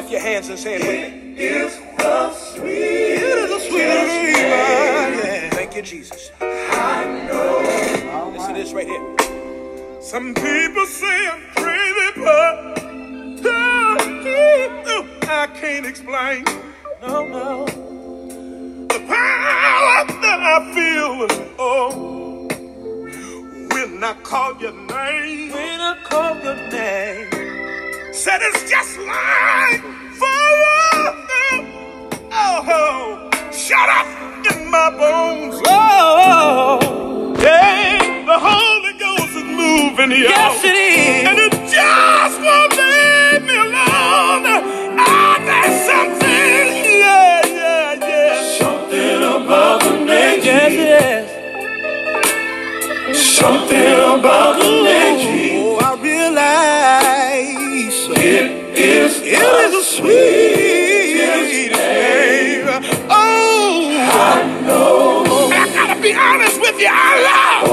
lift 0.00 0.12
your 0.12 0.20
hands 0.22 0.48
and 0.48 0.58
say 0.58 0.76
it, 0.76 0.80
with 0.80 0.88
me. 0.88 0.96
It 1.36 1.52
is 1.52 1.78
the 1.98 2.32
sweetest, 2.32 3.68
sweetest. 3.68 5.54
Thank 5.54 5.76
you, 5.76 5.82
Jesus. 5.82 6.30
I 6.40 7.04
know. 7.28 8.30
Listen 8.32 8.54
to 8.54 8.60
this 8.60 8.72
right 8.72 8.86
here. 8.86 9.16
Some 10.00 10.32
people 10.34 10.86
say 10.86 11.28
I'm 11.28 11.42
crazy, 11.54 12.12
but 12.16 12.80
I 15.28 15.46
can't 15.54 15.84
explain. 15.84 16.44
No, 17.02 17.26
no. 17.26 17.66
The 18.86 19.00
power 19.06 20.06
that 20.22 20.40
I 20.40 20.72
feel. 20.74 21.28
Oh, 21.58 22.48
when 23.74 24.02
I 24.02 24.14
call 24.22 24.58
your 24.62 24.72
name. 24.72 25.52
When 25.52 25.80
I 25.80 25.96
call 26.04 26.36
your 26.42 26.56
name. 26.70 27.39
Said 28.20 28.42
it's 28.42 28.68
just 28.68 28.98
like 28.98 29.80
fire, 30.20 31.16
oh, 32.30 33.30
shut 33.50 33.88
up 33.88 34.06
in 34.52 34.70
my 34.70 34.90
bones. 34.90 35.62
Oh, 35.66 37.34
hey, 37.38 38.22
the 38.26 38.38
Holy 38.38 38.92
Ghost 38.98 39.36
is 39.40 39.44
moving 39.44 40.10
here. 40.10 40.28
Yes, 40.28 40.62
it 40.62 40.76
is. 40.76 41.28
And 41.28 41.38
it 41.38 41.52
just 41.72 42.40
won't 42.44 42.76
leave 42.76 43.42
me 43.48 43.56
alone. 43.56 44.44
Oh, 45.00 45.36
there's 45.46 45.80
something, 45.88 46.66
yeah, 47.00 47.40
yeah, 47.46 48.06
yeah. 48.06 48.58
Something 48.58 49.22
about 49.22 49.80
the 49.82 49.96
name. 49.96 50.40
Yes, 50.44 50.72
it 50.74 51.48
is. 53.08 53.18
Something 53.18 54.20
about 54.20 54.58
the 54.58 54.68
name. 54.84 55.09
is 58.80 59.20
it 59.22 59.32
is 59.32 59.74
a 59.74 59.84
sweet 59.84 61.70
name. 61.72 62.66
Oh, 63.10 63.90
I 63.92 64.60
know. 64.66 65.24
I 65.52 65.68
gotta 65.74 66.00
be 66.00 66.12
honest 66.14 66.60
with 66.60 66.78
you. 66.80 66.88
I 66.90 67.62
love. 67.62 67.69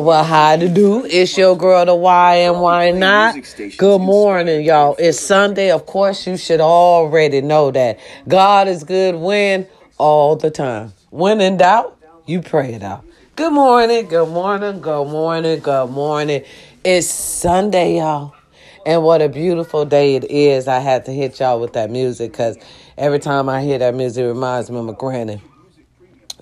Well, 0.00 0.24
how 0.24 0.56
to 0.56 0.68
do? 0.68 1.04
It's 1.04 1.36
your 1.36 1.56
girl, 1.56 1.84
the 1.84 1.94
why 1.94 2.36
and 2.36 2.60
why 2.60 2.90
not. 2.90 3.36
Good 3.76 4.00
morning, 4.00 4.64
y'all. 4.64 4.96
It's 4.98 5.20
Sunday. 5.20 5.70
Of 5.70 5.86
course, 5.86 6.26
you 6.26 6.36
should 6.36 6.60
already 6.60 7.40
know 7.40 7.70
that 7.70 7.98
God 8.26 8.68
is 8.68 8.84
good 8.84 9.14
when 9.14 9.66
all 9.98 10.36
the 10.36 10.50
time. 10.50 10.92
When 11.10 11.40
in 11.40 11.58
doubt, 11.58 11.98
you 12.26 12.40
pray 12.40 12.74
it 12.74 12.82
out. 12.82 13.04
Good 13.36 13.52
morning, 13.52 14.06
good 14.06 14.28
morning, 14.28 14.80
good 14.80 15.08
morning, 15.08 15.60
good 15.60 15.90
morning. 15.90 16.44
It's 16.84 17.08
Sunday, 17.08 17.98
y'all. 17.98 18.34
And 18.86 19.02
what 19.02 19.20
a 19.20 19.28
beautiful 19.28 19.84
day 19.84 20.16
it 20.16 20.24
is. 20.24 20.66
I 20.66 20.78
had 20.78 21.04
to 21.04 21.12
hit 21.12 21.38
y'all 21.40 21.60
with 21.60 21.74
that 21.74 21.90
music 21.90 22.32
because 22.32 22.56
every 22.96 23.18
time 23.18 23.48
I 23.48 23.62
hear 23.62 23.78
that 23.78 23.94
music, 23.94 24.24
it 24.24 24.28
reminds 24.28 24.70
me 24.70 24.78
of 24.78 24.86
my 24.86 24.94
granny. 24.94 25.42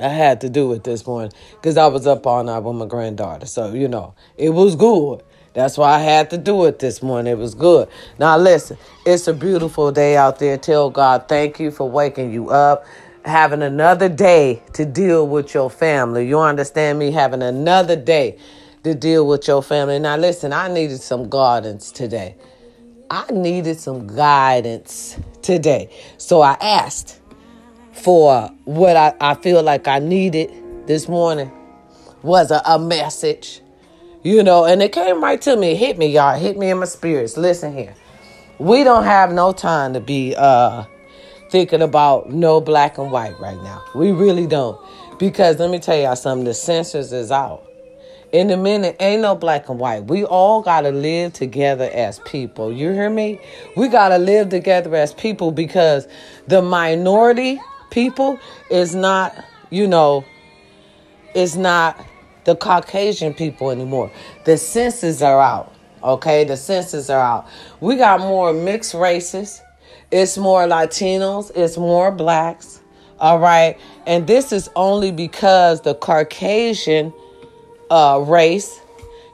I 0.00 0.08
had 0.08 0.40
to 0.42 0.48
do 0.48 0.72
it 0.72 0.84
this 0.84 1.06
morning 1.06 1.32
because 1.52 1.76
I 1.76 1.86
was 1.86 2.06
up 2.06 2.26
all 2.26 2.42
night 2.44 2.60
with 2.60 2.76
my 2.76 2.86
granddaughter. 2.86 3.46
So, 3.46 3.72
you 3.72 3.88
know, 3.88 4.14
it 4.36 4.50
was 4.50 4.76
good. 4.76 5.22
That's 5.54 5.76
why 5.76 5.94
I 5.94 5.98
had 5.98 6.30
to 6.30 6.38
do 6.38 6.66
it 6.66 6.78
this 6.78 7.02
morning. 7.02 7.32
It 7.32 7.38
was 7.38 7.54
good. 7.54 7.88
Now, 8.18 8.36
listen, 8.38 8.78
it's 9.04 9.26
a 9.26 9.32
beautiful 9.32 9.90
day 9.90 10.16
out 10.16 10.38
there. 10.38 10.56
Tell 10.56 10.90
God 10.90 11.28
thank 11.28 11.58
you 11.58 11.70
for 11.70 11.90
waking 11.90 12.32
you 12.32 12.50
up, 12.50 12.84
having 13.24 13.62
another 13.62 14.08
day 14.08 14.62
to 14.74 14.84
deal 14.84 15.26
with 15.26 15.54
your 15.54 15.68
family. 15.70 16.28
You 16.28 16.38
understand 16.38 16.98
me? 16.98 17.10
Having 17.10 17.42
another 17.42 17.96
day 17.96 18.38
to 18.84 18.94
deal 18.94 19.26
with 19.26 19.48
your 19.48 19.62
family. 19.62 19.98
Now, 19.98 20.16
listen, 20.16 20.52
I 20.52 20.68
needed 20.68 21.00
some 21.00 21.28
guidance 21.28 21.90
today. 21.90 22.36
I 23.10 23.30
needed 23.32 23.80
some 23.80 24.06
guidance 24.06 25.18
today. 25.42 25.90
So 26.18 26.42
I 26.42 26.56
asked 26.60 27.20
for 27.98 28.48
what 28.64 28.96
I, 28.96 29.14
I 29.20 29.34
feel 29.34 29.62
like 29.62 29.88
I 29.88 29.98
needed 29.98 30.52
this 30.86 31.08
morning 31.08 31.50
was 32.22 32.50
a, 32.50 32.62
a 32.64 32.78
message. 32.78 33.60
You 34.22 34.42
know, 34.42 34.64
and 34.64 34.82
it 34.82 34.92
came 34.92 35.22
right 35.22 35.40
to 35.42 35.56
me. 35.56 35.72
It 35.72 35.76
hit 35.76 35.98
me, 35.98 36.08
y'all. 36.08 36.34
It 36.34 36.40
hit 36.40 36.58
me 36.58 36.70
in 36.70 36.78
my 36.78 36.86
spirits. 36.86 37.36
Listen 37.36 37.72
here. 37.76 37.94
We 38.58 38.82
don't 38.82 39.04
have 39.04 39.32
no 39.32 39.52
time 39.52 39.94
to 39.94 40.00
be 40.00 40.34
uh 40.36 40.84
thinking 41.50 41.82
about 41.82 42.30
no 42.30 42.60
black 42.60 42.98
and 42.98 43.10
white 43.10 43.38
right 43.40 43.60
now. 43.62 43.82
We 43.94 44.12
really 44.12 44.46
don't. 44.46 44.78
Because 45.18 45.58
let 45.58 45.70
me 45.70 45.78
tell 45.78 45.96
y'all 45.96 46.16
something, 46.16 46.44
the 46.44 46.54
census 46.54 47.12
is 47.12 47.30
out. 47.30 47.64
In 48.30 48.50
a 48.50 48.56
minute, 48.56 48.96
ain't 49.00 49.22
no 49.22 49.34
black 49.34 49.68
and 49.70 49.78
white. 49.78 50.04
We 50.04 50.24
all 50.24 50.60
got 50.60 50.82
to 50.82 50.90
live 50.90 51.32
together 51.32 51.88
as 51.94 52.18
people. 52.20 52.70
You 52.70 52.90
hear 52.92 53.08
me? 53.08 53.40
We 53.74 53.88
got 53.88 54.10
to 54.10 54.18
live 54.18 54.50
together 54.50 54.94
as 54.94 55.14
people 55.14 55.50
because 55.50 56.06
the 56.46 56.60
minority 56.60 57.58
people 57.90 58.38
is 58.70 58.94
not, 58.94 59.44
you 59.70 59.86
know, 59.86 60.24
is 61.34 61.56
not 61.56 62.04
the 62.44 62.56
Caucasian 62.56 63.34
people 63.34 63.70
anymore. 63.70 64.10
The 64.44 64.56
census 64.56 65.22
are 65.22 65.40
out. 65.40 65.74
Okay, 66.02 66.44
the 66.44 66.56
census 66.56 67.10
are 67.10 67.20
out. 67.20 67.46
We 67.80 67.96
got 67.96 68.20
more 68.20 68.52
mixed 68.52 68.94
races. 68.94 69.60
It's 70.10 70.38
more 70.38 70.62
Latinos. 70.62 71.50
It's 71.54 71.76
more 71.76 72.10
blacks. 72.10 72.80
All 73.20 73.38
right, 73.40 73.76
and 74.06 74.26
this 74.26 74.52
is 74.52 74.70
only 74.76 75.10
because 75.10 75.80
the 75.80 75.94
Caucasian 75.94 77.12
uh, 77.90 78.24
race 78.26 78.80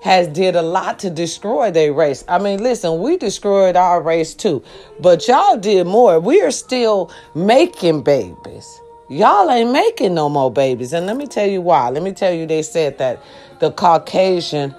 has 0.04 0.28
did 0.28 0.54
a 0.54 0.60
lot 0.60 0.98
to 0.98 1.08
destroy 1.08 1.70
their 1.70 1.90
race. 1.90 2.24
I 2.28 2.38
mean, 2.38 2.62
listen, 2.62 3.00
we 3.00 3.16
destroyed 3.16 3.74
our 3.74 4.02
race 4.02 4.34
too, 4.34 4.62
but 5.00 5.26
y'all 5.26 5.56
did 5.56 5.86
more. 5.86 6.20
We 6.20 6.42
are 6.42 6.50
still 6.50 7.10
making 7.34 8.02
babies. 8.02 8.82
Y'all 9.08 9.50
ain't 9.50 9.72
making 9.72 10.12
no 10.12 10.28
more 10.28 10.52
babies. 10.52 10.92
And 10.92 11.06
let 11.06 11.16
me 11.16 11.26
tell 11.26 11.48
you 11.48 11.62
why. 11.62 11.88
Let 11.88 12.02
me 12.02 12.12
tell 12.12 12.34
you, 12.34 12.44
they 12.44 12.60
said 12.60 12.98
that 12.98 13.18
the 13.60 13.72
Caucasian 13.72 14.74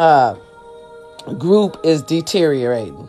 uh, 0.00 0.34
group 1.38 1.76
is 1.84 2.02
deteriorating. 2.02 3.08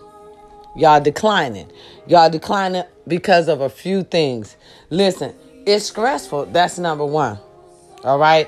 Y'all 0.76 1.02
declining. 1.02 1.72
Y'all 2.06 2.30
declining 2.30 2.84
because 3.08 3.48
of 3.48 3.62
a 3.62 3.70
few 3.70 4.04
things. 4.04 4.58
Listen, 4.92 5.34
it's 5.66 5.86
stressful. 5.86 6.46
That's 6.48 6.78
number 6.78 7.06
one. 7.06 7.40
All 8.04 8.20
right. 8.20 8.48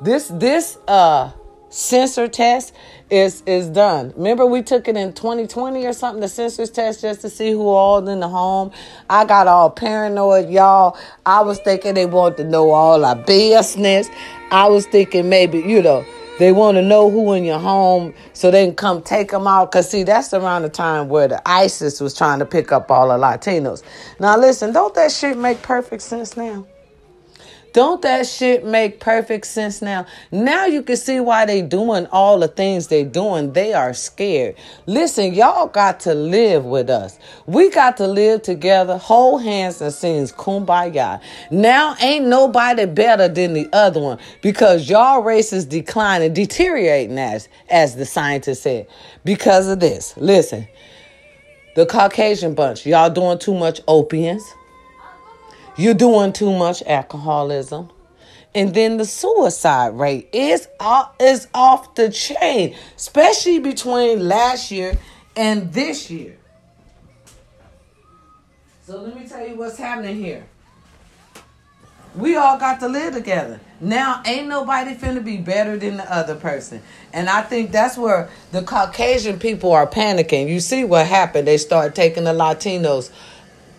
This 0.00 0.28
this 0.28 0.78
uh 0.88 1.30
sensor 1.74 2.28
test 2.28 2.72
is 3.10 3.42
is 3.46 3.68
done. 3.68 4.12
Remember 4.16 4.46
we 4.46 4.62
took 4.62 4.86
it 4.86 4.96
in 4.96 5.12
2020 5.12 5.84
or 5.84 5.92
something, 5.92 6.20
the 6.20 6.28
census 6.28 6.70
test 6.70 7.00
just 7.00 7.20
to 7.22 7.28
see 7.28 7.50
who 7.50 7.66
all 7.68 8.08
in 8.08 8.20
the 8.20 8.28
home. 8.28 8.70
I 9.10 9.24
got 9.24 9.48
all 9.48 9.70
paranoid, 9.70 10.48
y'all. 10.48 10.96
I 11.26 11.42
was 11.42 11.58
thinking 11.58 11.94
they 11.94 12.06
want 12.06 12.36
to 12.36 12.44
know 12.44 12.70
all 12.70 13.04
our 13.04 13.16
business. 13.16 14.08
I 14.52 14.68
was 14.68 14.86
thinking 14.86 15.28
maybe, 15.28 15.58
you 15.58 15.82
know, 15.82 16.06
they 16.38 16.52
want 16.52 16.76
to 16.76 16.82
know 16.82 17.10
who 17.10 17.32
in 17.32 17.44
your 17.44 17.58
home 17.58 18.14
so 18.34 18.52
they 18.52 18.66
can 18.66 18.76
come 18.76 19.02
take 19.02 19.32
them 19.32 19.46
out. 19.48 19.72
Because, 19.72 19.90
see, 19.90 20.04
that's 20.04 20.32
around 20.32 20.62
the 20.62 20.68
time 20.68 21.08
where 21.08 21.26
the 21.26 21.42
ISIS 21.48 22.00
was 22.00 22.14
trying 22.14 22.38
to 22.38 22.46
pick 22.46 22.70
up 22.70 22.90
all 22.90 23.08
the 23.08 23.14
Latinos. 23.14 23.82
Now, 24.20 24.38
listen, 24.38 24.72
don't 24.72 24.94
that 24.94 25.10
shit 25.10 25.36
make 25.36 25.60
perfect 25.62 26.02
sense 26.02 26.36
now? 26.36 26.66
Don't 27.74 28.00
that 28.02 28.28
shit 28.28 28.64
make 28.64 29.00
perfect 29.00 29.46
sense 29.46 29.82
now? 29.82 30.06
Now 30.30 30.64
you 30.64 30.80
can 30.80 30.96
see 30.96 31.18
why 31.18 31.44
they 31.44 31.60
doing 31.60 32.06
all 32.12 32.38
the 32.38 32.46
things 32.46 32.86
they 32.86 33.02
doing. 33.02 33.52
They 33.52 33.74
are 33.74 33.92
scared. 33.92 34.54
Listen, 34.86 35.34
y'all 35.34 35.66
got 35.66 35.98
to 36.00 36.14
live 36.14 36.64
with 36.64 36.88
us. 36.88 37.18
We 37.46 37.70
got 37.70 37.96
to 37.96 38.06
live 38.06 38.42
together, 38.42 38.96
hold 38.96 39.42
hands 39.42 39.82
and 39.82 39.92
sing 39.92 40.24
kumbaya. 40.28 41.20
Now 41.50 41.96
ain't 42.00 42.26
nobody 42.26 42.86
better 42.86 43.26
than 43.26 43.54
the 43.54 43.68
other 43.72 44.00
one 44.00 44.18
because 44.40 44.88
y'all 44.88 45.22
race 45.22 45.52
is 45.52 45.64
declining, 45.64 46.32
deteriorating 46.32 47.18
as, 47.18 47.48
as 47.68 47.96
the 47.96 48.06
scientist 48.06 48.62
said. 48.62 48.86
Because 49.24 49.66
of 49.66 49.80
this. 49.80 50.16
Listen, 50.16 50.68
the 51.74 51.86
Caucasian 51.86 52.54
bunch, 52.54 52.86
y'all 52.86 53.10
doing 53.10 53.40
too 53.40 53.54
much 53.54 53.80
opiates 53.88 54.54
you're 55.76 55.94
doing 55.94 56.32
too 56.32 56.52
much 56.52 56.82
alcoholism. 56.82 57.90
And 58.54 58.72
then 58.72 58.98
the 58.98 59.04
suicide 59.04 59.98
rate 59.98 60.28
is 60.32 60.68
off, 60.78 61.14
is 61.20 61.48
off 61.52 61.96
the 61.96 62.10
chain, 62.10 62.76
especially 62.96 63.58
between 63.58 64.28
last 64.28 64.70
year 64.70 64.96
and 65.36 65.72
this 65.72 66.08
year. 66.08 66.38
So 68.86 69.00
let 69.00 69.18
me 69.18 69.26
tell 69.26 69.46
you 69.46 69.56
what's 69.56 69.78
happening 69.78 70.16
here. 70.16 70.46
We 72.14 72.36
all 72.36 72.58
got 72.58 72.78
to 72.80 72.88
live 72.88 73.14
together. 73.14 73.58
Now 73.80 74.22
ain't 74.24 74.46
nobody 74.46 74.94
finna 74.94 75.24
be 75.24 75.38
better 75.38 75.76
than 75.76 75.96
the 75.96 76.14
other 76.14 76.36
person. 76.36 76.80
And 77.12 77.28
I 77.28 77.42
think 77.42 77.72
that's 77.72 77.98
where 77.98 78.28
the 78.52 78.62
Caucasian 78.62 79.40
people 79.40 79.72
are 79.72 79.86
panicking. 79.86 80.48
You 80.48 80.60
see 80.60 80.84
what 80.84 81.08
happened. 81.08 81.48
They 81.48 81.56
start 81.56 81.96
taking 81.96 82.22
the 82.22 82.32
Latinos 82.32 83.10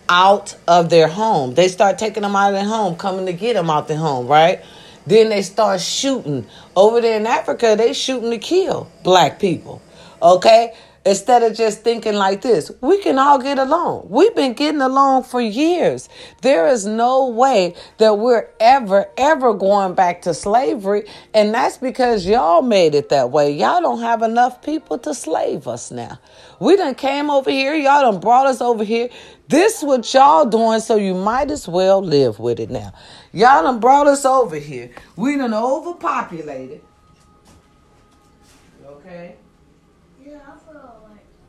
out 0.08 0.56
of 0.68 0.90
their 0.90 1.08
home. 1.08 1.54
They 1.54 1.68
start 1.68 1.98
taking 1.98 2.22
them 2.22 2.36
out 2.36 2.48
of 2.48 2.54
their 2.54 2.68
home, 2.68 2.96
coming 2.96 3.26
to 3.26 3.32
get 3.32 3.54
them 3.54 3.70
out 3.70 3.88
their 3.88 3.96
home, 3.96 4.26
right? 4.26 4.64
Then 5.06 5.28
they 5.28 5.42
start 5.42 5.80
shooting. 5.80 6.46
Over 6.74 7.00
there 7.00 7.20
in 7.20 7.26
Africa, 7.26 7.74
they 7.76 7.92
shooting 7.92 8.30
to 8.30 8.38
kill 8.38 8.90
black 9.02 9.38
people. 9.38 9.80
Okay? 10.20 10.74
Instead 11.06 11.44
of 11.44 11.56
just 11.56 11.82
thinking 11.82 12.14
like 12.14 12.42
this, 12.42 12.72
we 12.80 13.00
can 13.00 13.16
all 13.16 13.38
get 13.38 13.60
along. 13.60 14.08
We've 14.10 14.34
been 14.34 14.54
getting 14.54 14.80
along 14.80 15.22
for 15.22 15.40
years. 15.40 16.08
There 16.42 16.66
is 16.66 16.84
no 16.84 17.28
way 17.28 17.76
that 17.98 18.18
we're 18.18 18.48
ever, 18.58 19.06
ever 19.16 19.54
going 19.54 19.94
back 19.94 20.22
to 20.22 20.34
slavery. 20.34 21.04
And 21.32 21.54
that's 21.54 21.78
because 21.78 22.26
y'all 22.26 22.60
made 22.60 22.96
it 22.96 23.10
that 23.10 23.30
way. 23.30 23.52
Y'all 23.52 23.80
don't 23.80 24.00
have 24.00 24.22
enough 24.22 24.62
people 24.62 24.98
to 24.98 25.14
slave 25.14 25.68
us 25.68 25.92
now. 25.92 26.18
We 26.58 26.76
done 26.76 26.96
came 26.96 27.30
over 27.30 27.52
here. 27.52 27.76
Y'all 27.76 28.10
done 28.10 28.20
brought 28.20 28.48
us 28.48 28.60
over 28.60 28.82
here. 28.82 29.08
This 29.46 29.84
what 29.84 30.12
y'all 30.12 30.44
doing, 30.44 30.80
so 30.80 30.96
you 30.96 31.14
might 31.14 31.52
as 31.52 31.68
well 31.68 32.02
live 32.02 32.40
with 32.40 32.58
it 32.58 32.68
now. 32.68 32.92
Y'all 33.32 33.62
done 33.62 33.78
brought 33.78 34.08
us 34.08 34.24
over 34.24 34.56
here. 34.56 34.90
We 35.14 35.36
done 35.36 35.54
overpopulated. 35.54 36.80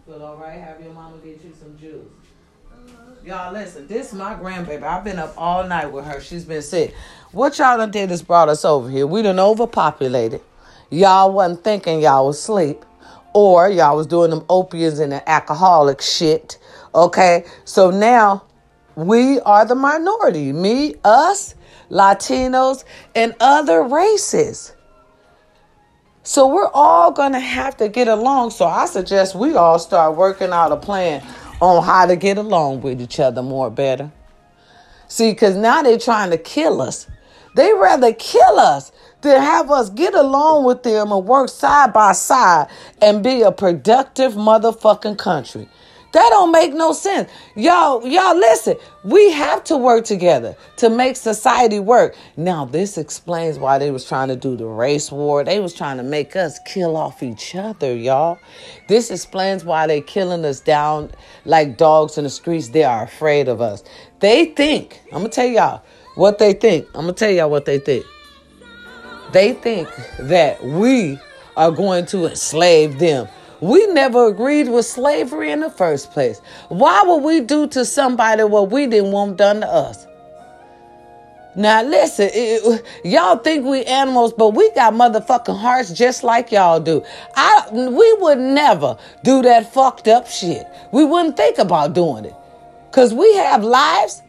Feel 0.07 0.23
all 0.23 0.37
right? 0.37 0.57
Have 0.57 0.81
your 0.81 0.93
mama 0.93 1.17
get 1.17 1.43
you 1.43 1.53
some 1.59 1.77
juice. 1.77 2.07
Uh-huh. 2.71 3.11
Y'all 3.25 3.51
listen, 3.51 3.85
this 3.87 4.07
is 4.07 4.13
my 4.13 4.35
grandbaby. 4.35 4.83
I've 4.83 5.03
been 5.03 5.19
up 5.19 5.33
all 5.35 5.67
night 5.67 5.91
with 5.91 6.05
her. 6.05 6.21
She's 6.21 6.45
been 6.45 6.61
sick. 6.61 6.93
What 7.33 7.59
y'all 7.59 7.77
done 7.77 7.91
did 7.91 8.09
is 8.09 8.21
brought 8.21 8.47
us 8.47 8.63
over 8.63 8.89
here. 8.89 9.05
We 9.05 9.21
done 9.21 9.37
overpopulated. 9.37 10.39
Y'all 10.89 11.33
wasn't 11.33 11.61
thinking 11.65 11.99
y'all 11.99 12.27
was 12.27 12.39
asleep. 12.39 12.85
Or 13.33 13.69
y'all 13.69 13.97
was 13.97 14.07
doing 14.07 14.29
them 14.29 14.45
opiates 14.49 14.99
and 14.99 15.11
the 15.11 15.29
alcoholic 15.29 16.01
shit. 16.01 16.57
Okay? 16.95 17.43
So 17.65 17.91
now 17.91 18.45
we 18.95 19.41
are 19.41 19.65
the 19.65 19.75
minority. 19.75 20.53
Me, 20.53 20.95
us, 21.03 21.53
Latinos, 21.91 22.85
and 23.13 23.35
other 23.41 23.83
races. 23.83 24.73
So 26.27 26.45
we're 26.45 26.69
all 26.73 27.11
going 27.13 27.31
to 27.31 27.39
have 27.39 27.77
to 27.77 27.87
get 27.87 28.09
along. 28.09 28.51
So 28.51 28.65
I 28.65 28.85
suggest 28.85 29.33
we 29.33 29.55
all 29.55 29.79
start 29.79 30.17
working 30.17 30.51
out 30.51 30.73
a 30.73 30.75
plan 30.75 31.25
on 31.61 31.85
how 31.85 32.05
to 32.05 32.17
get 32.17 32.37
along 32.37 32.81
with 32.81 32.99
each 32.99 33.21
other 33.21 33.41
more 33.41 33.69
better. 33.69 34.11
See, 35.07 35.31
because 35.31 35.55
now 35.55 35.83
they're 35.83 35.97
trying 35.97 36.31
to 36.31 36.37
kill 36.37 36.81
us. 36.81 37.07
They 37.55 37.71
rather 37.71 38.11
kill 38.11 38.59
us 38.59 38.91
than 39.21 39.41
have 39.41 39.71
us 39.71 39.89
get 39.89 40.15
along 40.15 40.65
with 40.65 40.83
them 40.83 41.13
and 41.13 41.25
work 41.25 41.47
side 41.47 41.93
by 41.93 42.11
side 42.11 42.67
and 43.01 43.23
be 43.23 43.43
a 43.43 43.53
productive 43.53 44.33
motherfucking 44.33 45.17
country. 45.17 45.69
That 46.17 46.31
don't 46.31 46.51
make 46.51 46.73
no 46.73 46.93
sense. 46.93 47.29
Y'all, 47.53 48.03
y'all 48.03 48.35
listen. 48.35 48.75
We 49.03 49.31
have 49.33 49.63
to 49.65 49.77
work 49.77 50.03
together 50.03 50.57
to 50.77 50.89
make 50.89 51.15
society 51.15 51.79
work. 51.79 52.15
Now, 52.35 52.65
this 52.65 52.97
explains 52.97 53.59
why 53.59 53.77
they 53.77 53.91
was 53.91 54.03
trying 54.03 54.29
to 54.29 54.35
do 54.35 54.57
the 54.57 54.65
race 54.65 55.11
war. 55.11 55.43
They 55.43 55.59
was 55.59 55.75
trying 55.75 55.97
to 55.97 56.03
make 56.03 56.35
us 56.35 56.57
kill 56.65 56.97
off 56.97 57.21
each 57.21 57.53
other, 57.53 57.95
y'all. 57.95 58.39
This 58.87 59.11
explains 59.11 59.63
why 59.63 59.85
they 59.85 60.01
killing 60.01 60.43
us 60.43 60.59
down 60.59 61.11
like 61.45 61.77
dogs 61.77 62.17
in 62.17 62.23
the 62.23 62.31
streets. 62.31 62.69
They 62.69 62.83
are 62.83 63.03
afraid 63.03 63.47
of 63.47 63.61
us. 63.61 63.83
They 64.19 64.45
think, 64.45 64.99
I'm 65.11 65.19
gonna 65.19 65.29
tell 65.29 65.45
y'all 65.45 65.83
what 66.15 66.39
they 66.39 66.53
think. 66.53 66.87
I'm 66.95 67.01
gonna 67.01 67.13
tell 67.13 67.29
y'all 67.29 67.51
what 67.51 67.65
they 67.65 67.77
think. 67.77 68.03
They 69.33 69.53
think 69.53 69.87
that 70.17 70.63
we 70.63 71.19
are 71.55 71.69
going 71.69 72.07
to 72.07 72.25
enslave 72.25 72.97
them. 72.97 73.27
We 73.61 73.87
never 73.87 74.27
agreed 74.27 74.69
with 74.69 74.85
slavery 74.85 75.51
in 75.51 75.61
the 75.61 75.69
first 75.69 76.11
place. 76.11 76.39
Why 76.69 77.03
would 77.03 77.23
we 77.23 77.41
do 77.41 77.67
to 77.67 77.85
somebody 77.85 78.43
what 78.43 78.69
we 78.71 78.85
didn't 78.87 79.11
want 79.11 79.37
done 79.37 79.61
to 79.61 79.67
us? 79.67 80.05
Now 81.55 81.81
listen, 81.81 82.29
it, 82.31 82.85
y'all 83.03 83.37
think 83.37 83.65
we 83.65 83.83
animals, 83.85 84.31
but 84.31 84.49
we 84.49 84.69
got 84.73 84.93
motherfucking 84.93 85.57
hearts 85.57 85.91
just 85.91 86.23
like 86.23 86.51
y'all 86.51 86.79
do. 86.79 87.03
I 87.35 87.67
we 87.71 88.13
would 88.19 88.37
never 88.37 88.95
do 89.23 89.41
that 89.41 89.73
fucked 89.73 90.07
up 90.07 90.27
shit. 90.27 90.67
We 90.91 91.03
wouldn't 91.03 91.35
think 91.35 91.57
about 91.57 91.93
doing 91.93 92.25
it. 92.25 92.35
Cause 92.91 93.11
we 93.11 93.35
have 93.37 93.63
lives 93.63 94.21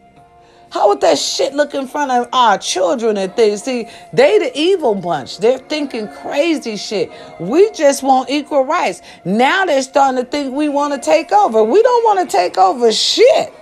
how 0.78 0.86
would 0.90 1.00
that 1.00 1.18
shit 1.18 1.54
look 1.54 1.74
in 1.74 1.88
front 1.88 2.12
of 2.12 2.28
our 2.32 2.56
children 2.56 3.16
and 3.16 3.34
things? 3.34 3.64
See, 3.64 3.88
they 4.12 4.38
the 4.38 4.56
evil 4.56 4.94
bunch. 4.94 5.38
They're 5.38 5.58
thinking 5.58 6.06
crazy 6.06 6.76
shit. 6.76 7.10
We 7.40 7.72
just 7.72 8.04
want 8.04 8.30
equal 8.30 8.64
rights. 8.64 9.02
Now 9.24 9.64
they're 9.64 9.82
starting 9.82 10.24
to 10.24 10.30
think 10.30 10.54
we 10.54 10.68
want 10.68 10.94
to 10.94 11.00
take 11.00 11.32
over. 11.32 11.64
We 11.64 11.82
don't 11.82 12.04
want 12.04 12.30
to 12.30 12.36
take 12.36 12.58
over 12.58 12.92
shit. 12.92 13.52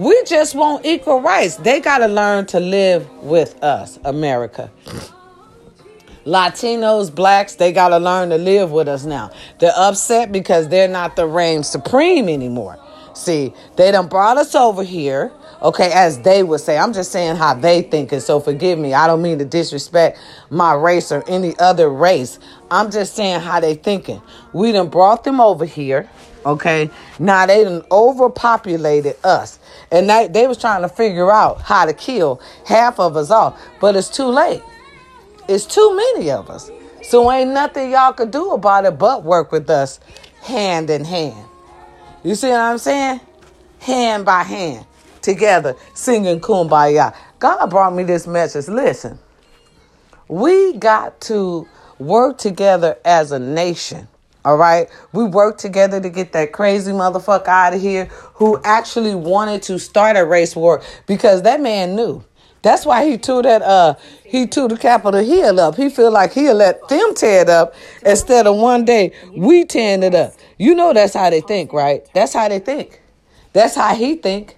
We 0.00 0.20
just 0.24 0.56
want 0.56 0.84
equal 0.84 1.20
rights. 1.20 1.54
They 1.54 1.78
got 1.78 1.98
to 1.98 2.08
learn 2.08 2.46
to 2.46 2.58
live 2.58 3.08
with 3.22 3.62
us, 3.62 4.00
America. 4.04 4.72
Latinos, 6.26 7.14
blacks, 7.14 7.54
they 7.54 7.70
got 7.70 7.90
to 7.90 7.98
learn 7.98 8.30
to 8.30 8.38
live 8.38 8.72
with 8.72 8.88
us 8.88 9.04
now. 9.04 9.30
They're 9.60 9.72
upset 9.76 10.32
because 10.32 10.68
they're 10.68 10.88
not 10.88 11.14
the 11.14 11.28
reign 11.28 11.62
supreme 11.62 12.28
anymore. 12.28 12.76
See, 13.14 13.54
they 13.76 13.92
done 13.92 14.08
brought 14.08 14.36
us 14.36 14.56
over 14.56 14.82
here 14.82 15.30
okay, 15.62 15.90
as 15.92 16.20
they 16.20 16.42
would 16.42 16.60
say. 16.60 16.78
I'm 16.78 16.92
just 16.92 17.12
saying 17.12 17.36
how 17.36 17.54
they 17.54 17.82
think, 17.82 18.12
and 18.12 18.22
so 18.22 18.40
forgive 18.40 18.78
me. 18.78 18.94
I 18.94 19.06
don't 19.06 19.22
mean 19.22 19.38
to 19.38 19.44
disrespect 19.44 20.18
my 20.50 20.74
race 20.74 21.12
or 21.12 21.22
any 21.28 21.58
other 21.58 21.90
race. 21.90 22.38
I'm 22.70 22.90
just 22.90 23.14
saying 23.14 23.40
how 23.40 23.60
they 23.60 23.74
thinking. 23.74 24.22
We 24.52 24.72
done 24.72 24.88
brought 24.88 25.24
them 25.24 25.40
over 25.40 25.64
here, 25.64 26.08
okay? 26.46 26.90
Now 27.18 27.46
they 27.46 27.64
done 27.64 27.82
overpopulated 27.90 29.16
us. 29.24 29.58
And 29.90 30.08
they, 30.08 30.28
they 30.28 30.46
was 30.46 30.56
trying 30.56 30.82
to 30.82 30.88
figure 30.88 31.30
out 31.30 31.60
how 31.62 31.84
to 31.84 31.92
kill 31.92 32.40
half 32.64 33.00
of 33.00 33.16
us 33.16 33.30
off. 33.30 33.60
But 33.80 33.96
it's 33.96 34.08
too 34.08 34.26
late. 34.26 34.62
It's 35.48 35.66
too 35.66 35.96
many 35.96 36.30
of 36.30 36.48
us. 36.48 36.70
So 37.02 37.30
ain't 37.32 37.50
nothing 37.50 37.90
y'all 37.90 38.12
could 38.12 38.30
do 38.30 38.52
about 38.52 38.84
it 38.84 38.98
but 38.98 39.24
work 39.24 39.50
with 39.50 39.68
us 39.68 39.98
hand 40.42 40.90
in 40.90 41.04
hand. 41.04 41.44
You 42.22 42.36
see 42.36 42.50
what 42.50 42.60
I'm 42.60 42.78
saying? 42.78 43.20
Hand 43.80 44.24
by 44.24 44.44
hand 44.44 44.86
together 45.22 45.76
singing 45.94 46.40
kumbaya. 46.40 47.14
God 47.38 47.66
brought 47.70 47.94
me 47.94 48.02
this 48.02 48.26
message. 48.26 48.68
Listen, 48.68 49.18
we 50.28 50.74
got 50.74 51.20
to 51.22 51.66
work 51.98 52.38
together 52.38 52.96
as 53.04 53.32
a 53.32 53.38
nation. 53.38 54.08
All 54.44 54.56
right. 54.56 54.88
We 55.12 55.24
work 55.24 55.58
together 55.58 56.00
to 56.00 56.08
get 56.08 56.32
that 56.32 56.52
crazy 56.52 56.92
motherfucker 56.92 57.48
out 57.48 57.74
of 57.74 57.80
here 57.80 58.06
who 58.34 58.60
actually 58.64 59.14
wanted 59.14 59.62
to 59.64 59.78
start 59.78 60.16
a 60.16 60.24
race 60.24 60.56
war 60.56 60.82
because 61.06 61.42
that 61.42 61.60
man 61.60 61.94
knew. 61.94 62.24
That's 62.62 62.84
why 62.84 63.08
he 63.08 63.16
tore 63.16 63.42
that 63.42 63.62
uh 63.62 63.94
he 64.24 64.46
tore 64.46 64.68
the 64.68 64.76
Capitol 64.76 65.24
Hill 65.24 65.60
up. 65.60 65.76
He 65.76 65.88
feel 65.88 66.10
like 66.10 66.32
he'll 66.32 66.54
let 66.54 66.88
them 66.88 67.14
tear 67.14 67.42
it 67.42 67.48
up 67.48 67.74
instead 68.04 68.46
of 68.46 68.56
one 68.56 68.84
day 68.84 69.12
we 69.34 69.64
tearing 69.64 70.02
it 70.02 70.14
up. 70.14 70.34
You 70.58 70.74
know 70.74 70.92
that's 70.92 71.14
how 71.14 71.30
they 71.30 71.40
think, 71.40 71.72
right? 71.72 72.06
That's 72.14 72.34
how 72.34 72.48
they 72.48 72.58
think. 72.58 73.00
That's 73.52 73.74
how 73.74 73.94
he 73.94 74.16
think. 74.16 74.56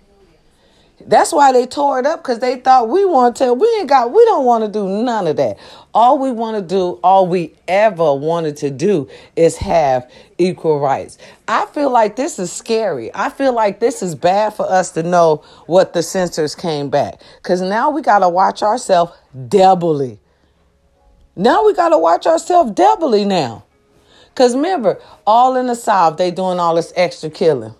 That's 1.07 1.33
why 1.33 1.53
they 1.53 1.67
tore 1.67 1.99
it 1.99 2.07
up 2.07 2.23
because 2.23 2.39
they 2.39 2.57
thought 2.57 2.89
we 2.89 3.05
want 3.05 3.37
to. 3.37 3.53
We 3.53 3.67
ain't 3.79 3.89
got. 3.89 4.13
We 4.13 4.25
don't 4.25 4.45
want 4.45 4.65
to 4.65 4.71
do 4.71 4.87
none 4.89 5.27
of 5.27 5.37
that. 5.37 5.59
All 5.95 6.19
we 6.19 6.31
want 6.31 6.57
to 6.57 6.63
do, 6.63 7.01
all 7.03 7.27
we 7.27 7.55
ever 7.69 8.15
wanted 8.15 8.57
to 8.59 8.71
do, 8.71 9.09
is 9.37 9.57
have 9.57 10.11
equal 10.39 10.81
rights. 10.81 11.19
I 11.49 11.67
feel 11.67 11.91
like 11.91 12.17
this 12.17 12.39
is 12.39 12.53
scary. 12.53 13.11
I 13.15 13.31
feel 13.31 13.53
like 13.53 13.81
this 13.81 14.03
is 14.03 14.15
bad 14.15 14.55
for 14.55 14.71
us 14.71 14.93
to 14.93 15.03
know 15.03 15.45
what 15.67 15.93
the 15.93 16.03
census 16.03 16.55
came 16.55 16.91
back 16.91 17.21
because 17.37 17.61
now 17.61 17.91
we 17.91 18.03
gotta 18.03 18.29
watch 18.29 18.63
ourselves 18.63 19.13
doubly. 19.49 20.19
Now 21.37 21.65
we 21.65 21.75
gotta 21.75 21.99
watch 21.99 22.27
ourselves 22.27 22.73
doubly 22.73 23.25
now. 23.25 23.65
Cause 24.35 24.55
remember, 24.55 24.99
all 25.27 25.57
in 25.57 25.67
the 25.67 25.75
South, 25.75 26.17
they 26.17 26.31
doing 26.31 26.59
all 26.59 26.75
this 26.75 26.93
extra 26.97 27.29
killing 27.29 27.75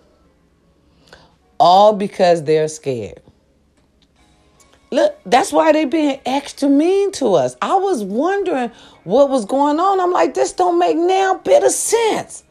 all 1.63 1.93
because 1.93 2.43
they're 2.43 2.67
scared. 2.67 3.21
Look, 4.91 5.17
that's 5.25 5.53
why 5.53 5.71
they 5.71 5.85
being 5.85 6.19
extra 6.25 6.67
mean 6.67 7.13
to 7.13 7.35
us. 7.35 7.55
I 7.61 7.75
was 7.75 8.03
wondering 8.03 8.69
what 9.05 9.29
was 9.29 9.45
going 9.45 9.79
on. 9.79 10.01
I'm 10.01 10.11
like, 10.11 10.33
this 10.33 10.51
don't 10.51 10.77
make 10.77 10.97
now 10.97 11.35
bit 11.35 11.63
of 11.63 11.71
sense. 11.71 12.43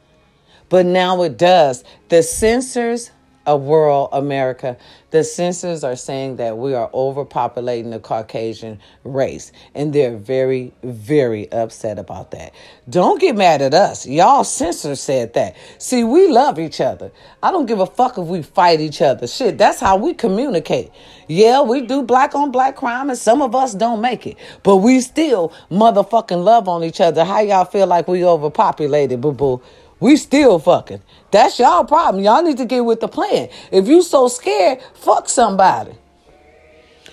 But 0.71 0.87
now 0.87 1.23
it 1.25 1.37
does. 1.37 1.85
The 2.09 2.23
census 2.23 3.11
of 3.46 3.62
world 3.62 4.08
America, 4.12 4.76
the 5.11 5.25
census 5.25 5.84
are 5.84 5.96
saying 5.96 6.37
that 6.37 6.56
we 6.58 6.75
are 6.75 6.88
overpopulating 6.90 7.90
the 7.90 7.99
Caucasian 7.99 8.80
race. 9.04 9.52
And 9.75 9.92
they're 9.92 10.16
very, 10.16 10.72
very 10.82 11.50
upset 11.52 11.99
about 11.99 12.30
that. 12.30 12.54
Don't 12.88 13.20
get 13.20 13.37
mad 13.37 13.62
at 13.62 13.75
us. 13.75 14.06
Y'all 14.06 14.44
census 14.44 15.00
said 15.00 15.34
that. 15.34 15.56
See, 15.78 16.04
we 16.04 16.28
love 16.28 16.58
each 16.58 16.80
other. 16.80 17.11
I 17.42 17.50
don't 17.50 17.66
give 17.66 17.80
a 17.80 17.87
fuck 17.87 18.18
if 18.18 18.26
we 18.26 18.42
fight 18.42 18.80
each 18.80 19.02
other. 19.02 19.26
Shit, 19.26 19.58
that's 19.58 19.80
how 19.80 19.96
we 19.96 20.14
communicate. 20.14 20.90
Yeah, 21.28 21.62
we 21.62 21.82
do 21.82 22.02
black 22.02 22.34
on 22.34 22.50
black 22.50 22.76
crime 22.76 23.08
and 23.08 23.18
some 23.18 23.42
of 23.42 23.54
us 23.54 23.75
don't 23.75 24.00
make 24.00 24.26
it. 24.26 24.37
But 24.62 24.76
we 24.76 25.00
still 25.00 25.52
motherfucking 25.70 26.42
love 26.42 26.68
on 26.68 26.84
each 26.84 27.00
other. 27.00 27.25
How 27.25 27.40
y'all 27.40 27.64
feel 27.64 27.87
like 27.87 28.08
we 28.08 28.25
overpopulated, 28.25 29.20
boo 29.20 29.32
boo? 29.32 29.62
We 30.02 30.16
still 30.16 30.59
fucking. 30.59 31.00
That's 31.30 31.61
y'all 31.61 31.85
problem. 31.85 32.25
Y'all 32.25 32.42
need 32.42 32.56
to 32.56 32.64
get 32.64 32.85
with 32.85 32.99
the 32.99 33.06
plan. 33.06 33.49
If 33.71 33.87
you 33.87 34.02
so 34.02 34.26
scared, 34.26 34.82
fuck 34.94 35.28
somebody. 35.28 35.92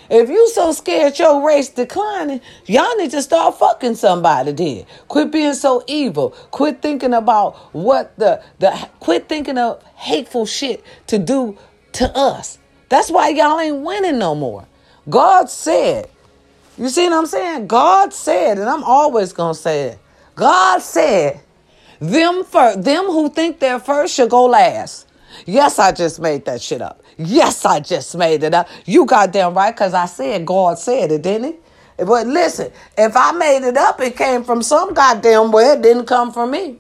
If 0.10 0.28
you 0.28 0.50
so 0.50 0.72
scared 0.72 1.20
your 1.20 1.46
race 1.46 1.70
declining, 1.70 2.42
y'all 2.66 2.96
need 2.96 3.12
to 3.12 3.22
start 3.22 3.60
fucking 3.60 3.94
somebody 3.94 4.54
then. 4.54 4.86
Quit 5.08 5.32
being 5.32 5.54
so 5.54 5.84
evil. 5.86 6.32
Quit 6.50 6.82
thinking 6.82 7.14
about 7.14 7.58
what 7.76 8.18
the 8.18 8.42
the 8.58 8.72
quit 9.00 9.30
thinking 9.30 9.60
of 9.60 9.84
hateful 9.94 10.48
shit 10.48 10.84
to 11.06 11.20
do 11.20 11.60
to 11.92 12.10
us. 12.18 12.58
That's 12.90 13.12
why 13.12 13.30
y'all 13.30 13.60
ain't 13.60 13.84
winning 13.84 14.18
no 14.18 14.34
more. 14.34 14.66
God 15.08 15.48
said. 15.52 16.10
You 16.76 16.90
see 16.90 17.04
what 17.04 17.14
I'm 17.14 17.26
saying? 17.28 17.68
God 17.68 18.14
said, 18.14 18.58
and 18.58 18.68
I'm 18.68 18.84
always 18.84 19.32
gonna 19.32 19.54
say 19.54 19.90
it. 19.90 20.00
God 20.36 20.82
said 20.82 21.42
them 22.00 22.44
first, 22.44 22.84
them 22.84 23.06
who 23.06 23.30
think 23.30 23.60
they're 23.60 23.80
first 23.80 24.16
should 24.16 24.30
go 24.30 24.46
last. 24.46 25.08
Yes, 25.46 25.80
I 25.80 25.92
just 25.92 26.20
made 26.20 26.46
that 26.46 26.62
shit 26.62 26.82
up. 26.82 27.02
Yes, 27.18 27.66
I 27.66 27.80
just 27.80 28.16
made 28.16 28.44
it 28.44 28.54
up. 28.54 28.68
You 28.86 29.06
goddamn 29.06 29.54
right, 29.54 29.76
because 29.76 29.94
I 29.94 30.06
said 30.06 30.46
God 30.46 30.80
said 30.80 31.12
it, 31.12 31.22
didn't 31.22 31.54
he? 31.54 31.60
But 32.04 32.28
listen, 32.28 32.72
if 32.98 33.16
I 33.16 33.34
made 33.34 33.68
it 33.68 33.76
up, 33.76 34.00
it 34.00 34.16
came 34.16 34.44
from 34.44 34.64
some 34.64 34.94
goddamn 34.94 35.52
where 35.52 35.78
it 35.78 35.82
didn't 35.82 36.06
come 36.06 36.32
from 36.32 36.52
me. 36.52 36.80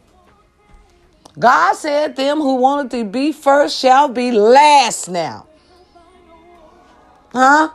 God 1.38 1.74
said, 1.76 2.16
Them 2.16 2.38
who 2.38 2.56
wanted 2.56 2.92
to 2.92 3.04
be 3.04 3.32
first 3.32 3.78
shall 3.78 4.08
be 4.08 4.32
last 4.32 5.10
now. 5.10 5.48
Huh? 7.32 7.70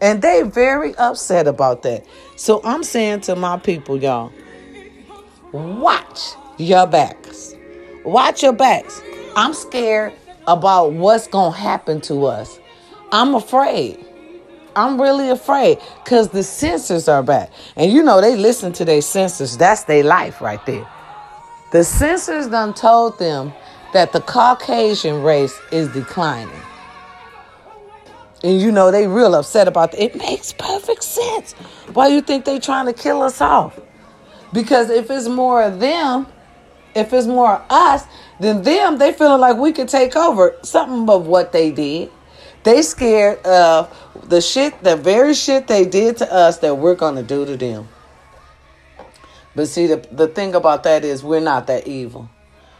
And 0.00 0.20
they 0.20 0.42
very 0.42 0.94
upset 0.96 1.46
about 1.46 1.82
that. 1.82 2.04
So 2.36 2.60
I'm 2.64 2.82
saying 2.82 3.20
to 3.22 3.36
my 3.36 3.58
people, 3.58 4.02
y'all, 4.02 4.32
watch 5.52 6.34
your 6.62 6.86
backs. 6.86 7.54
Watch 8.04 8.42
your 8.42 8.52
backs. 8.52 9.02
I'm 9.36 9.54
scared 9.54 10.12
about 10.46 10.92
what's 10.92 11.26
going 11.26 11.52
to 11.52 11.58
happen 11.58 12.00
to 12.02 12.26
us. 12.26 12.58
I'm 13.12 13.34
afraid. 13.34 14.04
I'm 14.74 15.00
really 15.00 15.28
afraid 15.28 15.78
because 16.02 16.30
the 16.30 16.42
census 16.42 17.08
are 17.08 17.22
back. 17.22 17.50
And 17.76 17.92
you 17.92 18.02
know, 18.02 18.20
they 18.20 18.36
listen 18.36 18.72
to 18.74 18.84
their 18.84 19.02
census. 19.02 19.56
That's 19.56 19.84
their 19.84 20.02
life 20.02 20.40
right 20.40 20.64
there. 20.66 20.88
The 21.72 21.84
census 21.84 22.46
done 22.48 22.74
told 22.74 23.18
them 23.18 23.52
that 23.92 24.12
the 24.12 24.20
Caucasian 24.20 25.22
race 25.22 25.58
is 25.70 25.88
declining. 25.88 26.54
And 28.42 28.60
you 28.60 28.72
know, 28.72 28.90
they 28.90 29.06
real 29.06 29.34
upset 29.34 29.68
about 29.68 29.92
that. 29.92 30.02
It 30.02 30.16
makes 30.16 30.52
perfect 30.52 31.04
sense. 31.04 31.52
Why 31.92 32.08
you 32.08 32.22
think 32.22 32.44
they 32.44 32.58
trying 32.58 32.86
to 32.86 32.92
kill 32.92 33.22
us 33.22 33.40
off? 33.40 33.78
Because 34.52 34.90
if 34.90 35.10
it's 35.10 35.28
more 35.28 35.62
of 35.62 35.80
them, 35.80 36.26
if 36.94 37.12
it's 37.12 37.26
more 37.26 37.62
us 37.70 38.04
than 38.40 38.62
them, 38.62 38.98
they 38.98 39.12
feeling 39.12 39.40
like 39.40 39.56
we 39.56 39.72
could 39.72 39.88
take 39.88 40.16
over 40.16 40.56
something 40.62 41.08
of 41.08 41.26
what 41.26 41.52
they 41.52 41.70
did. 41.70 42.10
They 42.64 42.82
scared 42.82 43.38
of 43.44 43.92
the 44.28 44.40
shit, 44.40 44.82
the 44.82 44.96
very 44.96 45.34
shit 45.34 45.66
they 45.66 45.84
did 45.84 46.18
to 46.18 46.32
us 46.32 46.58
that 46.58 46.76
we're 46.76 46.94
gonna 46.94 47.22
do 47.22 47.44
to 47.44 47.56
them. 47.56 47.88
But 49.54 49.68
see, 49.68 49.86
the, 49.86 50.06
the 50.10 50.28
thing 50.28 50.54
about 50.54 50.84
that 50.84 51.04
is 51.04 51.22
we're 51.22 51.40
not 51.40 51.66
that 51.66 51.86
evil. 51.86 52.30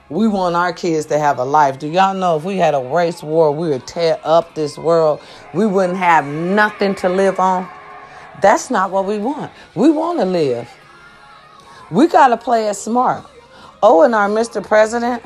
We 0.09 0.28
want 0.28 0.57
our 0.57 0.73
kids 0.73 1.07
to 1.07 1.19
have 1.19 1.38
a 1.38 1.45
life. 1.45 1.78
Do 1.78 1.88
y'all 1.88 2.14
know 2.14 2.37
if 2.37 2.45
we 2.45 2.59
had 2.59 2.75
a 2.75 2.81
race 2.81 3.23
war, 3.23 3.50
we 3.50 3.71
would 3.71 3.87
tear 3.87 4.21
up 4.25 4.54
this 4.54 4.76
world? 4.76 5.21
We 5.54 5.66
wouldn't 5.66 5.99
have 5.99 6.26
nothing 6.26 6.95
to 6.97 7.09
live 7.09 7.40
on. 7.40 7.69
That's 8.40 8.71
not 8.71 8.90
what 8.90 9.07
we 9.07 9.19
want. 9.19 9.52
We 9.75 9.90
want 9.90 10.19
to 10.19 10.25
live. 10.25 10.69
We 11.90 12.09
got 12.09 12.28
to 12.28 12.37
play 12.37 12.69
it 12.69 12.75
smart. 12.75 13.25
Oh, 13.84 14.02
and 14.02 14.14
our 14.14 14.28
Mr. 14.28 14.64
President, 14.64 15.22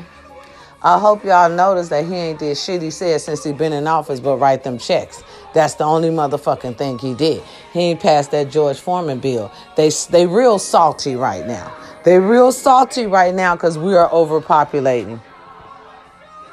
I 0.82 0.98
hope 0.98 1.24
y'all 1.24 1.50
notice 1.50 1.90
that 1.90 2.06
he 2.06 2.14
ain't 2.14 2.38
did 2.38 2.56
shit 2.56 2.80
he 2.80 2.90
said 2.90 3.20
since 3.20 3.44
he 3.44 3.52
been 3.52 3.74
in 3.74 3.86
office 3.86 4.18
but 4.18 4.38
write 4.38 4.64
them 4.64 4.78
checks. 4.78 5.22
That's 5.52 5.74
the 5.74 5.84
only 5.84 6.08
motherfucking 6.08 6.78
thing 6.78 6.98
he 6.98 7.12
did. 7.14 7.42
He 7.72 7.80
ain't 7.80 8.00
passed 8.00 8.30
that 8.30 8.50
George 8.50 8.78
Foreman 8.78 9.18
bill. 9.18 9.52
They 9.76 9.90
they 10.10 10.26
real 10.26 10.58
salty 10.58 11.16
right 11.16 11.46
now. 11.46 11.74
They 12.04 12.18
real 12.18 12.50
salty 12.50 13.06
right 13.06 13.34
now 13.34 13.56
because 13.56 13.76
we 13.76 13.94
are 13.94 14.08
overpopulating. 14.08 15.20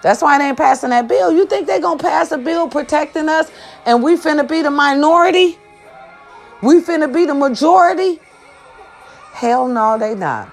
That's 0.02 0.22
why 0.22 0.38
they 0.38 0.50
ain't 0.50 0.58
passing 0.58 0.90
that 0.90 1.08
bill. 1.08 1.32
You 1.32 1.46
think 1.46 1.68
they 1.68 1.80
gonna 1.80 2.02
pass 2.02 2.34
a 2.34 2.38
bill 2.38 2.68
protecting 2.68 3.30
us 3.30 3.50
and 3.86 4.04
we 4.04 4.18
finna 4.18 4.48
be 4.48 4.62
the 4.62 4.72
minority? 4.72 5.58
We 6.62 6.82
finna 6.82 7.14
be 7.14 7.26
the 7.26 7.34
majority? 7.34 8.20
Hell 9.32 9.70
no, 9.70 9.98
they 9.98 10.16
not. 10.16 10.50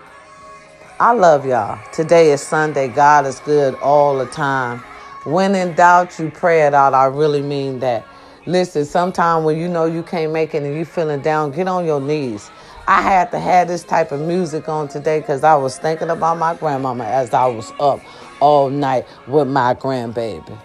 I 1.00 1.12
love 1.12 1.46
y'all. 1.46 1.80
Today 1.92 2.30
is 2.30 2.42
Sunday. 2.42 2.86
God 2.86 3.24
is 3.24 3.40
good 3.40 3.74
all 3.76 4.18
the 4.18 4.26
time. 4.26 4.80
When 5.24 5.54
in 5.54 5.72
doubt, 5.72 6.18
you 6.18 6.30
pray 6.30 6.66
it 6.66 6.74
out. 6.74 6.92
I 6.92 7.06
really 7.06 7.40
mean 7.40 7.78
that. 7.78 8.06
Listen, 8.44 8.84
sometime 8.84 9.44
when 9.44 9.56
you 9.56 9.66
know 9.66 9.86
you 9.86 10.02
can't 10.02 10.30
make 10.30 10.54
it 10.54 10.62
and 10.62 10.76
you 10.76 10.84
feeling 10.84 11.22
down, 11.22 11.52
get 11.52 11.68
on 11.68 11.86
your 11.86 12.02
knees. 12.02 12.50
I 12.86 13.00
had 13.00 13.30
to 13.30 13.38
have 13.38 13.68
this 13.68 13.82
type 13.82 14.12
of 14.12 14.20
music 14.20 14.68
on 14.68 14.88
today 14.88 15.20
because 15.20 15.42
I 15.42 15.54
was 15.54 15.78
thinking 15.78 16.10
about 16.10 16.36
my 16.36 16.54
grandmama 16.54 17.04
as 17.04 17.32
I 17.32 17.46
was 17.46 17.72
up 17.80 18.02
all 18.38 18.68
night 18.68 19.06
with 19.26 19.48
my 19.48 19.72
grandbaby. 19.72 20.58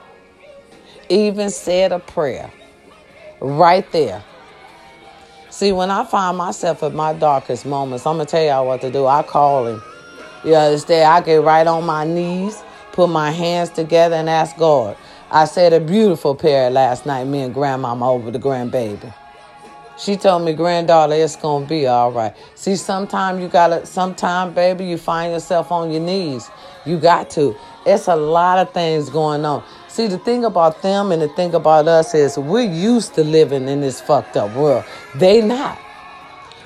Even 1.08 1.50
said 1.50 1.94
a 1.94 2.00
prayer 2.00 2.51
right 3.39 3.89
there. 3.94 4.22
See, 5.50 5.72
when 5.72 5.89
I 5.92 6.04
find 6.04 6.38
myself 6.38 6.84
at 6.84 6.94
my 6.94 7.13
darkest 7.13 7.65
moments, 7.65 8.06
I'm 8.06 8.18
going 8.18 8.27
to 8.27 8.32
tell 8.32 8.44
y'all 8.44 8.68
what 8.68 8.82
to 8.82 8.92
do. 8.92 9.06
I 9.06 9.24
call 9.24 9.68
him. 9.68 9.82
You 10.46 10.54
understand? 10.56 11.06
I 11.06 11.22
get 11.22 11.42
right 11.42 11.66
on 11.66 11.86
my 11.86 12.06
knees, 12.06 12.64
put 12.92 13.10
my 13.10 13.32
hands 13.32 13.72
together, 13.72 14.16
and 14.16 14.30
ask 14.30 14.56
God. 14.58 14.96
I 15.32 15.46
said 15.46 15.74
a 15.74 15.80
beautiful 15.80 16.36
prayer 16.36 16.70
last 16.70 17.08
night, 17.08 17.25
me 17.25 17.42
and 17.42 17.53
grandmama 17.53 18.12
over 18.12 18.29
the 18.29 18.38
grandbaby. 18.38 19.12
She 19.98 20.18
told 20.18 20.44
me, 20.44 20.53
granddaughter, 20.53 21.16
it's 21.16 21.36
gonna 21.36 21.66
be 21.66 21.88
all 21.88 22.12
right. 22.12 22.36
See, 22.53 22.75
sometime 22.75 23.40
you 23.40 23.48
gotta, 23.48 23.88
sometime, 23.88 24.53
baby, 24.53 24.86
you 24.86 24.98
find 24.98 25.31
yourself 25.34 25.72
on 25.72 25.90
your 25.90 26.01
knees. 26.01 26.51
You 26.86 27.00
got 27.00 27.31
to. 27.31 27.55
It's 27.86 28.08
a 28.08 28.16
lot 28.16 28.60
of 28.60 28.72
things 28.72 29.10
going 29.10 29.46
on. 29.46 29.64
See, 29.88 30.08
the 30.08 30.20
thing 30.20 30.46
about 30.46 30.81
them 30.84 31.12
and 31.12 31.22
the 31.22 31.29
thing 31.29 31.55
about 31.55 31.88
us 31.88 32.14
is 32.14 32.38
we're 32.38 32.70
used 32.70 33.16
to 33.16 33.24
living 33.24 33.68
in 33.68 33.81
this 33.81 34.00
fucked 34.00 34.38
up 34.38 34.53
world. 34.55 34.86
They 35.16 35.42
not. 35.42 35.79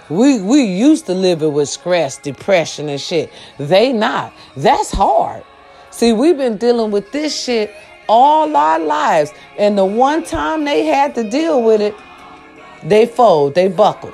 We 0.10 0.42
we 0.42 0.64
used 0.64 1.06
to 1.06 1.14
living 1.14 1.54
with 1.54 1.70
stress, 1.70 2.18
depression, 2.18 2.90
and 2.90 3.00
shit. 3.00 3.32
They 3.58 3.94
not. 3.94 4.34
That's 4.58 4.92
hard. 4.92 5.44
See, 5.92 6.14
we've 6.14 6.38
been 6.38 6.58
dealing 6.58 6.92
with 6.92 7.12
this 7.12 7.44
shit 7.44 7.74
all 8.08 8.56
our 8.56 8.80
lives, 8.80 9.32
and 9.58 9.78
the 9.78 9.86
one 9.86 10.24
time 10.24 10.66
they 10.66 10.86
had 10.86 11.14
to 11.16 11.30
deal 11.30 11.62
with 11.62 11.80
it, 11.80 11.96
they 12.84 13.06
fold, 13.06 13.54
they 13.54 13.68
buckle. 13.68 14.14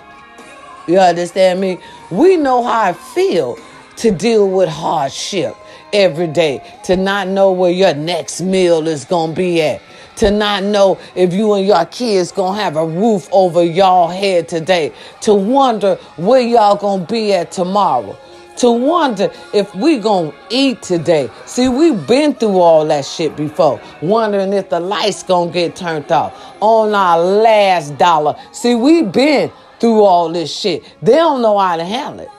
You 0.87 0.99
understand 0.99 1.61
me? 1.61 1.79
We 2.11 2.37
know 2.37 2.61
how 2.63 2.81
I 2.89 2.93
feel 2.93 3.57
to 3.97 4.11
deal 4.11 4.49
with 4.49 4.69
hardship 4.69 5.55
every 5.93 6.27
day, 6.27 6.61
to 6.83 6.95
not 6.95 7.27
know 7.27 7.51
where 7.51 7.71
your 7.71 7.93
next 7.93 8.41
meal 8.41 8.87
is 8.87 9.05
gonna 9.05 9.33
be 9.33 9.61
at 9.61 9.81
to 10.17 10.31
not 10.31 10.63
know 10.63 10.97
if 11.15 11.33
you 11.33 11.53
and 11.53 11.65
your 11.65 11.85
kids 11.85 12.31
gonna 12.31 12.59
have 12.59 12.77
a 12.77 12.85
roof 12.85 13.27
over 13.31 13.63
y'all 13.63 14.07
head 14.07 14.47
today, 14.47 14.91
to 15.21 15.33
wonder 15.33 15.95
where 16.17 16.41
y'all 16.41 16.75
gonna 16.75 17.05
be 17.05 17.33
at 17.33 17.51
tomorrow, 17.51 18.17
to 18.57 18.71
wonder 18.71 19.29
if 19.53 19.73
we 19.75 19.97
gonna 19.99 20.33
eat 20.49 20.81
today. 20.81 21.29
See, 21.45 21.67
we've 21.67 22.07
been 22.07 22.33
through 22.33 22.59
all 22.59 22.85
that 22.85 23.05
shit 23.05 23.35
before, 23.35 23.81
wondering 24.01 24.53
if 24.53 24.69
the 24.69 24.79
lights 24.79 25.23
gonna 25.23 25.51
get 25.51 25.75
turned 25.75 26.11
off 26.11 26.33
on 26.61 26.93
our 26.93 27.19
last 27.19 27.97
dollar. 27.97 28.35
See, 28.51 28.75
we've 28.75 29.11
been 29.11 29.51
through 29.79 30.01
all 30.01 30.31
this 30.31 30.55
shit. 30.55 30.83
They 31.01 31.15
don't 31.15 31.41
know 31.41 31.57
how 31.57 31.75
to 31.75 31.83
handle 31.83 32.21
it. 32.21 32.29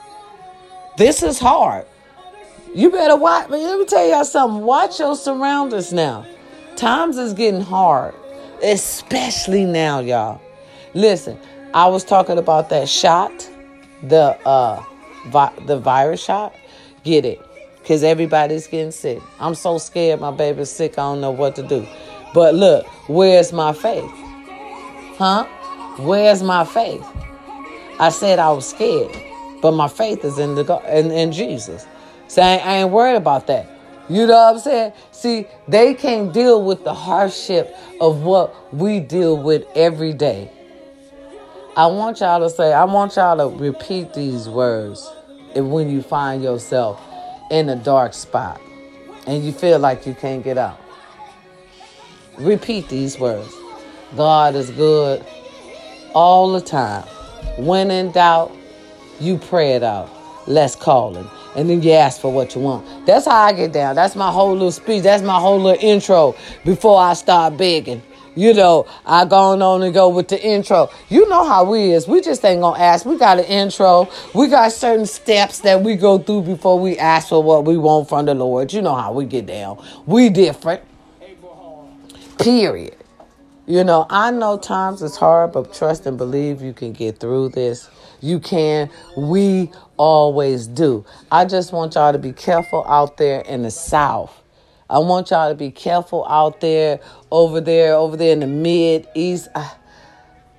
This 0.97 1.21
is 1.21 1.37
hard. 1.37 1.85
You 2.77 2.91
better 2.91 3.15
watch. 3.15 3.49
Let 3.49 3.79
me 3.79 3.85
tell 3.85 4.07
y'all 4.07 4.23
something. 4.23 4.61
Watch 4.61 4.99
your 4.99 5.15
surroundings 5.15 5.91
now. 5.91 6.27
Times 6.75 7.17
is 7.17 7.33
getting 7.33 7.61
hard, 7.61 8.13
especially 8.61 9.65
now, 9.65 9.99
y'all. 9.99 10.39
Listen, 10.93 11.39
I 11.73 11.87
was 11.87 12.03
talking 12.03 12.37
about 12.37 12.69
that 12.69 12.87
shot, 12.87 13.49
the 14.03 14.37
uh, 14.47 14.83
vi- 15.25 15.53
the 15.65 15.79
virus 15.79 16.23
shot. 16.23 16.53
Get 17.03 17.25
it, 17.25 17.41
cause 17.83 18.03
everybody's 18.03 18.67
getting 18.67 18.91
sick. 18.91 19.23
I'm 19.39 19.55
so 19.55 19.79
scared. 19.79 20.21
My 20.21 20.29
baby's 20.29 20.69
sick. 20.69 20.99
I 20.99 21.01
don't 21.01 21.19
know 21.19 21.31
what 21.31 21.55
to 21.55 21.63
do. 21.63 21.83
But 22.35 22.53
look, 22.53 22.85
where's 23.09 23.51
my 23.51 23.73
faith? 23.73 24.11
Huh? 25.17 25.45
Where's 25.97 26.43
my 26.43 26.63
faith? 26.63 27.03
I 27.99 28.09
said 28.09 28.37
I 28.37 28.51
was 28.51 28.69
scared, 28.69 29.17
but 29.63 29.71
my 29.71 29.87
faith 29.87 30.23
is 30.23 30.37
in 30.37 30.53
the 30.53 30.63
God, 30.63 30.85
in, 30.85 31.09
in 31.09 31.31
Jesus. 31.31 31.87
So 32.27 32.41
I, 32.41 32.55
I 32.57 32.73
ain't 32.77 32.91
worried 32.91 33.15
about 33.15 33.47
that. 33.47 33.67
You 34.09 34.25
know 34.25 34.33
what 34.33 34.55
I'm 34.55 34.59
saying? 34.59 34.93
See, 35.11 35.47
they 35.67 35.93
can't 35.93 36.33
deal 36.33 36.63
with 36.63 36.83
the 36.83 36.93
hardship 36.93 37.75
of 37.99 38.21
what 38.21 38.73
we 38.73 38.99
deal 38.99 39.41
with 39.41 39.65
every 39.75 40.13
day. 40.13 40.51
I 41.75 41.87
want 41.87 42.21
y'all 42.21 42.39
to 42.39 42.49
say, 42.49 42.73
I 42.73 42.85
want 42.85 43.15
y'all 43.17 43.37
to 43.37 43.55
repeat 43.57 44.13
these 44.13 44.47
words 44.47 45.11
when 45.55 45.89
you 45.89 46.01
find 46.01 46.41
yourself 46.41 47.01
in 47.51 47.69
a 47.69 47.75
dark 47.75 48.13
spot 48.13 48.61
and 49.25 49.43
you 49.43 49.51
feel 49.51 49.77
like 49.77 50.05
you 50.05 50.13
can't 50.13 50.43
get 50.43 50.57
out. 50.57 50.79
Repeat 52.37 52.87
these 52.87 53.19
words 53.19 53.53
God 54.15 54.55
is 54.55 54.69
good 54.71 55.25
all 56.13 56.53
the 56.53 56.61
time. 56.61 57.03
When 57.57 57.91
in 57.91 58.11
doubt, 58.11 58.55
you 59.19 59.37
pray 59.37 59.73
it 59.73 59.83
out. 59.83 60.09
Let's 60.47 60.75
call 60.75 61.13
him 61.13 61.29
and 61.57 61.67
then 61.69 61.81
you 61.81 61.91
ask 61.91 62.21
for 62.21 62.31
what 62.31 62.55
you 62.55 62.61
want. 62.61 63.05
That's 63.07 63.25
how 63.25 63.35
I 63.35 63.51
get 63.51 63.73
down. 63.73 63.95
That's 63.95 64.15
my 64.15 64.31
whole 64.31 64.53
little 64.53 64.71
speech. 64.71 65.03
That's 65.03 65.23
my 65.23 65.39
whole 65.39 65.59
little 65.59 65.83
intro 65.83 66.35
before 66.63 67.01
I 67.01 67.13
start 67.13 67.57
begging. 67.57 68.03
You 68.35 68.53
know, 68.53 68.85
I 69.03 69.25
go 69.25 69.59
on 69.59 69.81
and 69.81 69.91
go 69.91 70.09
with 70.09 70.27
the 70.27 70.39
intro. 70.39 70.91
You 71.09 71.27
know 71.27 71.43
how 71.43 71.63
we 71.63 71.93
is. 71.93 72.07
We 72.07 72.21
just 72.21 72.45
ain't 72.45 72.61
gonna 72.61 72.79
ask. 72.79 73.03
We 73.03 73.17
got 73.17 73.39
an 73.39 73.45
intro. 73.45 74.07
We 74.35 74.47
got 74.47 74.71
certain 74.71 75.07
steps 75.07 75.61
that 75.61 75.81
we 75.81 75.95
go 75.95 76.19
through 76.19 76.43
before 76.43 76.79
we 76.79 76.99
ask 76.99 77.29
for 77.29 77.41
what 77.41 77.65
we 77.65 77.75
want 77.77 78.07
from 78.07 78.27
the 78.27 78.35
Lord. 78.35 78.71
You 78.71 78.83
know 78.83 78.93
how 78.93 79.11
we 79.11 79.25
get 79.25 79.47
down. 79.47 79.83
We 80.05 80.29
different. 80.29 80.83
Period. 82.37 82.95
You 83.65 83.83
know, 83.83 84.05
I 84.11 84.29
know 84.29 84.59
times 84.59 85.01
is 85.01 85.17
hard, 85.17 85.53
but 85.53 85.73
trust 85.73 86.05
and 86.05 86.19
believe 86.19 86.61
you 86.61 86.73
can 86.73 86.93
get 86.93 87.19
through 87.19 87.49
this. 87.49 87.89
You 88.21 88.39
can. 88.39 88.89
We 89.15 89.71
always 89.97 90.67
do. 90.67 91.05
I 91.31 91.45
just 91.45 91.71
want 91.73 91.95
y'all 91.95 92.13
to 92.13 92.19
be 92.19 92.33
careful 92.33 92.85
out 92.87 93.17
there 93.17 93.41
in 93.41 93.63
the 93.63 93.71
South. 93.71 94.43
I 94.89 94.99
want 94.99 95.31
y'all 95.31 95.49
to 95.49 95.55
be 95.55 95.71
careful 95.71 96.25
out 96.27 96.61
there, 96.61 96.99
over 97.29 97.59
there, 97.59 97.93
over 97.93 98.15
there 98.15 98.31
in 98.31 98.39
the 98.39 98.47
Mid 98.47 99.07
East. 99.13 99.49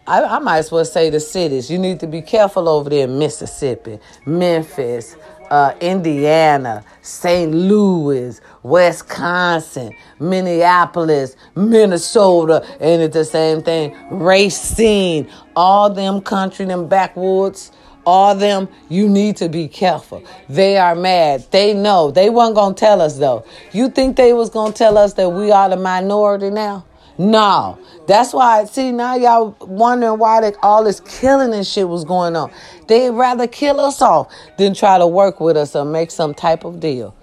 I, 0.09 0.23
I, 0.23 0.39
might 0.39 0.59
as 0.59 0.71
well 0.71 0.85
say 0.85 1.11
the 1.11 1.21
cities. 1.21 1.71
You 1.71 1.79
need 1.79 2.01
to 2.01 2.07
be 2.07 2.23
careful 2.23 2.69
over 2.69 2.91
there 2.91 3.05
in 3.05 3.19
Mississippi, 3.19 3.99
Memphis, 4.27 5.17
uh, 5.51 5.75
Indiana, 5.81 6.85
St. 7.03 7.53
Louis, 7.53 8.41
Wisconsin, 8.63 9.95
Minneapolis, 10.21 11.37
Minnesota, 11.55 12.67
and 12.81 13.03
it's 13.03 13.15
the 13.15 13.25
same 13.25 13.63
thing. 13.63 13.97
Racine, 14.11 15.29
all 15.57 15.91
them 15.91 16.21
country, 16.21 16.67
them 16.67 16.89
backwoods, 16.89 17.73
all 18.07 18.35
them, 18.35 18.69
you 18.89 19.09
need 19.09 19.37
to 19.37 19.49
be 19.51 19.69
careful. 19.69 20.23
They 20.49 20.79
are 20.79 20.95
mad. 20.95 21.47
They 21.51 21.75
know. 21.75 22.11
They 22.11 22.31
weren't 22.31 22.55
gonna 22.55 22.75
tell 22.75 23.03
us 23.03 23.19
though. 23.19 23.45
You 23.73 23.91
think 23.91 24.17
they 24.17 24.33
was 24.33 24.49
gonna 24.49 24.73
tell 24.73 24.97
us 24.97 25.13
that 25.15 25.29
we 25.29 25.51
are 25.51 25.69
the 25.69 25.77
minority 25.77 26.49
now? 26.49 26.87
No. 27.19 27.79
That's 28.07 28.33
why, 28.33 28.65
see, 28.65 28.93
now 28.93 29.17
y'all 29.17 29.57
wondering 29.61 30.19
why 30.19 30.41
they, 30.41 30.55
all 30.63 30.85
this 30.85 31.01
killing 31.01 31.53
and 31.53 31.67
shit 31.67 31.89
was 31.89 32.05
going 32.05 32.37
on. 32.37 32.51
They'd 32.87 33.11
rather 33.11 33.47
kill 33.47 33.81
us 33.81 34.01
off 34.01 34.33
than 34.57 34.73
try 34.73 34.99
to 34.99 35.07
work 35.07 35.41
with 35.41 35.57
us 35.57 35.77
or 35.77 35.85
make 35.85 36.11
some 36.11 36.33
type 36.33 36.65
of 36.65 36.81
deal. 36.81 37.15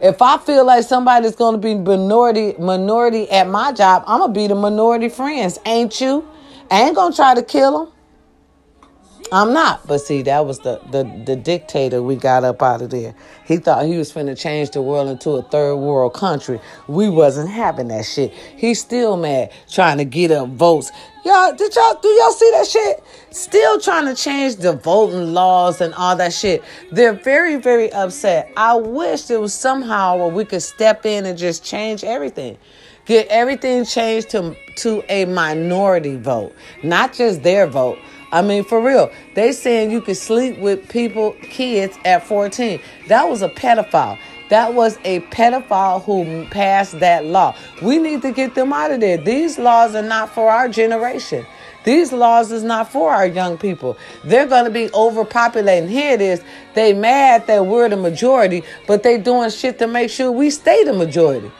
If 0.00 0.20
I 0.20 0.38
feel 0.38 0.64
like 0.64 0.84
somebody's 0.84 1.36
going 1.36 1.54
to 1.54 1.58
be 1.58 1.74
minority 1.76 2.54
minority 2.58 3.30
at 3.30 3.48
my 3.48 3.72
job, 3.72 4.02
I'm 4.06 4.18
to 4.32 4.40
be 4.40 4.48
the 4.48 4.56
minority 4.56 5.08
friends, 5.08 5.60
ain't 5.64 6.00
you? 6.00 6.28
I 6.70 6.82
ain't 6.82 6.96
to 7.12 7.16
try 7.16 7.34
to 7.34 7.42
kill 7.42 7.84
them. 7.84 7.91
I'm 9.30 9.52
not. 9.52 9.86
But 9.86 9.98
see, 9.98 10.22
that 10.22 10.46
was 10.46 10.58
the, 10.60 10.80
the, 10.90 11.04
the 11.24 11.36
dictator 11.36 12.02
we 12.02 12.16
got 12.16 12.44
up 12.44 12.62
out 12.62 12.82
of 12.82 12.90
there. 12.90 13.14
He 13.44 13.58
thought 13.58 13.84
he 13.84 13.96
was 13.96 14.12
finna 14.12 14.38
change 14.38 14.70
the 14.70 14.82
world 14.82 15.08
into 15.08 15.30
a 15.32 15.42
third 15.42 15.76
world 15.76 16.14
country. 16.14 16.60
We 16.88 17.08
wasn't 17.08 17.50
having 17.50 17.88
that 17.88 18.04
shit. 18.04 18.32
He's 18.32 18.80
still 18.80 19.16
mad 19.16 19.52
trying 19.70 19.98
to 19.98 20.04
get 20.04 20.30
up 20.30 20.48
votes. 20.50 20.90
Y'all, 21.24 21.54
did 21.54 21.74
y'all 21.74 21.98
do 22.02 22.08
y'all 22.08 22.32
see 22.32 22.50
that 22.52 22.66
shit? 22.66 23.04
Still 23.30 23.78
trying 23.78 24.06
to 24.06 24.14
change 24.14 24.56
the 24.56 24.72
voting 24.72 25.32
laws 25.32 25.80
and 25.80 25.94
all 25.94 26.16
that 26.16 26.32
shit. 26.32 26.62
They're 26.90 27.12
very, 27.12 27.56
very 27.56 27.92
upset. 27.92 28.50
I 28.56 28.74
wish 28.74 29.24
there 29.24 29.40
was 29.40 29.54
somehow 29.54 30.16
where 30.16 30.28
we 30.28 30.44
could 30.44 30.62
step 30.62 31.06
in 31.06 31.26
and 31.26 31.38
just 31.38 31.64
change 31.64 32.02
everything. 32.02 32.58
Get 33.04 33.28
everything 33.28 33.84
changed 33.84 34.30
to 34.30 34.56
to 34.78 35.02
a 35.08 35.26
minority 35.26 36.16
vote, 36.16 36.54
not 36.82 37.12
just 37.12 37.42
their 37.42 37.66
vote 37.66 37.98
I 38.32 38.40
mean, 38.40 38.64
for 38.64 38.80
real. 38.80 39.12
They 39.34 39.52
saying 39.52 39.90
you 39.90 40.00
can 40.00 40.14
sleep 40.14 40.58
with 40.58 40.88
people, 40.88 41.36
kids 41.42 41.98
at 42.04 42.26
14. 42.26 42.80
That 43.08 43.28
was 43.28 43.42
a 43.42 43.48
pedophile. 43.50 44.18
That 44.48 44.74
was 44.74 44.98
a 45.04 45.20
pedophile 45.20 46.02
who 46.02 46.46
passed 46.46 46.98
that 47.00 47.26
law. 47.26 47.54
We 47.82 47.98
need 47.98 48.22
to 48.22 48.32
get 48.32 48.54
them 48.54 48.72
out 48.72 48.90
of 48.90 49.00
there. 49.00 49.18
These 49.18 49.58
laws 49.58 49.94
are 49.94 50.02
not 50.02 50.30
for 50.30 50.50
our 50.50 50.68
generation. 50.68 51.46
These 51.84 52.12
laws 52.12 52.52
is 52.52 52.62
not 52.62 52.90
for 52.90 53.12
our 53.12 53.26
young 53.26 53.58
people. 53.58 53.98
They're 54.24 54.46
going 54.46 54.64
to 54.64 54.70
be 54.70 54.88
overpopulating. 54.88 55.88
Here 55.88 56.12
it 56.14 56.20
is. 56.20 56.42
They 56.74 56.92
mad 56.92 57.46
that 57.48 57.66
we're 57.66 57.88
the 57.88 57.96
majority, 57.96 58.62
but 58.86 59.02
they 59.02 59.18
doing 59.18 59.50
shit 59.50 59.78
to 59.80 59.86
make 59.86 60.10
sure 60.10 60.30
we 60.30 60.50
stay 60.50 60.84
the 60.84 60.92
majority. 60.92 61.50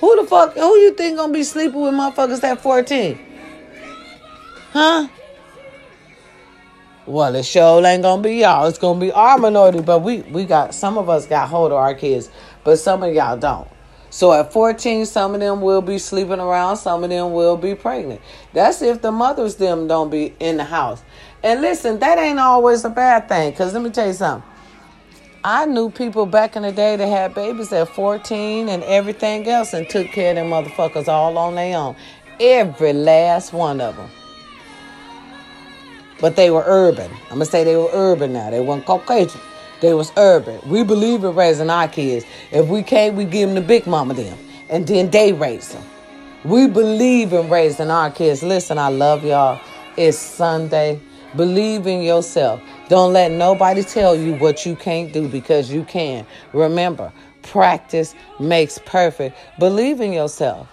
Who 0.00 0.20
the 0.20 0.26
fuck, 0.26 0.54
who 0.54 0.76
you 0.76 0.92
think 0.94 1.16
going 1.16 1.30
to 1.30 1.38
be 1.38 1.44
sleeping 1.44 1.80
with 1.80 1.94
motherfuckers 1.94 2.42
at 2.42 2.60
14? 2.60 3.18
Huh? 4.72 5.08
Well, 7.06 7.34
it 7.34 7.44
sure 7.44 7.84
ain't 7.84 8.02
gonna 8.02 8.22
be 8.22 8.36
y'all. 8.36 8.66
It's 8.66 8.78
gonna 8.78 8.98
be 8.98 9.12
our 9.12 9.36
minority, 9.36 9.82
but 9.82 9.98
we 9.98 10.22
we 10.22 10.46
got 10.46 10.74
some 10.74 10.96
of 10.96 11.10
us 11.10 11.26
got 11.26 11.50
hold 11.50 11.70
of 11.70 11.76
our 11.76 11.94
kids, 11.94 12.30
but 12.64 12.76
some 12.78 13.02
of 13.02 13.12
y'all 13.12 13.36
don't. 13.36 13.68
So 14.08 14.32
at 14.32 14.52
14, 14.52 15.04
some 15.04 15.34
of 15.34 15.40
them 15.40 15.60
will 15.60 15.82
be 15.82 15.98
sleeping 15.98 16.40
around, 16.40 16.78
some 16.78 17.04
of 17.04 17.10
them 17.10 17.34
will 17.34 17.58
be 17.58 17.74
pregnant. 17.74 18.22
That's 18.54 18.80
if 18.80 19.02
the 19.02 19.12
mothers 19.12 19.56
them 19.56 19.86
don't 19.86 20.08
be 20.08 20.34
in 20.40 20.56
the 20.56 20.64
house. 20.64 21.02
And 21.42 21.60
listen, 21.60 21.98
that 21.98 22.16
ain't 22.16 22.38
always 22.38 22.86
a 22.86 22.90
bad 22.90 23.28
thing. 23.28 23.52
Cause 23.52 23.74
let 23.74 23.82
me 23.82 23.90
tell 23.90 24.06
you 24.06 24.14
something. 24.14 24.48
I 25.42 25.66
knew 25.66 25.90
people 25.90 26.24
back 26.24 26.56
in 26.56 26.62
the 26.62 26.72
day 26.72 26.96
that 26.96 27.06
had 27.06 27.34
babies 27.34 27.70
at 27.74 27.90
14 27.90 28.70
and 28.70 28.82
everything 28.84 29.46
else 29.46 29.74
and 29.74 29.86
took 29.90 30.06
care 30.06 30.30
of 30.30 30.36
them 30.36 30.46
motherfuckers 30.46 31.06
all 31.06 31.36
on 31.36 31.56
their 31.56 31.76
own. 31.76 31.96
Every 32.40 32.94
last 32.94 33.52
one 33.52 33.82
of 33.82 33.94
them 33.94 34.08
but 36.20 36.36
they 36.36 36.50
were 36.50 36.64
urban. 36.66 37.10
I'm 37.24 37.30
gonna 37.38 37.46
say 37.46 37.64
they 37.64 37.76
were 37.76 37.90
urban 37.92 38.32
now. 38.32 38.50
They 38.50 38.60
weren't 38.60 38.86
Caucasian. 38.86 39.40
They 39.80 39.94
was 39.94 40.12
urban. 40.16 40.60
We 40.68 40.84
believe 40.84 41.24
in 41.24 41.34
raising 41.34 41.70
our 41.70 41.88
kids. 41.88 42.24
If 42.52 42.68
we 42.68 42.82
can't, 42.82 43.16
we 43.16 43.24
give 43.24 43.48
them 43.48 43.56
the 43.56 43.60
big 43.62 43.86
mama 43.86 44.14
them, 44.14 44.38
and 44.70 44.86
then 44.86 45.10
they 45.10 45.32
raise 45.32 45.70
them. 45.72 45.84
We 46.44 46.68
believe 46.68 47.32
in 47.32 47.50
raising 47.50 47.90
our 47.90 48.10
kids. 48.10 48.42
Listen, 48.42 48.78
I 48.78 48.88
love 48.88 49.24
y'all. 49.24 49.60
It's 49.96 50.18
Sunday. 50.18 51.00
Believe 51.36 51.86
in 51.86 52.02
yourself. 52.02 52.62
Don't 52.88 53.12
let 53.12 53.32
nobody 53.32 53.82
tell 53.82 54.16
you 54.16 54.34
what 54.34 54.66
you 54.66 54.76
can't 54.76 55.12
do 55.12 55.28
because 55.28 55.70
you 55.70 55.84
can. 55.84 56.26
Remember, 56.52 57.12
practice 57.42 58.14
makes 58.40 58.78
perfect. 58.86 59.36
Believe 59.58 60.00
in 60.00 60.12
yourself. 60.12 60.68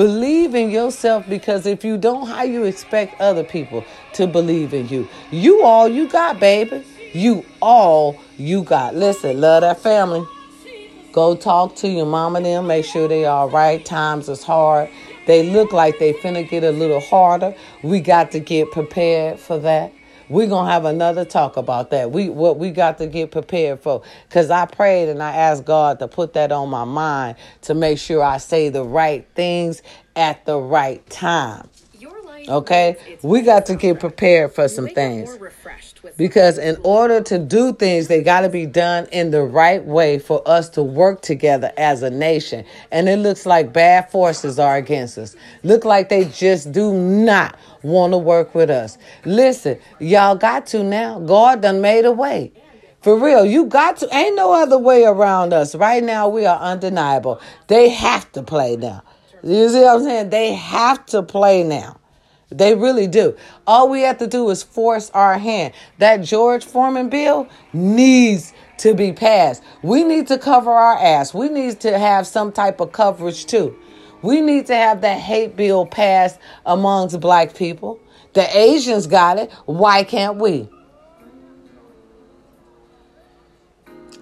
Believe 0.00 0.54
in 0.54 0.70
yourself 0.70 1.28
because 1.28 1.66
if 1.66 1.84
you 1.84 1.98
don't, 1.98 2.26
how 2.26 2.42
you 2.42 2.64
expect 2.64 3.20
other 3.20 3.44
people 3.44 3.84
to 4.14 4.26
believe 4.26 4.72
in 4.72 4.88
you? 4.88 5.06
You 5.30 5.62
all 5.62 5.88
you 5.88 6.08
got, 6.08 6.40
baby. 6.40 6.82
You 7.12 7.44
all 7.60 8.18
you 8.38 8.62
got. 8.62 8.94
Listen, 8.94 9.42
love 9.42 9.60
that 9.60 9.78
family. 9.78 10.26
Go 11.12 11.36
talk 11.36 11.76
to 11.76 11.88
your 11.90 12.06
mama 12.06 12.38
and 12.38 12.46
them. 12.46 12.66
Make 12.66 12.86
sure 12.86 13.08
they 13.08 13.26
all 13.26 13.50
right. 13.50 13.84
Times 13.84 14.30
is 14.30 14.42
hard. 14.42 14.88
They 15.26 15.50
look 15.50 15.70
like 15.70 15.98
they 15.98 16.14
finna 16.14 16.48
get 16.48 16.64
a 16.64 16.72
little 16.72 17.00
harder. 17.00 17.54
We 17.82 18.00
got 18.00 18.30
to 18.30 18.40
get 18.40 18.70
prepared 18.70 19.38
for 19.38 19.58
that. 19.58 19.92
We're 20.30 20.46
gonna 20.46 20.70
have 20.70 20.84
another 20.84 21.24
talk 21.24 21.56
about 21.56 21.90
that. 21.90 22.12
We 22.12 22.28
what 22.30 22.58
we 22.58 22.70
got 22.70 22.98
to 22.98 23.08
get 23.08 23.32
prepared 23.32 23.80
for. 23.80 24.02
Cause 24.30 24.50
I 24.50 24.66
prayed 24.66 25.08
and 25.08 25.22
I 25.22 25.34
asked 25.34 25.64
God 25.64 25.98
to 25.98 26.08
put 26.08 26.34
that 26.34 26.52
on 26.52 26.70
my 26.70 26.84
mind 26.84 27.36
to 27.62 27.74
make 27.74 27.98
sure 27.98 28.22
I 28.22 28.38
say 28.38 28.68
the 28.70 28.84
right 28.84 29.26
things 29.34 29.82
at 30.16 30.46
the 30.46 30.58
right 30.58 31.04
time. 31.10 31.68
Okay? 32.48 32.96
We 33.22 33.42
got 33.42 33.66
to 33.66 33.74
get 33.76 34.00
prepared 34.00 34.52
for 34.54 34.68
some 34.68 34.86
things. 34.94 35.30
Because 36.16 36.58
in 36.58 36.76
order 36.82 37.20
to 37.22 37.38
do 37.38 37.72
things, 37.72 38.08
they 38.08 38.22
got 38.22 38.40
to 38.42 38.48
be 38.48 38.66
done 38.66 39.06
in 39.12 39.30
the 39.30 39.42
right 39.42 39.84
way 39.84 40.18
for 40.18 40.42
us 40.46 40.68
to 40.70 40.82
work 40.82 41.22
together 41.22 41.72
as 41.76 42.02
a 42.02 42.10
nation. 42.10 42.64
And 42.90 43.08
it 43.08 43.18
looks 43.18 43.46
like 43.46 43.72
bad 43.72 44.10
forces 44.10 44.58
are 44.58 44.76
against 44.76 45.18
us. 45.18 45.36
Look 45.62 45.84
like 45.84 46.08
they 46.08 46.26
just 46.26 46.72
do 46.72 46.92
not 46.94 47.58
want 47.82 48.12
to 48.12 48.18
work 48.18 48.54
with 48.54 48.70
us. 48.70 48.98
Listen, 49.24 49.78
y'all 49.98 50.36
got 50.36 50.66
to 50.68 50.82
now. 50.82 51.20
God 51.20 51.62
done 51.62 51.80
made 51.80 52.04
a 52.04 52.12
way. 52.12 52.52
For 53.02 53.18
real, 53.18 53.46
you 53.46 53.66
got 53.66 53.98
to. 53.98 54.14
Ain't 54.14 54.36
no 54.36 54.52
other 54.52 54.78
way 54.78 55.04
around 55.04 55.52
us. 55.52 55.74
Right 55.74 56.02
now, 56.02 56.28
we 56.28 56.44
are 56.44 56.58
undeniable. 56.58 57.40
They 57.66 57.88
have 57.88 58.30
to 58.32 58.42
play 58.42 58.76
now. 58.76 59.02
You 59.42 59.70
see 59.70 59.80
what 59.80 59.96
I'm 59.96 60.04
saying? 60.04 60.30
They 60.30 60.52
have 60.52 61.06
to 61.06 61.22
play 61.22 61.62
now. 61.62 61.99
They 62.50 62.74
really 62.74 63.06
do. 63.06 63.36
All 63.66 63.88
we 63.88 64.02
have 64.02 64.18
to 64.18 64.26
do 64.26 64.50
is 64.50 64.62
force 64.62 65.10
our 65.10 65.38
hand. 65.38 65.72
That 65.98 66.18
George 66.18 66.64
Foreman 66.64 67.08
bill 67.08 67.48
needs 67.72 68.52
to 68.78 68.94
be 68.94 69.12
passed. 69.12 69.62
We 69.82 70.02
need 70.02 70.26
to 70.28 70.38
cover 70.38 70.70
our 70.70 70.98
ass. 70.98 71.32
We 71.32 71.48
need 71.48 71.80
to 71.80 71.98
have 71.98 72.26
some 72.26 72.50
type 72.50 72.80
of 72.80 72.92
coverage 72.92 73.46
too. 73.46 73.76
We 74.22 74.40
need 74.40 74.66
to 74.66 74.74
have 74.74 75.00
that 75.02 75.20
hate 75.20 75.56
bill 75.56 75.86
passed 75.86 76.38
amongst 76.66 77.20
black 77.20 77.54
people. 77.54 78.00
The 78.32 78.56
Asians 78.56 79.06
got 79.06 79.38
it. 79.38 79.50
Why 79.66 80.02
can't 80.04 80.36
we? 80.36 80.68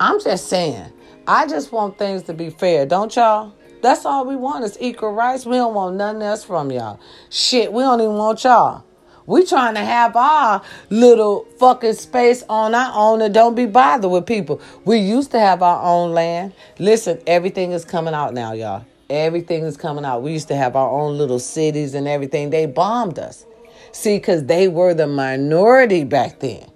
I'm 0.01 0.21
just 0.21 0.49
saying. 0.49 0.93
I 1.27 1.47
just 1.47 1.73
want 1.73 1.99
things 1.99 2.23
to 2.25 2.33
be 2.33 2.51
fair, 2.51 2.87
don't 2.87 3.15
y'all? 3.15 3.53
That's 3.81 4.05
all 4.05 4.27
we 4.27 4.37
want 4.37 4.65
is 4.65 4.77
equal 4.81 5.13
rights. 5.13 5.47
We 5.47 5.57
don't 5.57 5.75
want 5.75 5.97
nothing 5.97 6.23
else 6.23 6.45
from 6.45 6.71
y'all. 6.73 6.99
Shit, 7.31 7.73
we 7.73 7.83
don't 7.83 8.01
even 8.01 8.15
want 8.15 8.45
y'all. 8.45 8.85
We 9.27 9.45
trying 9.45 9.75
to 9.75 9.85
have 9.85 10.17
our 10.17 10.63
little 10.89 11.47
fucking 11.59 11.93
space 11.93 12.43
on 12.49 12.75
our 12.75 12.93
own 12.95 13.21
and 13.21 13.35
don't 13.35 13.55
be 13.55 13.67
bothered 13.67 14.11
with 14.11 14.25
people. 14.25 14.61
We 14.87 14.99
used 14.99 15.33
to 15.33 15.39
have 15.39 15.63
our 15.63 15.83
own 15.83 16.13
land. 16.13 16.55
Listen, 16.79 17.21
everything 17.27 17.73
is 17.73 17.85
coming 17.85 18.15
out 18.15 18.33
now, 18.33 18.55
y'all. 18.55 18.87
Everything 19.11 19.65
is 19.65 19.77
coming 19.77 20.05
out. 20.05 20.23
We 20.23 20.33
used 20.33 20.49
to 20.49 20.57
have 20.57 20.77
our 20.77 20.89
own 20.89 21.19
little 21.19 21.39
cities 21.39 21.95
and 21.95 22.09
everything. 22.09 22.51
They 22.51 22.65
bombed 22.65 23.19
us. 23.19 23.45
See, 23.93 24.17
because 24.17 24.47
they 24.47 24.67
were 24.67 24.95
the 24.95 25.07
minority 25.07 26.05
back 26.05 26.41
then. 26.41 26.71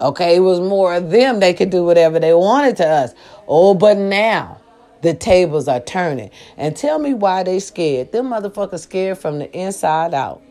Okay, 0.00 0.36
it 0.36 0.40
was 0.40 0.60
more 0.60 0.94
of 0.94 1.10
them. 1.10 1.40
They 1.40 1.52
could 1.52 1.70
do 1.70 1.84
whatever 1.84 2.20
they 2.20 2.32
wanted 2.32 2.76
to 2.76 2.86
us. 2.86 3.14
Oh, 3.48 3.74
but 3.74 3.96
now 3.96 4.57
the 5.02 5.14
tables 5.14 5.68
are 5.68 5.80
turning. 5.80 6.30
And 6.56 6.76
tell 6.76 6.98
me 6.98 7.14
why 7.14 7.42
they 7.42 7.60
scared. 7.60 8.12
Them 8.12 8.30
motherfuckers 8.30 8.80
scared 8.80 9.18
from 9.18 9.38
the 9.38 9.50
inside 9.56 10.14
out. 10.14 10.42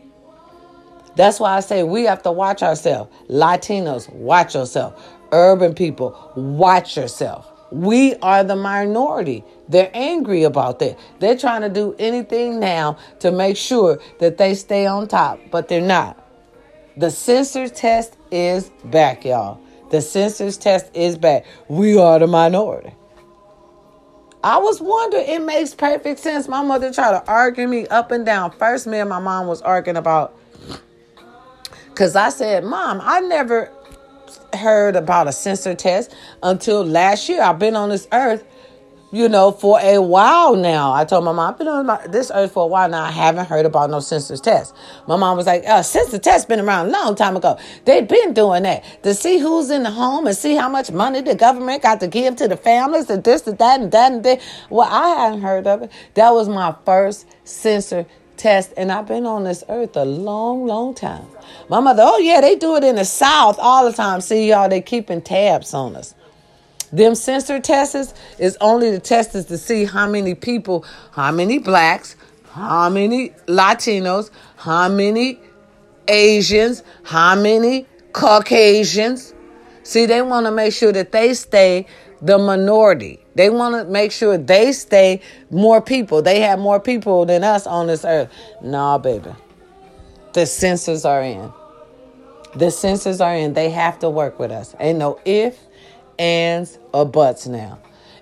That's 1.16 1.40
why 1.40 1.56
I 1.56 1.60
say 1.60 1.82
we 1.82 2.04
have 2.04 2.22
to 2.22 2.32
watch 2.32 2.62
ourselves. 2.62 3.10
Latinos, 3.28 4.08
watch 4.12 4.54
yourself. 4.54 5.04
Urban 5.32 5.74
people, 5.74 6.32
watch 6.36 6.96
yourself. 6.96 7.50
We 7.70 8.14
are 8.16 8.44
the 8.44 8.56
minority. 8.56 9.44
They're 9.68 9.90
angry 9.92 10.44
about 10.44 10.78
that. 10.78 10.98
They're 11.18 11.36
trying 11.36 11.62
to 11.62 11.68
do 11.68 11.94
anything 11.98 12.60
now 12.60 12.98
to 13.18 13.30
make 13.30 13.56
sure 13.56 14.00
that 14.20 14.38
they 14.38 14.54
stay 14.54 14.86
on 14.86 15.08
top, 15.08 15.40
but 15.50 15.68
they're 15.68 15.80
not. 15.80 16.24
The 16.96 17.10
census 17.10 17.70
test 17.72 18.16
is 18.30 18.70
back, 18.84 19.24
y'all. 19.24 19.60
The 19.90 20.00
census 20.00 20.56
test 20.56 20.90
is 20.94 21.18
back. 21.18 21.44
We 21.68 21.98
are 21.98 22.18
the 22.18 22.26
minority. 22.26 22.92
I 24.48 24.56
was 24.56 24.80
wondering, 24.80 25.28
it 25.28 25.42
makes 25.42 25.74
perfect 25.74 26.20
sense. 26.20 26.48
My 26.48 26.62
mother 26.62 26.90
tried 26.90 27.10
to 27.10 27.30
argue 27.30 27.68
me 27.68 27.86
up 27.88 28.10
and 28.10 28.24
down. 28.24 28.50
First, 28.50 28.86
me 28.86 28.98
and 28.98 29.10
my 29.10 29.20
mom 29.20 29.46
was 29.46 29.60
arguing 29.60 29.98
about, 29.98 30.34
because 31.90 32.16
I 32.16 32.30
said, 32.30 32.64
Mom, 32.64 32.98
I 33.02 33.20
never 33.20 33.70
heard 34.54 34.96
about 34.96 35.28
a 35.28 35.32
sensor 35.32 35.74
test 35.74 36.14
until 36.42 36.82
last 36.82 37.28
year. 37.28 37.42
I've 37.42 37.58
been 37.58 37.76
on 37.76 37.90
this 37.90 38.08
earth 38.10 38.42
you 39.10 39.28
know, 39.28 39.50
for 39.50 39.80
a 39.80 39.98
while 39.98 40.54
now. 40.56 40.92
I 40.92 41.04
told 41.04 41.24
my 41.24 41.32
mom, 41.32 41.52
I've 41.52 41.58
been 41.58 41.68
on 41.68 42.10
this 42.10 42.30
earth 42.34 42.52
for 42.52 42.64
a 42.64 42.66
while 42.66 42.88
now. 42.88 43.04
I 43.04 43.10
haven't 43.10 43.46
heard 43.46 43.64
about 43.64 43.90
no 43.90 44.00
census 44.00 44.40
test. 44.40 44.74
My 45.06 45.16
mom 45.16 45.36
was 45.36 45.46
like, 45.46 45.64
uh, 45.66 45.82
census 45.82 46.18
test 46.20 46.48
been 46.48 46.60
around 46.60 46.88
a 46.88 46.90
long 46.90 47.14
time 47.14 47.36
ago. 47.36 47.58
They've 47.84 48.06
been 48.06 48.34
doing 48.34 48.64
that 48.64 49.02
to 49.02 49.14
see 49.14 49.38
who's 49.38 49.70
in 49.70 49.82
the 49.82 49.90
home 49.90 50.26
and 50.26 50.36
see 50.36 50.54
how 50.56 50.68
much 50.68 50.90
money 50.90 51.22
the 51.22 51.34
government 51.34 51.82
got 51.82 52.00
to 52.00 52.08
give 52.08 52.36
to 52.36 52.48
the 52.48 52.56
families 52.56 53.08
and 53.08 53.24
this 53.24 53.46
and 53.46 53.58
that 53.58 53.80
and 53.80 53.90
that 53.92 54.12
and 54.12 54.24
that. 54.24 54.40
Well, 54.68 54.88
I 54.90 55.24
hadn't 55.24 55.42
heard 55.42 55.66
of 55.66 55.82
it. 55.82 55.92
That 56.14 56.30
was 56.30 56.48
my 56.48 56.74
first 56.84 57.26
census 57.44 58.06
test, 58.36 58.72
and 58.76 58.92
I've 58.92 59.06
been 59.06 59.26
on 59.26 59.44
this 59.44 59.64
earth 59.68 59.96
a 59.96 60.04
long, 60.04 60.66
long 60.66 60.94
time. 60.94 61.26
My 61.68 61.80
mother, 61.80 62.02
oh 62.06 62.18
yeah, 62.18 62.40
they 62.40 62.56
do 62.56 62.76
it 62.76 62.84
in 62.84 62.96
the 62.96 63.04
South 63.04 63.58
all 63.58 63.84
the 63.84 63.92
time. 63.92 64.20
See 64.20 64.48
y'all, 64.48 64.68
they 64.68 64.80
keeping 64.80 65.20
tabs 65.20 65.74
on 65.74 65.96
us. 65.96 66.14
Them 66.92 67.14
census 67.14 67.66
tests 67.66 68.14
is 68.38 68.56
only 68.60 68.90
the 68.90 69.00
test 69.00 69.34
is 69.34 69.46
to 69.46 69.58
see 69.58 69.84
how 69.84 70.08
many 70.08 70.34
people, 70.34 70.84
how 71.12 71.30
many 71.32 71.58
blacks, 71.58 72.16
how 72.50 72.88
many 72.88 73.30
Latinos, 73.46 74.30
how 74.56 74.88
many 74.88 75.38
Asians, 76.08 76.82
how 77.04 77.34
many 77.34 77.86
Caucasians. 78.12 79.34
See, 79.82 80.06
they 80.06 80.22
want 80.22 80.46
to 80.46 80.50
make 80.50 80.72
sure 80.72 80.92
that 80.92 81.12
they 81.12 81.34
stay 81.34 81.86
the 82.20 82.38
minority. 82.38 83.24
They 83.34 83.50
want 83.50 83.74
to 83.74 83.90
make 83.90 84.10
sure 84.10 84.36
they 84.36 84.72
stay 84.72 85.20
more 85.50 85.80
people. 85.80 86.22
They 86.22 86.40
have 86.40 86.58
more 86.58 86.80
people 86.80 87.26
than 87.26 87.44
us 87.44 87.66
on 87.66 87.86
this 87.86 88.04
earth. 88.04 88.30
Nah, 88.62 88.98
baby. 88.98 89.30
The 90.32 90.46
census 90.46 91.04
are 91.04 91.22
in. 91.22 91.52
The 92.54 92.70
census 92.70 93.20
are 93.20 93.34
in. 93.34 93.54
They 93.54 93.70
have 93.70 93.98
to 94.00 94.10
work 94.10 94.38
with 94.38 94.50
us. 94.50 94.74
Ain't 94.80 94.98
no 94.98 95.20
if, 95.24 95.58
ands, 96.18 96.78
or 96.92 97.06
buts 97.06 97.46
now. 97.46 97.78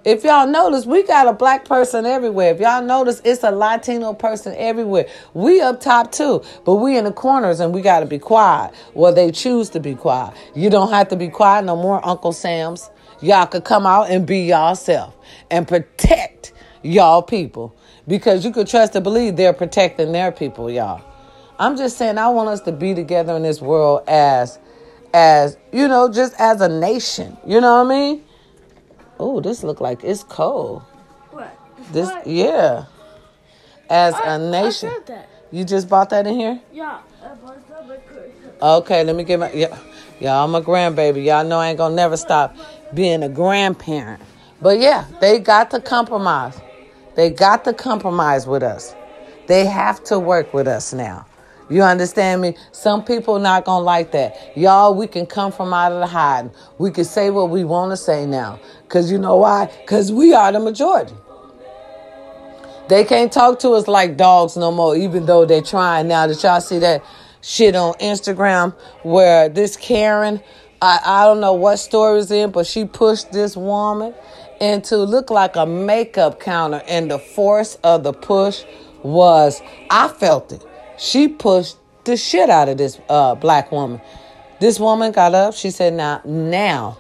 If 0.07 0.23
y'all 0.23 0.47
notice, 0.47 0.87
we 0.87 1.03
got 1.03 1.27
a 1.27 1.33
black 1.33 1.65
person 1.65 2.07
everywhere. 2.07 2.55
If 2.55 2.61
y'all 2.61 2.81
notice, 2.81 3.21
it's 3.25 3.43
a 3.43 3.51
Latino 3.51 4.15
person 4.15 4.55
everywhere. 4.57 5.09
We 5.35 5.61
up 5.61 5.81
top 5.81 6.13
too, 6.13 6.45
but 6.65 6.77
we 6.77 6.97
in 6.97 7.03
the 7.03 7.13
corners 7.13 7.59
and 7.59 7.75
we 7.75 7.81
got 7.83 8.01
to 8.01 8.07
be 8.07 8.21
quiet. 8.21 8.73
Well, 8.95 9.13
they 9.13 9.33
choose 9.33 9.69
to 9.71 9.81
be 9.81 9.97
quiet. 9.97 10.33
You 10.55 10.71
don't 10.71 10.91
have 10.91 11.09
to 11.09 11.17
be 11.17 11.27
quiet 11.27 11.65
no 11.65 11.75
more, 11.75 12.07
Uncle 12.07 12.33
Sam's. 12.33 12.89
Y'all 13.21 13.47
could 13.47 13.65
come 13.65 13.85
out 13.85 14.09
and 14.09 14.25
be 14.25 14.43
yourself 14.43 15.17
and 15.51 15.67
protect 15.67 16.53
y'all 16.85 17.23
people 17.23 17.75
because 18.07 18.45
you 18.45 18.53
could 18.53 18.69
trust 18.69 18.93
to 18.93 19.01
believe 19.01 19.35
they're 19.35 19.53
protecting 19.53 20.13
their 20.13 20.31
people, 20.31 20.71
y'all. 20.71 21.03
I'm 21.59 21.77
just 21.77 21.97
saying, 21.97 22.19
I 22.19 22.29
want 22.29 22.49
us 22.49 22.61
to 22.61 22.71
be 22.71 22.95
together 22.95 23.35
in 23.35 23.43
this 23.43 23.61
world 23.61 24.03
as 24.07 24.61
as 25.17 25.57
you 25.73 25.89
know, 25.89 26.13
just 26.13 26.35
as 26.39 26.61
a 26.61 26.69
nation. 26.69 27.39
You 27.47 27.59
know 27.63 27.83
what 27.83 27.87
I 27.87 27.89
mean? 27.89 28.25
Oh, 29.19 29.41
this 29.41 29.65
look 29.65 29.81
like 29.81 30.05
it's 30.05 30.23
cold. 30.23 30.83
What? 31.31 31.59
This 31.91 32.07
What? 32.07 32.27
yeah. 32.27 32.85
As 33.89 34.13
I- 34.15 34.35
a 34.35 34.39
nation. 34.39 34.91
I 34.91 34.93
said 34.93 35.07
that. 35.07 35.29
You 35.51 35.65
just 35.65 35.89
bought 35.89 36.11
that 36.11 36.27
in 36.27 36.35
here? 36.35 36.61
Yeah. 36.71 36.99
I 37.25 37.29
bought 37.35 37.57
that 37.69 38.63
Okay, 38.63 39.05
let 39.05 39.17
me 39.17 39.25
get 39.25 39.41
my 39.41 39.51
yeah. 39.53 39.79
Y'all, 40.21 40.45
I'm 40.45 40.55
a 40.55 40.61
grandbaby. 40.61 41.25
Y'all 41.25 41.45
know 41.45 41.61
I 41.61 41.69
ain't 41.69 41.79
gonna 41.79 41.95
never 41.95 42.17
stop 42.19 42.55
being 42.93 43.23
a 43.23 43.29
grandparent. 43.29 44.21
But 44.61 44.81
yeah, 44.81 45.07
they 45.21 45.39
got 45.39 45.71
to 45.71 45.81
compromise. 45.81 46.61
They 47.15 47.31
got 47.31 47.65
to 47.65 47.73
compromise 47.73 48.47
with 48.47 48.63
us. 48.63 48.95
They 49.47 49.65
have 49.65 50.05
to 50.05 50.19
work 50.19 50.53
with 50.53 50.69
us 50.69 50.93
now. 50.93 51.25
You 51.69 51.83
understand 51.83 52.43
me? 52.43 52.57
Some 52.71 53.05
people 53.05 53.39
not 53.39 53.65
gonna 53.65 53.85
like 53.85 54.13
that. 54.13 54.57
Y'all, 54.57 54.95
we 54.95 55.07
can 55.09 55.27
come 55.27 55.51
from 55.51 55.75
out 55.75 55.93
of 55.93 56.01
the 56.01 56.07
hiding. 56.07 56.53
We 56.79 56.93
can 56.93 57.05
say 57.05 57.31
what 57.31 57.51
we 57.51 57.65
want 57.65 57.91
to 57.91 57.97
say 57.97 58.25
now. 58.25 58.61
Cause 58.89 59.11
you 59.11 59.19
know 59.19 59.37
why? 59.37 59.71
Cause 59.87 60.13
we 60.13 60.33
are 60.33 60.53
the 60.53 60.61
majority. 60.61 61.15
They 62.89 63.03
can't 63.03 63.33
talk 63.33 63.59
to 63.61 63.71
us 63.71 63.89
like 63.89 64.17
dogs 64.17 64.57
no 64.57 64.71
more, 64.71 64.97
even 64.97 65.27
though 65.27 65.45
they're 65.45 65.61
trying 65.61 66.07
now. 66.07 66.29
Did 66.29 66.41
y'all 66.41 66.61
see 66.61 66.79
that 66.79 67.03
shit 67.41 67.75
on 67.75 67.95
Instagram 67.95 68.73
where 69.03 69.49
this 69.49 69.77
Karen, 69.77 70.41
I, 70.81 71.01
I 71.05 71.25
don't 71.25 71.41
know 71.41 71.55
what 71.55 71.79
store 71.79 72.17
is 72.17 72.31
in, 72.31 72.53
but 72.53 72.65
she 72.65 72.85
pushed 72.85 73.33
this 73.33 73.57
woman 73.57 74.15
into 74.61 74.99
look 74.99 75.31
like 75.31 75.57
a 75.57 75.67
makeup 75.67 76.39
counter, 76.39 76.81
and 76.87 77.11
the 77.11 77.19
force 77.19 77.75
of 77.83 78.05
the 78.05 78.13
push 78.13 78.65
was 79.03 79.61
I 79.91 80.07
felt 80.07 80.53
it. 80.53 80.65
She 80.99 81.29
pushed 81.29 81.77
the 82.05 82.17
shit 82.17 82.51
out 82.51 82.69
of 82.69 82.79
this 82.79 82.99
uh, 83.09 83.35
black 83.35 83.71
woman. 83.73 84.01
This 84.61 84.81
woman 84.81 85.13
got 85.13 85.35
up. 85.35 85.55
She 85.55 85.71
said, 85.71 85.93
"Now, 85.93 86.23
now, 86.25 86.99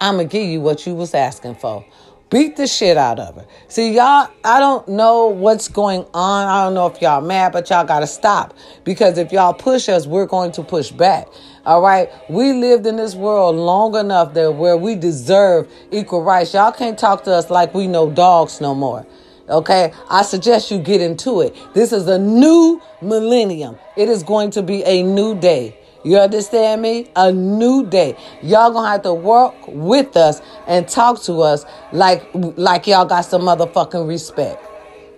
I'm 0.00 0.16
gonna 0.16 0.24
give 0.24 0.48
you 0.48 0.60
what 0.60 0.86
you 0.86 0.94
was 0.94 1.14
asking 1.14 1.56
for." 1.56 1.84
Beat 2.28 2.56
the 2.56 2.66
shit 2.66 2.96
out 2.96 3.20
of 3.20 3.36
her. 3.36 3.46
See, 3.68 3.92
y'all, 3.94 4.28
I 4.42 4.58
don't 4.58 4.88
know 4.88 5.28
what's 5.28 5.68
going 5.68 6.04
on. 6.12 6.48
I 6.48 6.64
don't 6.64 6.74
know 6.74 6.88
if 6.88 7.00
y'all 7.00 7.20
mad, 7.20 7.52
but 7.52 7.70
y'all 7.70 7.84
gotta 7.84 8.08
stop. 8.08 8.52
Because 8.82 9.16
if 9.16 9.30
y'all 9.30 9.54
push 9.54 9.88
us, 9.88 10.08
we're 10.08 10.26
going 10.26 10.50
to 10.52 10.64
push 10.64 10.90
back. 10.90 11.28
All 11.64 11.80
right. 11.80 12.10
We 12.28 12.52
lived 12.52 12.84
in 12.86 12.96
this 12.96 13.14
world 13.14 13.54
long 13.54 13.94
enough 13.94 14.34
that 14.34 14.52
where 14.52 14.76
we 14.76 14.96
deserve 14.96 15.70
equal 15.92 16.24
rights. 16.24 16.52
Y'all 16.52 16.72
can't 16.72 16.98
talk 16.98 17.22
to 17.24 17.32
us 17.32 17.48
like 17.48 17.74
we 17.74 17.86
know 17.86 18.10
dogs 18.10 18.60
no 18.60 18.74
more. 18.74 19.06
Okay, 19.48 19.92
I 20.10 20.22
suggest 20.22 20.70
you 20.70 20.78
get 20.78 21.00
into 21.00 21.40
it. 21.40 21.54
This 21.72 21.92
is 21.92 22.08
a 22.08 22.18
new 22.18 22.82
millennium. 23.00 23.76
It 23.96 24.08
is 24.08 24.24
going 24.24 24.50
to 24.52 24.62
be 24.62 24.82
a 24.84 25.02
new 25.04 25.38
day. 25.38 25.78
You 26.02 26.18
understand 26.18 26.82
me? 26.82 27.10
A 27.16 27.32
new 27.32 27.84
day. 27.84 28.16
Y'all 28.42 28.72
gonna 28.72 28.88
have 28.88 29.02
to 29.02 29.14
work 29.14 29.54
with 29.66 30.16
us 30.16 30.40
and 30.66 30.88
talk 30.88 31.22
to 31.22 31.42
us 31.42 31.64
like 31.92 32.28
like 32.34 32.86
y'all 32.86 33.04
got 33.04 33.22
some 33.22 33.42
motherfucking 33.42 34.06
respect. 34.06 34.64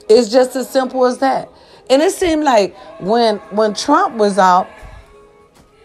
It's 0.09 0.31
just 0.31 0.57
as 0.57 0.69
simple 0.69 1.05
as 1.05 1.19
that. 1.19 1.51
And 1.91 2.03
it 2.03 2.13
seemed 2.13 2.45
like 2.45 2.77
when 3.01 3.37
when 3.51 3.75
Trump 3.75 4.17
was 4.17 4.39
out, 4.39 4.69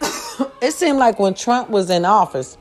it 0.62 0.72
seemed 0.72 0.98
like 0.98 1.18
when 1.18 1.34
Trump 1.34 1.70
was 1.70 1.90
in 1.90 2.04
office, 2.04 2.56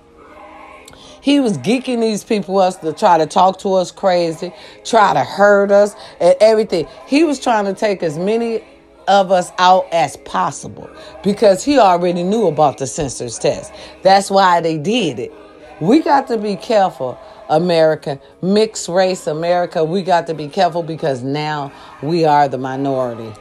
he 1.23 1.39
was 1.39 1.57
geeking 1.59 2.01
these 2.01 2.21
people 2.21 2.59
us 2.59 2.75
to 2.75 2.91
try 2.91 3.17
to 3.17 3.25
talk 3.25 3.57
to 3.59 3.75
us 3.75 3.91
crazy, 3.91 4.51
try 4.83 5.13
to 5.13 5.23
hurt 5.23 5.71
us, 5.71 5.95
and 6.19 6.35
everything. 6.41 6.85
He 7.07 7.23
was 7.23 7.39
trying 7.39 7.63
to 7.63 7.73
take 7.73 8.03
as 8.03 8.17
many 8.17 8.61
of 9.07 9.31
us 9.31 9.49
out 9.57 9.87
as 9.93 10.17
possible 10.17 10.89
because 11.23 11.63
he 11.63 11.79
already 11.79 12.23
knew 12.23 12.47
about 12.47 12.77
the 12.77 12.85
census 12.85 13.39
test. 13.39 13.71
That's 14.01 14.29
why 14.29 14.59
they 14.59 14.77
did 14.77 15.17
it. 15.17 15.31
We 15.79 16.01
got 16.01 16.27
to 16.27 16.37
be 16.37 16.57
careful, 16.57 17.17
America, 17.47 18.19
mixed 18.41 18.89
race 18.89 19.25
America. 19.25 19.85
We 19.85 20.01
got 20.01 20.27
to 20.27 20.33
be 20.33 20.49
careful 20.49 20.83
because 20.83 21.23
now 21.23 21.71
we 22.01 22.25
are 22.25 22.49
the 22.49 22.57
minority. 22.57 23.31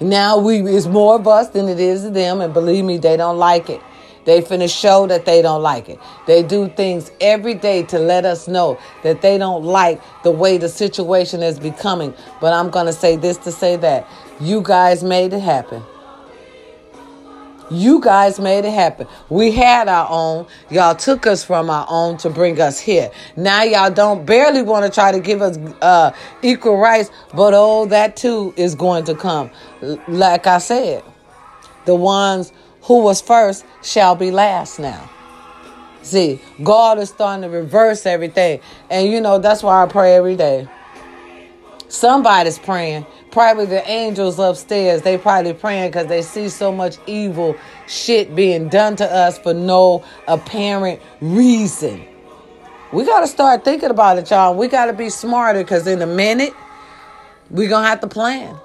Now 0.00 0.38
we 0.38 0.60
it's 0.62 0.86
more 0.86 1.16
of 1.16 1.26
us 1.26 1.48
than 1.48 1.68
it 1.68 1.80
is 1.80 2.04
of 2.04 2.14
them, 2.14 2.40
and 2.40 2.54
believe 2.54 2.84
me, 2.84 2.98
they 2.98 3.16
don't 3.16 3.38
like 3.38 3.68
it. 3.70 3.80
They 4.24 4.40
finna 4.40 4.74
show 4.74 5.06
that 5.06 5.24
they 5.24 5.42
don't 5.42 5.62
like 5.62 5.88
it. 5.88 5.98
They 6.26 6.42
do 6.42 6.68
things 6.68 7.10
every 7.20 7.54
day 7.54 7.82
to 7.84 7.98
let 7.98 8.24
us 8.24 8.48
know 8.48 8.78
that 9.02 9.20
they 9.22 9.38
don't 9.38 9.64
like 9.64 10.00
the 10.22 10.30
way 10.30 10.58
the 10.58 10.68
situation 10.68 11.42
is 11.42 11.58
becoming. 11.58 12.14
But 12.40 12.52
I'm 12.52 12.70
gonna 12.70 12.92
say 12.92 13.16
this 13.16 13.36
to 13.38 13.52
say 13.52 13.76
that 13.76 14.08
you 14.40 14.62
guys 14.62 15.04
made 15.04 15.32
it 15.32 15.40
happen. 15.40 15.82
You 17.70 18.00
guys 18.00 18.38
made 18.38 18.64
it 18.66 18.74
happen. 18.74 19.06
We 19.30 19.52
had 19.52 19.88
our 19.88 20.06
own. 20.10 20.46
Y'all 20.70 20.94
took 20.94 21.26
us 21.26 21.42
from 21.42 21.70
our 21.70 21.86
own 21.88 22.18
to 22.18 22.30
bring 22.30 22.60
us 22.60 22.78
here. 22.78 23.10
Now 23.36 23.62
y'all 23.62 23.90
don't 23.90 24.26
barely 24.26 24.62
want 24.62 24.84
to 24.84 24.92
try 24.92 25.12
to 25.12 25.18
give 25.18 25.40
us 25.40 25.56
uh, 25.80 26.12
equal 26.42 26.76
rights, 26.76 27.10
but 27.32 27.54
oh, 27.54 27.86
that 27.86 28.16
too 28.16 28.52
is 28.56 28.74
going 28.74 29.04
to 29.04 29.14
come. 29.14 29.50
Like 30.08 30.46
I 30.46 30.58
said, 30.58 31.02
the 31.86 31.94
ones 31.94 32.52
who 32.84 33.00
was 33.00 33.20
first 33.20 33.64
shall 33.82 34.14
be 34.14 34.30
last 34.30 34.78
now. 34.78 35.10
See, 36.02 36.40
God 36.62 36.98
is 36.98 37.08
starting 37.08 37.42
to 37.42 37.48
reverse 37.48 38.04
everything. 38.04 38.60
And 38.90 39.10
you 39.10 39.20
know, 39.20 39.38
that's 39.38 39.62
why 39.62 39.82
I 39.82 39.86
pray 39.86 40.14
every 40.16 40.36
day. 40.36 40.68
Somebody's 41.88 42.58
praying. 42.58 43.06
Probably 43.30 43.66
the 43.66 43.88
angels 43.88 44.38
upstairs. 44.38 45.02
They 45.02 45.16
probably 45.16 45.54
praying 45.54 45.90
because 45.90 46.08
they 46.08 46.22
see 46.22 46.48
so 46.48 46.72
much 46.72 46.98
evil 47.06 47.56
shit 47.86 48.34
being 48.34 48.68
done 48.68 48.96
to 48.96 49.04
us 49.10 49.38
for 49.38 49.54
no 49.54 50.04
apparent 50.28 51.00
reason. 51.20 52.04
We 52.92 53.04
got 53.04 53.20
to 53.20 53.26
start 53.26 53.64
thinking 53.64 53.90
about 53.90 54.18
it, 54.18 54.30
y'all. 54.30 54.54
We 54.54 54.68
got 54.68 54.86
to 54.86 54.92
be 54.92 55.08
smarter 55.08 55.62
because 55.62 55.86
in 55.86 56.02
a 56.02 56.06
minute, 56.06 56.52
we're 57.50 57.68
going 57.68 57.84
to 57.84 57.88
have 57.88 58.00
to 58.00 58.08
plan. 58.08 58.58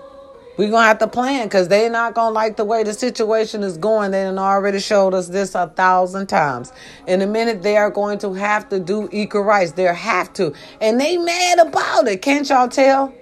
We're 0.60 0.70
gonna 0.70 0.88
have 0.88 0.98
to 0.98 1.08
plan 1.08 1.46
because 1.46 1.70
they're 1.70 1.90
not 1.90 2.16
gonna 2.16 2.34
like 2.34 2.58
the 2.58 2.66
way 2.66 2.84
the 2.84 2.94
situation 2.94 3.64
is 3.64 3.78
going. 3.78 4.12
They 4.12 4.24
done 4.24 4.38
already 4.38 4.82
showed 4.82 5.14
us 5.14 5.30
this 5.30 5.56
a 5.56 5.68
thousand 5.68 6.28
times. 6.28 6.74
In 7.08 7.22
a 7.22 7.28
minute, 7.28 7.64
they 7.64 7.78
are 7.78 7.90
going 7.90 8.20
to 8.20 8.34
have 8.34 8.68
to 8.68 8.78
do 8.78 9.08
equal 9.14 9.44
rights. 9.44 9.72
They 9.72 9.84
have 9.84 10.34
to. 10.34 10.52
And 10.82 11.00
they 11.00 11.16
mad 11.16 11.60
about 11.60 12.10
it. 12.10 12.22
Can't 12.22 12.50
y'all 12.50 12.68
tell? 12.68 13.14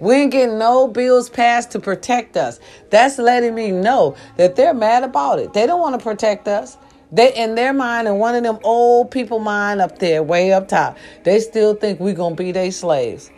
We 0.00 0.14
ain't 0.14 0.30
getting 0.30 0.58
no 0.58 0.86
bills 0.86 1.28
passed 1.28 1.72
to 1.72 1.80
protect 1.80 2.36
us. 2.36 2.60
That's 2.90 3.18
letting 3.18 3.56
me 3.56 3.72
know 3.72 4.14
that 4.36 4.54
they're 4.54 4.72
mad 4.72 5.02
about 5.02 5.40
it. 5.40 5.54
They 5.54 5.66
don't 5.66 5.80
want 5.80 5.98
to 5.98 6.04
protect 6.04 6.46
us. 6.46 6.78
They 7.10 7.34
in 7.34 7.56
their 7.56 7.72
mind 7.72 8.06
and 8.06 8.20
one 8.20 8.36
of 8.36 8.44
them 8.44 8.60
old 8.62 9.10
people 9.10 9.40
mind 9.40 9.80
up 9.80 9.98
there, 9.98 10.22
way 10.22 10.52
up 10.52 10.68
top, 10.68 10.96
they 11.24 11.40
still 11.40 11.74
think 11.74 11.98
we 11.98 12.12
gonna 12.12 12.36
be 12.36 12.52
their 12.52 12.70
slaves. 12.70 13.32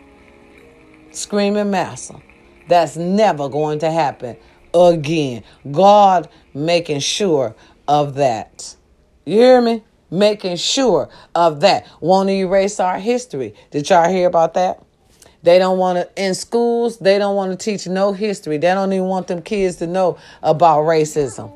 Screaming 1.09 1.71
massa. 1.71 2.21
That's 2.69 2.95
never 2.95 3.49
going 3.49 3.79
to 3.79 3.91
happen 3.91 4.37
again. 4.73 5.43
God 5.71 6.29
making 6.53 6.99
sure 6.99 7.55
of 7.87 8.15
that. 8.15 8.75
You 9.25 9.39
hear 9.39 9.61
me? 9.61 9.83
Making 10.11 10.55
sure 10.55 11.09
of 11.35 11.61
that. 11.61 11.87
Want 11.99 12.29
to 12.29 12.33
erase 12.33 12.79
our 12.79 12.99
history. 12.99 13.55
Did 13.71 13.89
y'all 13.89 14.09
hear 14.09 14.27
about 14.27 14.53
that? 14.53 14.83
They 15.41 15.57
don't 15.57 15.77
want 15.77 15.97
to, 15.97 16.23
in 16.23 16.35
schools, 16.35 16.99
they 16.99 17.17
don't 17.17 17.35
want 17.35 17.57
to 17.57 17.57
teach 17.57 17.87
no 17.87 18.13
history. 18.13 18.57
They 18.57 18.73
don't 18.73 18.93
even 18.93 19.07
want 19.07 19.27
them 19.27 19.41
kids 19.41 19.77
to 19.77 19.87
know 19.87 20.17
about 20.43 20.81
racism. 20.81 21.51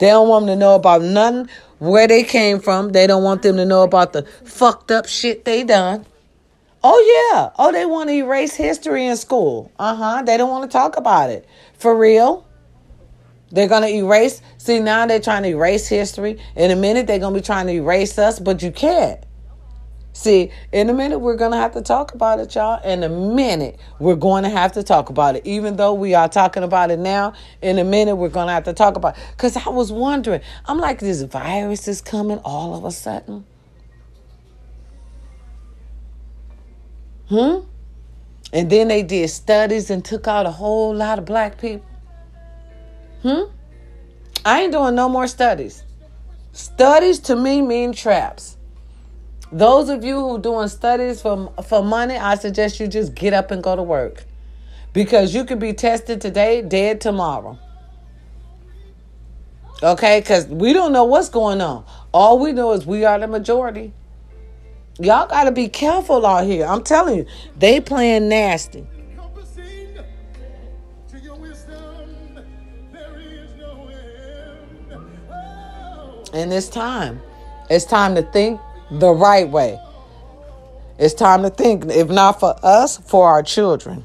They 0.00 0.08
don't 0.08 0.28
want 0.28 0.46
them 0.46 0.56
to 0.56 0.60
know 0.60 0.74
about 0.74 1.02
nothing, 1.02 1.48
where 1.78 2.08
they 2.08 2.24
came 2.24 2.58
from. 2.58 2.90
They 2.90 3.06
don't 3.06 3.22
want 3.22 3.42
them 3.42 3.56
to 3.56 3.64
know 3.64 3.82
about 3.82 4.12
the 4.12 4.22
fucked 4.44 4.90
up 4.90 5.06
shit 5.06 5.44
they 5.44 5.62
done. 5.62 6.06
Oh, 6.84 7.30
yeah. 7.32 7.50
Oh, 7.58 7.70
they 7.72 7.86
want 7.86 8.08
to 8.10 8.14
erase 8.14 8.54
history 8.54 9.06
in 9.06 9.16
school. 9.16 9.70
Uh 9.78 9.94
huh. 9.94 10.22
They 10.22 10.36
don't 10.36 10.50
want 10.50 10.70
to 10.70 10.76
talk 10.76 10.96
about 10.96 11.30
it. 11.30 11.46
For 11.78 11.96
real. 11.96 12.46
They're 13.52 13.68
to 13.82 13.88
erase. 13.88 14.40
See, 14.56 14.80
now 14.80 15.06
they're 15.06 15.20
trying 15.20 15.42
to 15.42 15.50
erase 15.50 15.86
history. 15.86 16.40
In 16.56 16.70
a 16.70 16.76
minute, 16.76 17.06
they're 17.06 17.18
to 17.34 17.40
be 17.40 17.44
trying 17.44 17.66
to 17.66 17.74
erase 17.74 18.18
us, 18.18 18.40
but 18.40 18.62
you 18.62 18.72
can't. 18.72 19.22
See, 20.14 20.50
in 20.72 20.90
a 20.90 20.92
minute, 20.92 21.20
we're 21.20 21.36
to 21.52 21.58
have 21.58 21.72
to 21.72 21.82
talk 21.82 22.14
about 22.14 22.38
it, 22.38 22.54
y'all. 22.54 22.82
In 22.82 23.02
a 23.02 23.08
minute, 23.08 23.78
we're 23.98 24.16
going 24.16 24.44
to 24.44 24.50
have 24.50 24.72
to 24.72 24.82
talk 24.82 25.08
about 25.08 25.36
it. 25.36 25.46
Even 25.46 25.76
though 25.76 25.94
we 25.94 26.14
are 26.14 26.28
talking 26.28 26.62
about 26.62 26.90
it 26.90 26.98
now, 26.98 27.32
in 27.62 27.78
a 27.78 27.84
minute, 27.84 28.16
we're 28.16 28.28
to 28.48 28.52
have 28.52 28.64
to 28.64 28.74
talk 28.74 28.96
about 28.96 29.16
it. 29.16 29.24
Because 29.30 29.56
I 29.56 29.68
was 29.70 29.90
wondering, 29.90 30.42
I'm 30.66 30.78
like, 30.78 31.00
this 31.00 31.22
virus 31.22 31.88
is 31.88 32.02
coming 32.02 32.38
all 32.38 32.74
of 32.74 32.84
a 32.84 32.90
sudden. 32.90 33.46
Hmm? 37.32 37.60
And 38.52 38.68
then 38.68 38.88
they 38.88 39.02
did 39.02 39.30
studies 39.30 39.88
and 39.88 40.04
took 40.04 40.28
out 40.28 40.44
a 40.44 40.50
whole 40.50 40.94
lot 40.94 41.18
of 41.18 41.24
black 41.24 41.58
people. 41.58 41.86
Hmm? 43.22 43.44
I 44.44 44.62
ain't 44.62 44.72
doing 44.72 44.94
no 44.94 45.08
more 45.08 45.26
studies. 45.26 45.82
Studies 46.52 47.20
to 47.20 47.34
me 47.34 47.62
mean 47.62 47.94
traps. 47.94 48.58
Those 49.50 49.88
of 49.88 50.04
you 50.04 50.16
who 50.16 50.40
doing 50.40 50.68
studies 50.68 51.22
for 51.22 51.50
for 51.66 51.82
money, 51.82 52.16
I 52.16 52.34
suggest 52.34 52.78
you 52.78 52.86
just 52.86 53.14
get 53.14 53.32
up 53.32 53.50
and 53.50 53.62
go 53.62 53.76
to 53.76 53.82
work. 53.82 54.24
Because 54.92 55.34
you 55.34 55.46
could 55.46 55.58
be 55.58 55.72
tested 55.72 56.20
today, 56.20 56.60
dead 56.60 57.00
tomorrow. 57.00 57.58
Okay, 59.82 60.20
because 60.20 60.48
we 60.48 60.74
don't 60.74 60.92
know 60.92 61.04
what's 61.04 61.30
going 61.30 61.62
on. 61.62 61.86
All 62.12 62.38
we 62.38 62.52
know 62.52 62.72
is 62.72 62.84
we 62.84 63.06
are 63.06 63.18
the 63.18 63.26
majority. 63.26 63.94
Y'all 65.00 65.26
got 65.26 65.44
to 65.44 65.52
be 65.52 65.68
careful 65.68 66.24
out 66.26 66.44
here. 66.46 66.66
I'm 66.66 66.82
telling 66.82 67.18
you, 67.18 67.26
they 67.56 67.80
playing 67.80 68.28
nasty. 68.28 68.86
And 76.34 76.50
it's 76.50 76.68
time. 76.68 77.20
It's 77.68 77.84
time 77.84 78.14
to 78.14 78.22
think 78.22 78.60
the 78.90 79.10
right 79.10 79.48
way. 79.48 79.78
It's 80.98 81.14
time 81.14 81.42
to 81.42 81.50
think, 81.50 81.86
if 81.86 82.08
not 82.08 82.40
for 82.40 82.54
us, 82.62 82.96
for 82.98 83.28
our 83.28 83.42
children. 83.42 84.04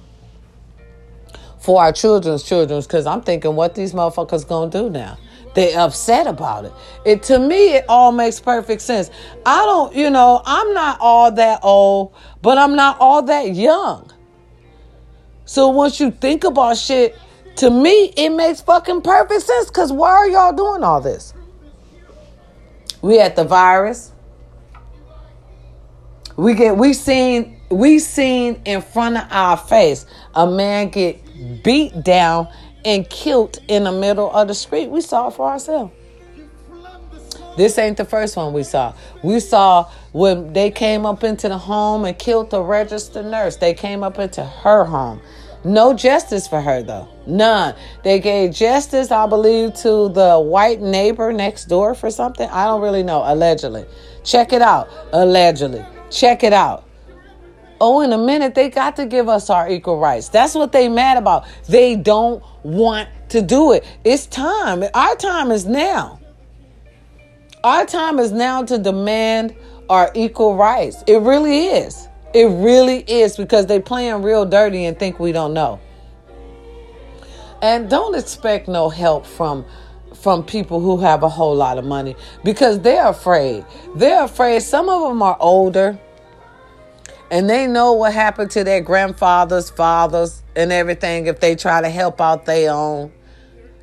For 1.60 1.82
our 1.82 1.92
children's 1.92 2.44
children, 2.44 2.82
because 2.82 3.06
I'm 3.06 3.22
thinking 3.22 3.56
what 3.56 3.76
these 3.76 3.94
motherfuckers 3.94 4.48
gonna 4.48 4.72
do 4.72 4.90
now. 4.90 5.18
They 5.58 5.74
upset 5.74 6.28
about 6.28 6.66
it. 6.66 6.74
It 7.04 7.24
to 7.24 7.40
me, 7.40 7.78
it 7.78 7.86
all 7.90 8.12
makes 8.12 8.40
perfect 8.40 8.80
sense. 8.80 9.10
I 9.44 9.66
don't, 9.66 9.96
you 9.96 10.12
know, 10.12 10.44
I'm 10.46 10.72
not 10.76 11.00
all 11.02 11.32
that 11.32 11.62
old, 11.64 12.14
but 12.44 12.60
I'm 12.60 12.76
not 12.76 12.98
all 13.00 13.24
that 13.24 13.56
young. 13.56 14.14
So 15.46 15.70
once 15.70 16.00
you 16.00 16.12
think 16.12 16.44
about 16.44 16.78
shit, 16.78 17.18
to 17.56 17.72
me, 17.72 18.14
it 18.16 18.30
makes 18.30 18.62
fucking 18.62 19.02
perfect 19.02 19.42
sense. 19.42 19.72
Cause 19.72 19.92
why 19.92 20.12
are 20.12 20.30
y'all 20.30 20.54
doing 20.54 20.84
all 20.84 21.02
this? 21.02 21.34
We 23.02 23.20
at 23.20 23.36
the 23.36 23.44
virus. 23.44 24.12
We 26.36 26.54
get 26.54 26.78
we 26.78 26.94
seen 26.94 27.60
we 27.72 27.98
seen 27.98 28.62
in 28.66 28.84
front 28.84 29.18
of 29.18 29.24
our 29.32 29.58
face 29.58 30.06
a 30.36 30.46
man 30.46 30.90
get 30.90 31.64
beat 31.64 32.04
down 32.04 32.48
and 32.86 33.10
killed 33.10 33.60
in 33.68 33.84
the 33.84 33.92
middle 33.92 34.32
of 34.32 34.48
the 34.48 34.54
street. 34.54 34.90
We 34.90 35.02
saw 35.02 35.28
it 35.28 35.34
for 35.34 35.50
ourselves. 35.50 35.94
This 37.58 37.78
ain't 37.80 37.98
the 37.98 38.06
first 38.06 38.38
one 38.38 38.54
we 38.54 38.62
saw. 38.64 38.94
We 39.24 39.40
saw 39.40 39.90
when 40.12 40.54
they 40.54 40.70
came 40.70 41.08
up 41.08 41.24
into 41.24 41.50
the 41.50 41.58
home 41.58 42.06
and 42.06 42.18
killed 42.18 42.52
the 42.52 42.62
registered 42.62 43.26
nurse. 43.26 43.58
They 43.58 43.74
came 43.74 44.04
up 44.04 44.20
into 44.20 44.44
her 44.44 44.84
home. 44.86 45.20
No 45.64 45.94
justice 45.94 46.48
for 46.48 46.62
her 46.62 46.84
though. 46.84 47.08
None. 47.26 47.76
They 48.04 48.20
gave 48.20 48.54
justice, 48.54 49.12
I 49.12 49.26
believe, 49.26 49.74
to 49.82 50.10
the 50.10 50.40
white 50.40 50.82
neighbor 50.82 51.34
next 51.34 51.66
door 51.66 51.96
for 51.96 52.12
something. 52.12 52.48
I 52.50 52.66
don't 52.66 52.82
really 52.82 53.04
know. 53.04 53.24
Allegedly. 53.26 53.86
Check 54.24 54.54
it 54.54 54.62
out. 54.62 54.88
Allegedly. 55.12 55.84
Check 56.12 56.44
it 56.44 56.54
out. 56.54 56.87
Oh, 57.80 58.02
in 58.02 58.12
a 58.12 58.18
minute, 58.18 58.56
they 58.56 58.70
got 58.70 58.96
to 58.96 59.06
give 59.06 59.30
us 59.30 59.50
our 59.50 59.70
equal 59.70 60.00
rights. 60.00 60.30
That's 60.30 60.56
what 60.56 60.72
they 60.72 60.90
mad 60.90 61.18
about. 61.18 61.46
They 61.68 61.96
don't 61.96 62.44
want 62.64 63.10
to 63.30 63.42
do 63.42 63.74
it. 63.74 63.86
It's 64.04 64.26
time. 64.26 64.84
Our 64.94 65.16
time 65.16 65.52
is 65.52 65.66
now. 65.66 66.20
Our 67.64 67.86
time 67.86 68.20
is 68.20 68.32
now 68.32 68.64
to 68.64 68.78
demand 68.78 69.56
our 69.90 70.12
equal 70.16 70.56
rights. 70.56 71.04
It 71.08 71.22
really 71.22 71.66
is. 71.68 72.08
It 72.34 72.46
really 72.46 73.00
is 73.00 73.38
because 73.38 73.66
they 73.66 73.80
playing 73.80 74.22
real 74.22 74.46
dirty 74.46 74.86
and 74.86 74.98
think 74.98 75.20
we 75.20 75.32
don't 75.32 75.54
know. 75.54 75.80
And 77.62 77.90
don't 77.90 78.16
expect 78.16 78.68
no 78.68 78.90
help 78.90 79.26
from 79.26 79.66
from 80.14 80.44
people 80.44 80.80
who 80.80 80.98
have 80.98 81.22
a 81.22 81.30
whole 81.30 81.56
lot 81.56 81.78
of 81.78 81.86
money 81.86 82.16
because 82.44 82.80
they're 82.80 83.08
afraid. 83.08 83.64
They're 83.96 84.24
afraid. 84.24 84.62
Some 84.62 84.90
of 84.90 85.08
them 85.08 85.22
are 85.22 85.38
older 85.40 86.00
and 87.30 87.50
they 87.50 87.68
know 87.68 87.94
what 87.94 88.14
happened 88.14 88.52
to 88.52 88.64
their 88.64 88.82
grandfathers, 88.82 89.70
fathers, 89.70 90.44
and 90.56 90.72
everything 90.72 91.28
if 91.28 91.40
they 91.40 91.56
try 91.56 91.82
to 91.82 91.90
help 91.90 92.22
out 92.22 92.46
their 92.46 92.72
own. 92.72 93.12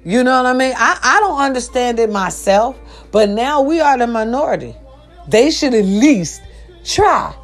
You 0.04 0.22
know 0.22 0.42
what 0.42 0.46
I 0.46 0.52
mean? 0.52 0.74
I, 0.76 0.98
I 1.02 1.20
don't 1.20 1.40
understand 1.40 1.98
it 1.98 2.10
myself, 2.10 2.78
but 3.10 3.28
now 3.28 3.62
we 3.62 3.80
are 3.80 3.96
the 3.96 4.06
minority. 4.06 4.74
They 5.28 5.50
should 5.50 5.74
at 5.74 5.84
least 5.84 6.42
try. 6.84 7.34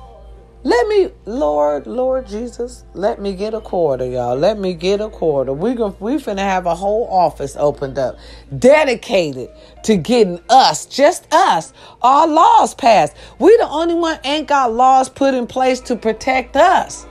Let 0.62 0.88
me, 0.88 1.10
Lord, 1.24 1.86
Lord 1.86 2.26
Jesus, 2.26 2.84
let 2.92 3.18
me 3.18 3.34
get 3.34 3.54
a 3.54 3.62
quarter, 3.62 4.04
y'all. 4.04 4.36
Let 4.36 4.58
me 4.58 4.74
get 4.74 5.00
a 5.00 5.08
quarter. 5.08 5.54
We 5.54 5.74
gonna 5.74 5.94
we 6.00 6.16
finna 6.16 6.40
have 6.40 6.66
a 6.66 6.74
whole 6.74 7.08
office 7.08 7.56
opened 7.56 7.98
up, 7.98 8.18
dedicated 8.58 9.48
to 9.84 9.96
getting 9.96 10.38
us, 10.50 10.84
just 10.84 11.32
us, 11.32 11.72
our 12.02 12.28
laws 12.28 12.74
passed. 12.74 13.16
We 13.38 13.56
the 13.56 13.68
only 13.68 13.94
one 13.94 14.18
ain't 14.22 14.48
got 14.48 14.74
laws 14.74 15.08
put 15.08 15.32
in 15.32 15.46
place 15.46 15.80
to 15.80 15.96
protect 15.96 16.56
us. 16.56 17.06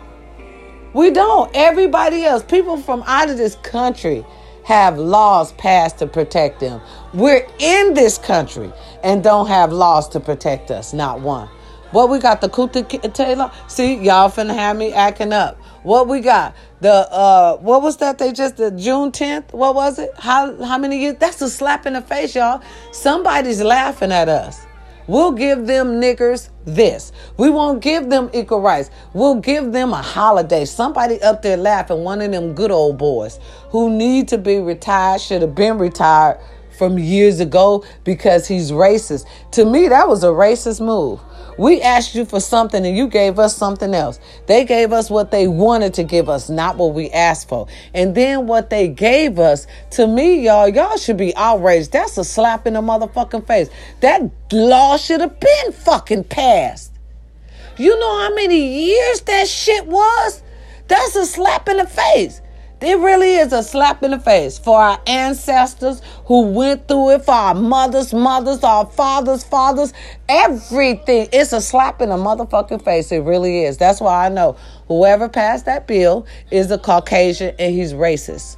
We 0.94 1.10
don't. 1.10 1.50
Everybody 1.56 2.26
else, 2.26 2.44
people 2.44 2.78
from 2.78 3.04
out 3.08 3.32
of 3.32 3.38
this 3.38 3.56
country, 3.64 4.24
have 4.64 5.00
laws 5.00 5.54
passed 5.54 5.98
to 5.98 6.06
protect 6.06 6.60
them. 6.60 6.82
We're 7.16 7.48
in 7.58 7.96
this 7.96 8.20
country 8.20 8.72
and 9.04 9.24
don't 9.24 9.48
have 9.48 9.74
laws 9.74 10.08
to 10.10 10.20
protect 10.20 10.70
us. 10.70 10.94
Not 10.94 11.22
one. 11.22 11.50
What 11.92 12.10
we 12.10 12.20
got? 12.20 12.42
The 12.42 12.50
Kunta 12.50 13.14
Taylor. 13.14 13.52
See, 13.68 13.96
y'all 13.96 14.30
finna 14.30 14.54
have 14.54 14.78
me 14.78 14.94
acting 14.94 15.34
up. 15.34 15.60
What 15.84 16.08
we 16.08 16.20
got? 16.22 16.56
The 16.82 16.92
uh, 16.92 17.58
what 17.58 17.82
was 17.82 17.98
that? 17.98 18.20
They 18.20 18.32
just 18.32 18.58
the 18.58 18.72
Juneteenth. 18.72 19.54
What 19.54 19.74
was 19.74 19.98
it? 19.98 20.12
How 20.18 20.64
how 20.64 20.78
many 20.78 21.00
years? 21.00 21.16
That's 21.20 21.42
a 21.42 21.50
slap 21.50 21.86
in 21.86 21.94
the 21.94 22.02
face, 22.02 22.36
y'all. 22.36 22.62
Somebody's 22.92 23.62
laughing 23.62 24.12
at 24.12 24.30
us. 24.30 24.66
We'll 25.08 25.32
give 25.32 25.66
them 25.66 26.00
niggers 26.00 26.50
this. 26.66 27.12
We 27.38 27.50
won't 27.50 27.82
give 27.82 28.12
them 28.12 28.30
equal 28.32 28.62
rights. 28.62 28.92
We'll 29.14 29.40
give 29.40 29.72
them 29.72 29.92
a 29.92 30.04
holiday. 30.04 30.66
Somebody 30.66 31.20
up 31.24 31.42
there 31.42 31.58
laughing, 31.58 32.04
one 32.04 32.22
of 32.22 32.32
them 32.32 32.54
good 32.54 32.70
old 32.70 33.00
boys 33.00 33.40
who 33.72 33.90
need 33.90 34.28
to 34.28 34.38
be 34.38 34.60
retired, 34.60 35.22
should 35.22 35.42
have 35.42 35.56
been 35.56 35.80
retired 35.80 36.40
from 36.78 37.00
years 37.00 37.40
ago 37.40 37.84
because 38.04 38.48
he's 38.48 38.72
racist. 38.72 39.26
To 39.54 39.66
me, 39.66 39.88
that 39.88 40.08
was 40.08 40.24
a 40.24 40.28
racist 40.28 40.80
move. 40.80 41.20
We 41.60 41.82
asked 41.82 42.16
you 42.16 42.24
for 42.24 42.40
something 42.40 42.86
and 42.86 42.96
you 42.96 43.10
gave 43.10 43.38
us 43.38 43.54
something 43.54 43.94
else. 43.94 44.18
They 44.48 44.64
gave 44.64 44.94
us 44.94 45.10
what 45.10 45.30
they 45.30 45.46
wanted 45.46 45.94
to 45.96 46.04
give 46.04 46.30
us, 46.30 46.50
not 46.50 46.78
what 46.78 46.94
we 46.94 47.10
asked 47.10 47.50
for. 47.50 47.68
And 47.94 48.16
then 48.16 48.48
what 48.48 48.70
they 48.70 48.88
gave 48.88 49.40
us, 49.40 49.68
to 49.92 50.08
me, 50.08 50.46
y'all, 50.46 50.70
y'all 50.70 50.96
should 50.96 51.18
be 51.18 51.36
outraged. 51.36 51.92
That's 51.92 52.18
a 52.18 52.24
slap 52.24 52.66
in 52.66 52.76
the 52.76 52.82
motherfucking 52.82 53.46
face. 53.46 53.70
That 54.00 54.32
law 54.54 54.96
should 54.96 55.20
have 55.20 55.38
been 55.38 55.74
fucking 55.74 56.24
passed. 56.24 56.94
You 57.78 58.00
know 58.00 58.20
how 58.20 58.34
many 58.36 58.86
years 58.86 59.20
that 59.22 59.46
shit 59.50 59.86
was? 59.86 60.42
That's 60.88 61.18
a 61.18 61.26
slap 61.26 61.68
in 61.68 61.76
the 61.76 61.88
face. 61.88 62.42
It 62.82 62.98
really 63.00 63.36
is 63.36 63.52
a 63.52 63.62
slap 63.62 64.04
in 64.04 64.12
the 64.12 64.20
face 64.20 64.58
for 64.58 64.80
our 64.80 65.02
ancestors 65.06 66.02
who 66.26 66.44
went 66.52 66.88
through 66.88 67.12
it, 67.12 67.26
for 67.26 67.34
our 67.34 67.54
mothers, 67.54 68.14
mothers, 68.14 68.64
our 68.64 68.86
fathers, 68.86 69.44
fathers, 69.44 69.92
everything. 70.30 71.28
It's 71.34 71.52
a 71.52 71.60
slap 71.60 72.02
in 72.02 72.08
the 72.08 72.16
motherfucking 72.16 72.86
face. 72.86 73.12
It 73.12 73.20
really 73.20 73.66
is. 73.66 73.78
That's 73.78 74.00
why 74.00 74.28
I 74.28 74.30
know 74.30 74.56
whoever 74.88 75.28
passed 75.28 75.66
that 75.66 75.88
bill 75.88 76.26
is 76.52 76.72
a 76.72 76.78
Caucasian 76.78 77.54
and 77.60 77.76
he's 77.76 77.92
racist. 77.92 78.56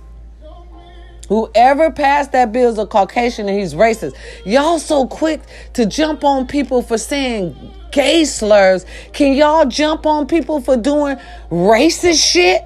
Whoever 1.27 1.89
passed 1.89 2.33
that 2.33 2.51
bill 2.51 2.69
is 2.69 2.77
a 2.77 2.85
Caucasian 2.85 3.49
and 3.49 3.57
he's 3.57 3.73
racist. 3.73 4.15
Y'all 4.45 4.77
so 4.77 5.07
quick 5.07 5.41
to 5.73 5.87
jump 5.87 6.23
on 6.23 6.45
people 6.45 6.83
for 6.83 6.99
saying 6.99 7.55
gay 7.91 8.25
slurs. 8.25 8.85
Can 9.13 9.33
y'all 9.35 9.65
jump 9.65 10.05
on 10.05 10.27
people 10.27 10.61
for 10.61 10.77
doing 10.77 11.17
racist 11.49 12.23
shit? 12.23 12.61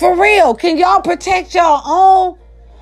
For 0.00 0.18
real, 0.18 0.54
can 0.54 0.78
y'all 0.78 1.02
protect 1.02 1.54
y'all 1.54 1.82
own? 1.84 2.38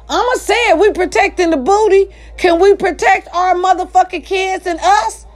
I'ma 0.09 0.35
say 0.35 0.55
it, 0.69 0.79
we 0.79 0.93
protecting 0.93 1.51
the 1.51 1.57
booty. 1.57 2.15
Can 2.37 2.61
we 2.61 2.77
protect 2.77 3.27
our 3.35 3.57
motherfucking 3.57 4.25
kids 4.25 4.69
and 4.69 4.79
us? 4.79 5.27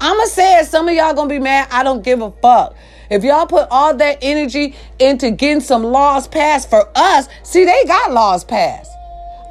I'ma 0.00 0.24
say 0.24 0.58
it, 0.58 0.66
some 0.66 0.88
of 0.88 0.96
y'all 0.96 1.14
gonna 1.14 1.28
be 1.28 1.38
mad. 1.38 1.68
I 1.70 1.84
don't 1.84 2.02
give 2.02 2.20
a 2.22 2.32
fuck. 2.42 2.74
If 3.08 3.22
y'all 3.22 3.46
put 3.46 3.68
all 3.70 3.94
that 3.98 4.18
energy 4.20 4.74
into 4.98 5.30
getting 5.30 5.60
some 5.60 5.84
laws 5.84 6.26
passed 6.26 6.68
for 6.68 6.90
us, 6.96 7.28
see, 7.44 7.64
they 7.64 7.84
got 7.86 8.10
laws 8.10 8.42
passed. 8.42 8.90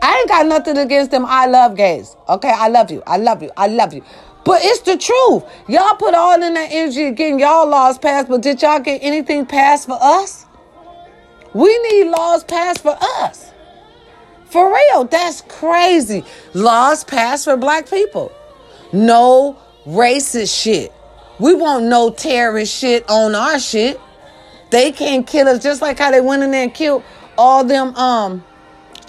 I 0.01 0.17
ain't 0.17 0.27
got 0.27 0.47
nothing 0.47 0.77
against 0.77 1.11
them. 1.11 1.25
I 1.25 1.45
love 1.45 1.77
gays. 1.77 2.17
Okay, 2.27 2.51
I 2.53 2.67
love 2.67 2.91
you. 2.91 3.01
I 3.07 3.15
love 3.15 3.41
you. 3.41 3.49
I 3.55 3.67
love 3.67 3.93
you. 3.93 4.03
But 4.43 4.59
it's 4.61 4.81
the 4.81 4.97
truth. 4.97 5.45
Y'all 5.69 5.95
put 5.95 6.15
all 6.15 6.43
in 6.43 6.53
that 6.53 6.67
energy 6.69 7.11
getting 7.11 7.39
y'all 7.39 7.65
laws 7.65 7.97
passed, 7.97 8.27
but 8.27 8.41
did 8.41 8.61
y'all 8.61 8.79
get 8.81 9.01
anything 9.01 9.45
passed 9.45 9.85
for 9.85 9.97
us? 10.01 10.47
We 11.53 11.77
need 11.89 12.09
laws 12.09 12.43
passed 12.43 12.81
for 12.81 12.97
us. 12.99 13.51
For 14.45 14.73
real, 14.73 15.05
that's 15.05 15.41
crazy. 15.41 16.25
Laws 16.53 17.03
passed 17.03 17.45
for 17.45 17.57
black 17.57 17.89
people. 17.89 18.31
No 18.93 19.57
racist 19.85 20.61
shit. 20.61 20.93
We 21.39 21.53
want 21.55 21.85
no 21.85 22.11
terrorist 22.11 22.73
shit 22.73 23.09
on 23.09 23.33
our 23.35 23.59
shit. 23.59 23.99
They 24.69 24.91
can't 24.91 25.25
kill 25.25 25.47
us 25.47 25.63
just 25.63 25.81
like 25.81 25.99
how 25.99 26.11
they 26.11 26.21
went 26.21 26.43
in 26.43 26.51
there 26.51 26.63
and 26.63 26.73
killed 26.73 27.03
all 27.37 27.63
them 27.63 27.95
um 27.95 28.43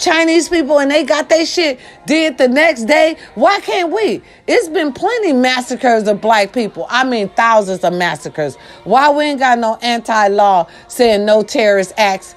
Chinese 0.03 0.49
people 0.49 0.79
and 0.79 0.91
they 0.91 1.05
got 1.05 1.29
their 1.29 1.45
shit 1.45 1.79
did 2.05 2.37
the 2.37 2.47
next 2.47 2.83
day. 2.83 3.15
Why 3.35 3.61
can't 3.61 3.91
we? 3.91 4.21
It's 4.47 4.67
been 4.67 4.91
plenty 4.91 5.31
massacres 5.31 6.07
of 6.07 6.19
black 6.19 6.51
people. 6.51 6.85
I 6.89 7.05
mean 7.05 7.29
thousands 7.29 7.83
of 7.85 7.93
massacres. 7.93 8.57
Why 8.83 9.09
we 9.11 9.23
ain't 9.23 9.39
got 9.39 9.59
no 9.59 9.77
anti-law 9.81 10.67
saying 10.89 11.25
no 11.25 11.41
terrorist 11.41 11.93
acts 11.97 12.35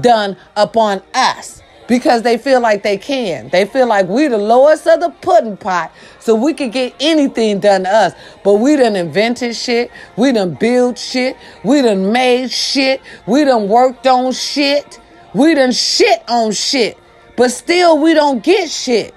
done 0.00 0.36
upon 0.56 1.02
us? 1.12 1.60
Because 1.88 2.22
they 2.22 2.38
feel 2.38 2.60
like 2.60 2.82
they 2.82 2.98
can. 2.98 3.48
They 3.48 3.64
feel 3.64 3.88
like 3.88 4.06
we 4.08 4.28
the 4.28 4.38
lowest 4.38 4.86
of 4.86 5.00
the 5.00 5.08
pudding 5.08 5.56
pot, 5.56 5.90
so 6.20 6.34
we 6.34 6.52
can 6.52 6.70
get 6.70 6.94
anything 7.00 7.60
done 7.60 7.84
to 7.84 7.90
us. 7.90 8.12
But 8.44 8.56
we 8.56 8.76
done 8.76 8.94
invented 8.94 9.56
shit. 9.56 9.90
We 10.14 10.32
done 10.32 10.54
built 10.54 10.98
shit. 10.98 11.36
We 11.64 11.80
done 11.80 12.12
made 12.12 12.50
shit. 12.52 13.00
We 13.26 13.44
done 13.44 13.68
worked 13.68 14.06
on 14.06 14.32
shit. 14.32 15.00
We 15.34 15.54
done 15.54 15.72
shit 15.72 16.22
on 16.28 16.52
shit. 16.52 16.98
But 17.38 17.52
still, 17.52 17.98
we 17.98 18.14
don't 18.14 18.42
get 18.42 18.68
shit. 18.68 19.14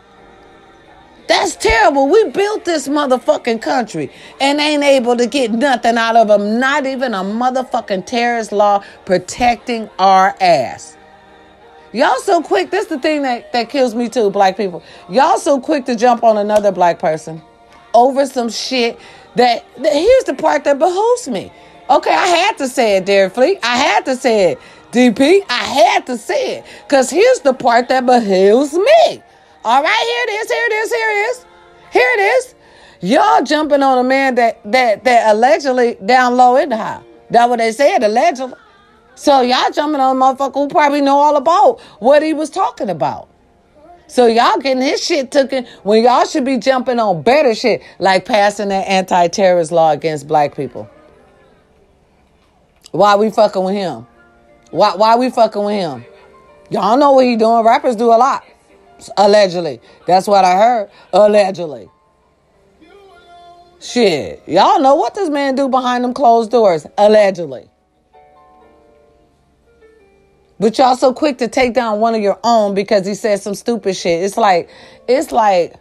That's 1.27 1.55
terrible. 1.55 2.07
We 2.07 2.29
built 2.29 2.65
this 2.65 2.87
motherfucking 2.87 3.61
country 3.61 4.11
and 4.39 4.59
ain't 4.59 4.83
able 4.83 5.17
to 5.17 5.25
get 5.25 5.51
nothing 5.51 5.97
out 5.97 6.15
of 6.15 6.27
them. 6.27 6.59
Not 6.59 6.85
even 6.85 7.15
a 7.15 7.23
motherfucking 7.23 8.05
terrorist 8.05 8.51
law 8.51 8.83
protecting 9.05 9.89
our 9.97 10.35
ass. 10.39 10.97
Y'all 11.93 12.19
so 12.19 12.43
quick. 12.43 12.69
That's 12.69 12.87
the 12.87 12.99
thing 12.99 13.23
that, 13.23 13.51
that 13.53 13.69
kills 13.69 13.95
me 13.95 14.07
too, 14.07 14.29
black 14.29 14.55
people. 14.55 14.83
Y'all 15.09 15.39
so 15.39 15.59
quick 15.59 15.85
to 15.85 15.95
jump 15.95 16.23
on 16.23 16.37
another 16.37 16.71
black 16.71 16.99
person 16.99 17.41
over 17.95 18.27
some 18.27 18.49
shit 18.49 18.99
that, 19.35 19.65
that 19.81 19.93
here's 19.93 20.23
the 20.25 20.35
part 20.35 20.63
that 20.65 20.77
behooves 20.77 21.27
me. 21.27 21.51
Okay, 21.89 22.13
I 22.13 22.27
had 22.27 22.57
to 22.59 22.67
say 22.67 22.97
it, 22.97 23.05
Derek 23.05 23.33
Fleet. 23.33 23.57
I 23.63 23.77
had 23.77 24.05
to 24.05 24.15
say 24.15 24.51
it. 24.51 24.59
DP, 24.91 25.41
I 25.49 25.63
had 25.63 26.05
to 26.07 26.17
say 26.17 26.57
it. 26.57 26.65
Because 26.83 27.09
here's 27.09 27.39
the 27.39 27.53
part 27.53 27.87
that 27.89 28.05
behooves 28.05 28.73
me. 28.73 29.23
All 29.63 29.81
right, 29.83 30.25
here 30.27 30.35
it 30.35 30.41
is, 30.41 30.51
here 30.51 30.65
it 30.65 30.73
is, 30.73 30.91
here 30.91 31.09
it 31.09 31.29
is. 31.29 31.45
Here 31.91 32.11
it 32.13 32.19
is. 32.19 32.55
Y'all 33.01 33.43
jumping 33.43 33.81
on 33.81 33.97
a 33.97 34.03
man 34.03 34.35
that 34.35 34.59
that 34.71 35.03
that 35.03 35.35
allegedly 35.35 35.97
down 36.05 36.35
low 36.37 36.55
in 36.55 36.69
the 36.69 36.77
house. 36.77 37.03
That's 37.29 37.49
what 37.49 37.59
they 37.59 37.71
said, 37.71 38.03
allegedly. 38.03 38.55
So 39.15 39.41
y'all 39.41 39.71
jumping 39.71 40.01
on 40.01 40.17
a 40.17 40.19
motherfucker 40.19 40.53
who 40.53 40.67
probably 40.67 41.01
know 41.01 41.17
all 41.17 41.35
about 41.35 41.79
what 41.99 42.21
he 42.21 42.33
was 42.33 42.49
talking 42.49 42.89
about. 42.89 43.27
So 44.07 44.27
y'all 44.27 44.59
getting 44.59 44.83
his 44.83 45.03
shit 45.03 45.31
taken 45.31 45.65
when 45.83 46.03
y'all 46.03 46.25
should 46.25 46.43
be 46.43 46.57
jumping 46.57 46.99
on 46.99 47.21
better 47.21 47.55
shit, 47.55 47.81
like 47.97 48.25
passing 48.25 48.69
that 48.69 48.87
anti-terrorist 48.87 49.71
law 49.71 49.91
against 49.91 50.27
black 50.27 50.55
people. 50.55 50.89
Why 52.91 53.15
we 53.15 53.29
fucking 53.29 53.63
with 53.63 53.75
him? 53.75 54.05
Why 54.71 54.95
why 54.95 55.15
we 55.15 55.29
fucking 55.29 55.63
with 55.63 55.75
him? 55.75 56.05
Y'all 56.69 56.97
know 56.97 57.11
what 57.11 57.25
he 57.25 57.35
doing. 57.35 57.63
Rappers 57.65 57.95
do 57.95 58.05
a 58.05 58.15
lot. 58.17 58.43
Allegedly. 59.17 59.81
That's 60.07 60.27
what 60.27 60.45
I 60.45 60.55
heard. 60.55 60.89
Allegedly. 61.11 61.89
Shit. 63.79 64.43
Y'all 64.47 64.79
know 64.79 64.95
what 64.95 65.15
this 65.15 65.29
man 65.29 65.55
do 65.55 65.67
behind 65.67 66.03
them 66.03 66.13
closed 66.13 66.51
doors. 66.51 66.85
Allegedly. 66.97 67.67
But 70.59 70.77
y'all 70.77 70.95
so 70.95 71.11
quick 71.11 71.39
to 71.39 71.47
take 71.47 71.73
down 71.73 71.99
one 71.99 72.13
of 72.13 72.21
your 72.21 72.39
own 72.43 72.75
because 72.75 73.05
he 73.05 73.15
said 73.15 73.41
some 73.41 73.55
stupid 73.55 73.95
shit. 73.95 74.23
It's 74.23 74.37
like, 74.37 74.69
it's 75.07 75.31
like, 75.31 75.73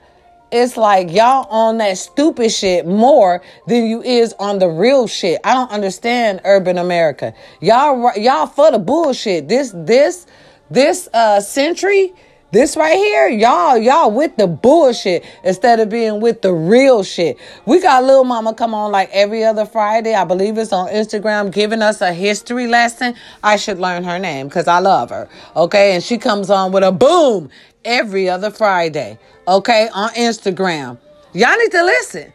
it's 0.53 0.77
like 0.77 1.13
y'all 1.13 1.47
on 1.49 1.79
that 1.79 1.97
stupid 1.99 2.51
shit 2.51 2.87
more 2.87 3.43
than 3.67 3.87
you 3.87 4.03
is 4.03 4.35
on 4.39 4.59
the 4.59 4.69
real 4.69 5.07
shit. 5.07 5.41
I 5.45 5.55
don't 5.55 5.71
understand 5.71 6.41
urban 6.45 6.79
America. 6.79 7.35
Y'all 7.61 8.13
y'all 8.17 8.47
for 8.47 8.71
the 8.71 8.79
bullshit. 8.79 9.49
This 9.49 9.73
this 9.75 10.27
this 10.71 11.09
uh 11.15 11.41
century, 11.41 12.13
this 12.51 12.77
right 12.77 12.97
here, 12.97 13.29
y'all 13.29 13.79
y'all 13.79 14.11
with 14.11 14.37
the 14.37 14.49
bullshit 14.49 15.25
instead 15.45 15.79
of 15.79 15.89
being 15.89 16.21
with 16.21 16.43
the 16.43 16.53
real 16.53 17.05
shit. 17.05 17.39
We 17.65 17.81
got 17.81 18.03
little 18.03 18.25
mama 18.25 18.53
come 18.53 18.75
on 18.75 18.91
like 18.91 19.11
every 19.13 19.45
other 19.45 19.67
Friday. 19.67 20.15
I 20.15 20.25
believe 20.25 20.59
it's 20.59 20.73
on 20.73 20.89
Instagram 20.89 21.53
giving 21.53 21.81
us 21.81 22.01
a 22.01 22.13
history 22.13 22.67
lesson. 22.67 23.15
I 23.45 23.55
should 23.55 23.79
learn 23.79 24.03
her 24.03 24.19
name 24.19 24.51
cuz 24.51 24.67
I 24.67 24.81
love 24.81 25.11
her. 25.11 25.29
Okay? 25.55 25.95
And 25.95 26.03
she 26.03 26.19
comes 26.19 26.51
on 26.51 26.73
with 26.73 26.83
a 26.83 26.93
boom 26.93 27.51
every 27.85 28.29
other 28.29 28.51
Friday, 28.51 29.19
okay, 29.47 29.89
on 29.93 30.11
Instagram. 30.11 30.99
Y'all 31.33 31.57
need 31.57 31.71
to 31.71 31.83
listen. 31.85 32.33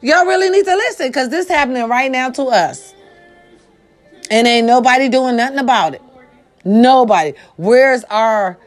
Y'all 0.00 0.26
really 0.26 0.50
need 0.50 0.64
to 0.64 0.74
listen 0.74 1.08
because 1.08 1.30
this 1.30 1.48
happening 1.48 1.88
right 1.88 2.10
now 2.10 2.30
to 2.30 2.44
us. 2.44 2.94
And 4.30 4.46
ain't 4.46 4.66
nobody 4.66 5.08
doing 5.08 5.36
nothing 5.36 5.58
about 5.58 5.94
it. 5.94 6.02
Nobody. 6.64 7.34
Where's 7.56 8.04
our 8.04 8.58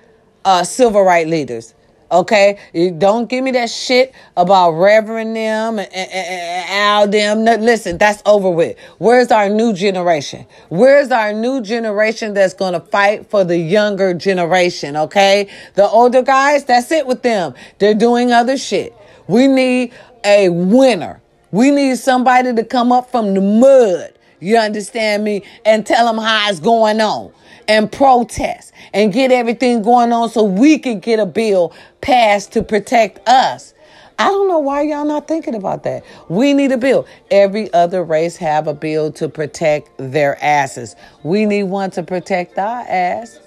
uh, 0.45 0.63
civil 0.63 1.03
rights 1.03 1.29
leaders? 1.29 1.73
Okay, 2.09 2.57
don't 2.97 3.27
give 3.27 3.43
me 3.43 3.51
that 3.51 3.69
shit 3.69 4.13
about 4.37 4.71
Reverend 4.71 5.35
them 5.35 5.77
and, 5.77 5.91
and, 5.93 6.11
and 6.13 6.69
Al 6.69 7.07
them. 7.07 7.43
No, 7.43 7.55
listen, 7.55 7.97
that's 7.97 8.21
over 8.25 8.49
with. 8.49 8.77
Where's 8.97 9.29
our 9.29 9.49
new 9.49 9.73
generation? 9.73 10.45
Where's 10.69 11.11
our 11.11 11.33
new 11.33 11.61
generation 11.61 12.33
that's 12.33 12.53
gonna 12.53 12.79
fight 12.79 13.29
for 13.29 13.43
the 13.43 13.57
younger 13.57 14.13
generation? 14.13 14.95
Okay, 14.95 15.49
the 15.73 15.87
older 15.87 16.21
guys, 16.21 16.63
that's 16.63 16.91
it 16.91 17.05
with 17.05 17.23
them. 17.23 17.53
They're 17.79 17.93
doing 17.93 18.31
other 18.31 18.57
shit. 18.57 18.95
We 19.27 19.47
need 19.47 19.91
a 20.23 20.47
winner. 20.47 21.21
We 21.51 21.71
need 21.71 21.97
somebody 21.97 22.53
to 22.53 22.63
come 22.63 22.93
up 22.93 23.11
from 23.11 23.33
the 23.33 23.41
mud. 23.41 24.13
You 24.39 24.57
understand 24.57 25.23
me? 25.23 25.43
And 25.65 25.85
tell 25.85 26.05
them 26.05 26.23
how 26.23 26.49
it's 26.49 26.59
going 26.59 27.01
on 27.01 27.33
and 27.67 27.91
protest 27.91 28.73
and 28.93 29.11
get 29.13 29.31
everything 29.31 29.81
going 29.81 30.11
on 30.11 30.29
so 30.29 30.43
we 30.43 30.79
can 30.79 30.99
get 30.99 31.19
a 31.19 31.25
bill 31.25 31.73
passed 32.01 32.53
to 32.53 32.63
protect 32.63 33.27
us. 33.27 33.73
I 34.19 34.29
don't 34.29 34.47
know 34.47 34.59
why 34.59 34.81
y'all 34.81 35.05
not 35.05 35.27
thinking 35.27 35.53
about 35.53 35.83
that. 35.83 36.03
We 36.27 36.53
need 36.53 36.71
a 36.71 36.77
bill. 36.77 37.05
Every 37.29 37.71
other 37.73 38.03
race 38.03 38.35
have 38.37 38.67
a 38.67 38.73
bill 38.73 39.11
to 39.13 39.29
protect 39.29 39.91
their 39.97 40.43
asses. 40.43 40.95
We 41.21 41.45
need 41.45 41.63
one 41.63 41.91
to 41.91 42.03
protect 42.03 42.57
our 42.57 42.81
ass. 42.81 43.39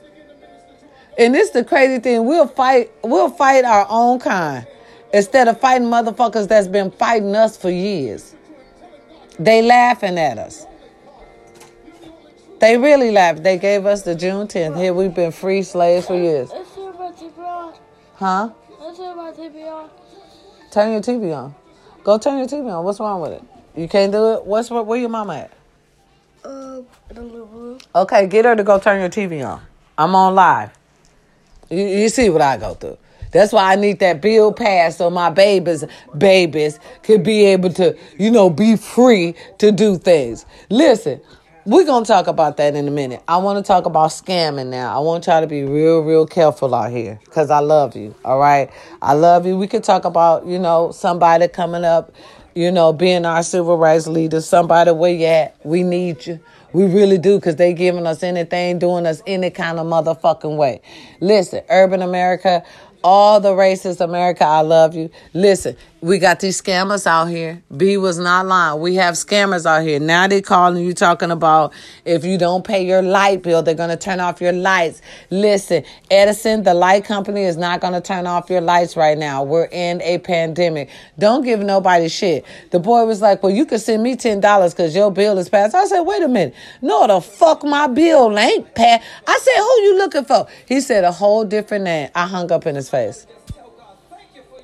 And 1.19 1.35
this 1.35 1.51
the 1.51 1.65
crazy 1.65 1.99
thing. 1.99 2.25
We'll 2.25 2.47
fight, 2.47 2.93
we'll 3.03 3.31
fight 3.31 3.65
our 3.65 3.87
own 3.91 4.21
kind 4.21 4.67
instead 5.13 5.49
of 5.49 5.61
fighting 5.61 5.89
motherfuckers 5.89 6.47
that's 6.47 6.69
been 6.69 6.93
fighting 6.93 7.35
us 7.35 7.57
for 7.57 7.71
years. 7.71 8.37
They 9.41 9.63
laughing 9.63 10.19
at 10.19 10.39
us. 10.39 10.67
They 12.61 12.77
really 12.77 13.11
laughed. 13.11 13.43
They 13.43 13.57
gave 13.57 13.87
us 13.87 14.03
the 14.03 14.15
Juneteenth. 14.15 14.77
Here 14.77 14.93
we've 14.93 15.15
been 15.15 15.33
free 15.33 15.63
slaves 15.63 16.07
for 16.07 16.15
years. 16.15 16.51
Let's 16.51 16.75
turn 16.75 16.93
my 16.93 17.11
TV 17.11 17.39
on. 17.39 17.75
Huh? 18.17 18.51
Let's 18.79 18.99
turn 18.99 19.17
my 19.17 19.33
TV 19.33 19.67
on. 19.67 19.91
Turn 20.71 20.93
your 20.93 21.01
TV 21.01 21.35
on. 21.35 21.55
Go 22.05 22.19
turn 22.19 22.37
your 22.37 22.47
TV 22.47 22.71
on. 22.71 22.85
What's 22.85 23.01
wrong 23.01 23.23
with 23.23 23.33
it? 23.33 23.43
You 23.75 23.89
can't 23.89 24.13
do 24.13 24.35
it? 24.35 24.45
What's 24.45 24.71
where 24.71 24.99
your 24.99 25.09
mama 25.09 25.37
at? 25.37 25.53
Uh, 26.45 26.83
the 27.09 27.23
little 27.23 27.47
blue. 27.47 27.79
Okay, 27.95 28.27
get 28.27 28.45
her 28.45 28.55
to 28.55 28.63
go 28.63 28.79
turn 28.79 29.01
your 29.01 29.09
TV 29.09 29.47
on. 29.47 29.63
I'm 29.97 30.15
on 30.15 30.35
live. 30.35 30.71
You, 31.71 31.83
you 31.83 32.09
see 32.11 32.29
what 32.29 32.43
I 32.43 32.59
go 32.59 32.75
through. 32.75 32.99
That's 33.33 33.53
why 33.53 33.73
I 33.73 33.77
need 33.77 34.01
that 34.01 34.21
bill 34.21 34.53
passed 34.53 34.99
so 34.99 35.09
my 35.09 35.31
babies, 35.31 35.85
babies 36.19 36.79
could 37.03 37.23
be 37.23 37.45
able 37.47 37.73
to, 37.75 37.97
you 38.19 38.31
know, 38.31 38.51
be 38.51 38.77
free 38.77 39.35
to 39.59 39.73
do 39.73 39.97
things. 39.97 40.45
Listen, 40.69 41.21
we're 41.71 41.85
going 41.85 42.03
to 42.03 42.09
talk 42.09 42.27
about 42.27 42.57
that 42.57 42.75
in 42.75 42.89
a 42.89 42.91
minute. 42.91 43.23
I 43.29 43.37
want 43.37 43.65
to 43.65 43.69
talk 43.69 43.87
about 43.87 44.11
scamming 44.11 44.71
now. 44.71 44.93
I 44.93 44.99
want 44.99 45.29
y'all 45.29 45.41
to 45.41 45.47
be 45.47 45.63
real, 45.63 46.01
real 46.01 46.27
careful 46.27 46.75
out 46.75 46.91
here 46.91 47.21
because 47.25 47.49
I 47.49 47.61
love 47.61 47.95
you. 47.95 48.13
All 48.25 48.41
right. 48.41 48.73
I 49.01 49.13
love 49.13 49.47
you. 49.47 49.57
We 49.57 49.69
could 49.69 49.85
talk 49.85 50.05
about, 50.05 50.47
you 50.47 50.59
know, 50.59 50.91
somebody 50.91 51.47
coming 51.47 51.85
up, 51.85 52.13
you 52.57 52.73
know, 52.73 52.93
being 52.93 53.25
our 53.25 53.45
civil 53.45 53.79
rights 53.79 54.09
leader, 54.09 54.41
somebody 54.41 54.91
where 54.91 55.13
you 55.13 55.27
at. 55.27 55.65
We 55.65 55.85
need 55.85 56.27
you. 56.27 56.41
We 56.73 56.87
really 56.87 57.19
do 57.19 57.37
because 57.37 57.55
they 57.55 57.73
giving 57.73 58.05
us 58.05 58.25
anything, 58.25 58.81
doing 58.81 59.07
us 59.07 59.23
any 59.25 59.51
kind 59.51 59.79
of 59.79 59.87
motherfucking 59.87 60.57
way. 60.57 60.81
Listen, 61.21 61.63
urban 61.71 62.03
America, 62.03 62.65
all 63.05 63.39
the 63.39 63.53
racist 63.53 64.01
America, 64.01 64.45
I 64.45 64.63
love 64.63 64.97
you. 64.97 65.09
Listen, 65.35 65.77
we 66.03 66.19
got 66.19 66.41
these 66.41 66.61
scammers 66.61 67.07
out 67.07 67.27
here. 67.27 67.63
B 67.77 67.99
was 67.99 68.19
not 68.19 68.47
lying. 68.47 68.81
We 68.81 68.95
have 68.95 69.15
scammers 69.15 69.67
out 69.67 69.83
here. 69.83 70.01
Now 70.01 70.27
they 70.27 70.41
calling 70.41 70.83
you 70.83 70.95
talking 70.95 71.31
about 71.31 71.75
if 72.07 72.25
you 72.25 72.39
don't 72.39 72.65
pay 72.65 72.87
your 72.87 73.03
light 73.03 73.43
bill, 73.43 73.63
they're 73.63 73.75
going 73.75 73.91
to 73.91 73.99
turn 73.99 74.19
off 74.19 74.41
your 74.41 74.53
lights. 74.53 75.03
Listen, 75.29 75.85
Edison, 76.11 76.63
the 76.63 76.73
light 76.73 77.05
company 77.05 77.43
is 77.43 77.59
not 77.59 77.81
going 77.81 77.93
to 77.93 78.01
turn 78.01 78.27
off 78.27 78.49
your 78.49 78.63
lights 78.63 78.97
right 78.97 79.19
now. 79.19 79.43
We're 79.43 79.69
in 79.71 80.01
a 80.01 80.19
pandemic. 80.19 80.89
Don't 81.19 81.45
give 81.45 81.61
nobody 81.61 82.09
shit. 82.09 82.47
The 82.71 82.79
boy 82.79 83.05
was 83.05 83.21
like, 83.21 83.43
well, 83.43 83.53
you 83.53 83.67
could 83.67 83.81
send 83.81 84.03
me 84.03 84.17
$10 84.17 84.71
because 84.71 84.97
your 84.97 85.11
bill 85.11 85.37
is 85.37 85.51
passed. 85.51 85.75
I 85.75 85.85
said, 85.85 86.01
wait 86.01 86.23
a 86.23 86.29
minute. 86.29 86.55
No, 86.81 87.07
the 87.07 87.21
fuck 87.21 87.63
my 87.63 87.89
bill 87.89 88.39
ain't 88.39 88.75
passed. 88.75 89.05
I 89.27 89.39
said, 89.39 89.57
who 89.57 89.83
you 89.83 89.99
looking 89.99 90.25
for? 90.25 90.47
He 90.67 90.81
said 90.81 91.05
a 91.05 91.13
whole 91.13 91.45
different 91.45 91.85
name. 91.85 92.09
I 92.15 92.27
hung 92.27 92.51
up 92.51 92.67
in 92.67 92.75
his 92.75 92.89
face. 92.89 93.27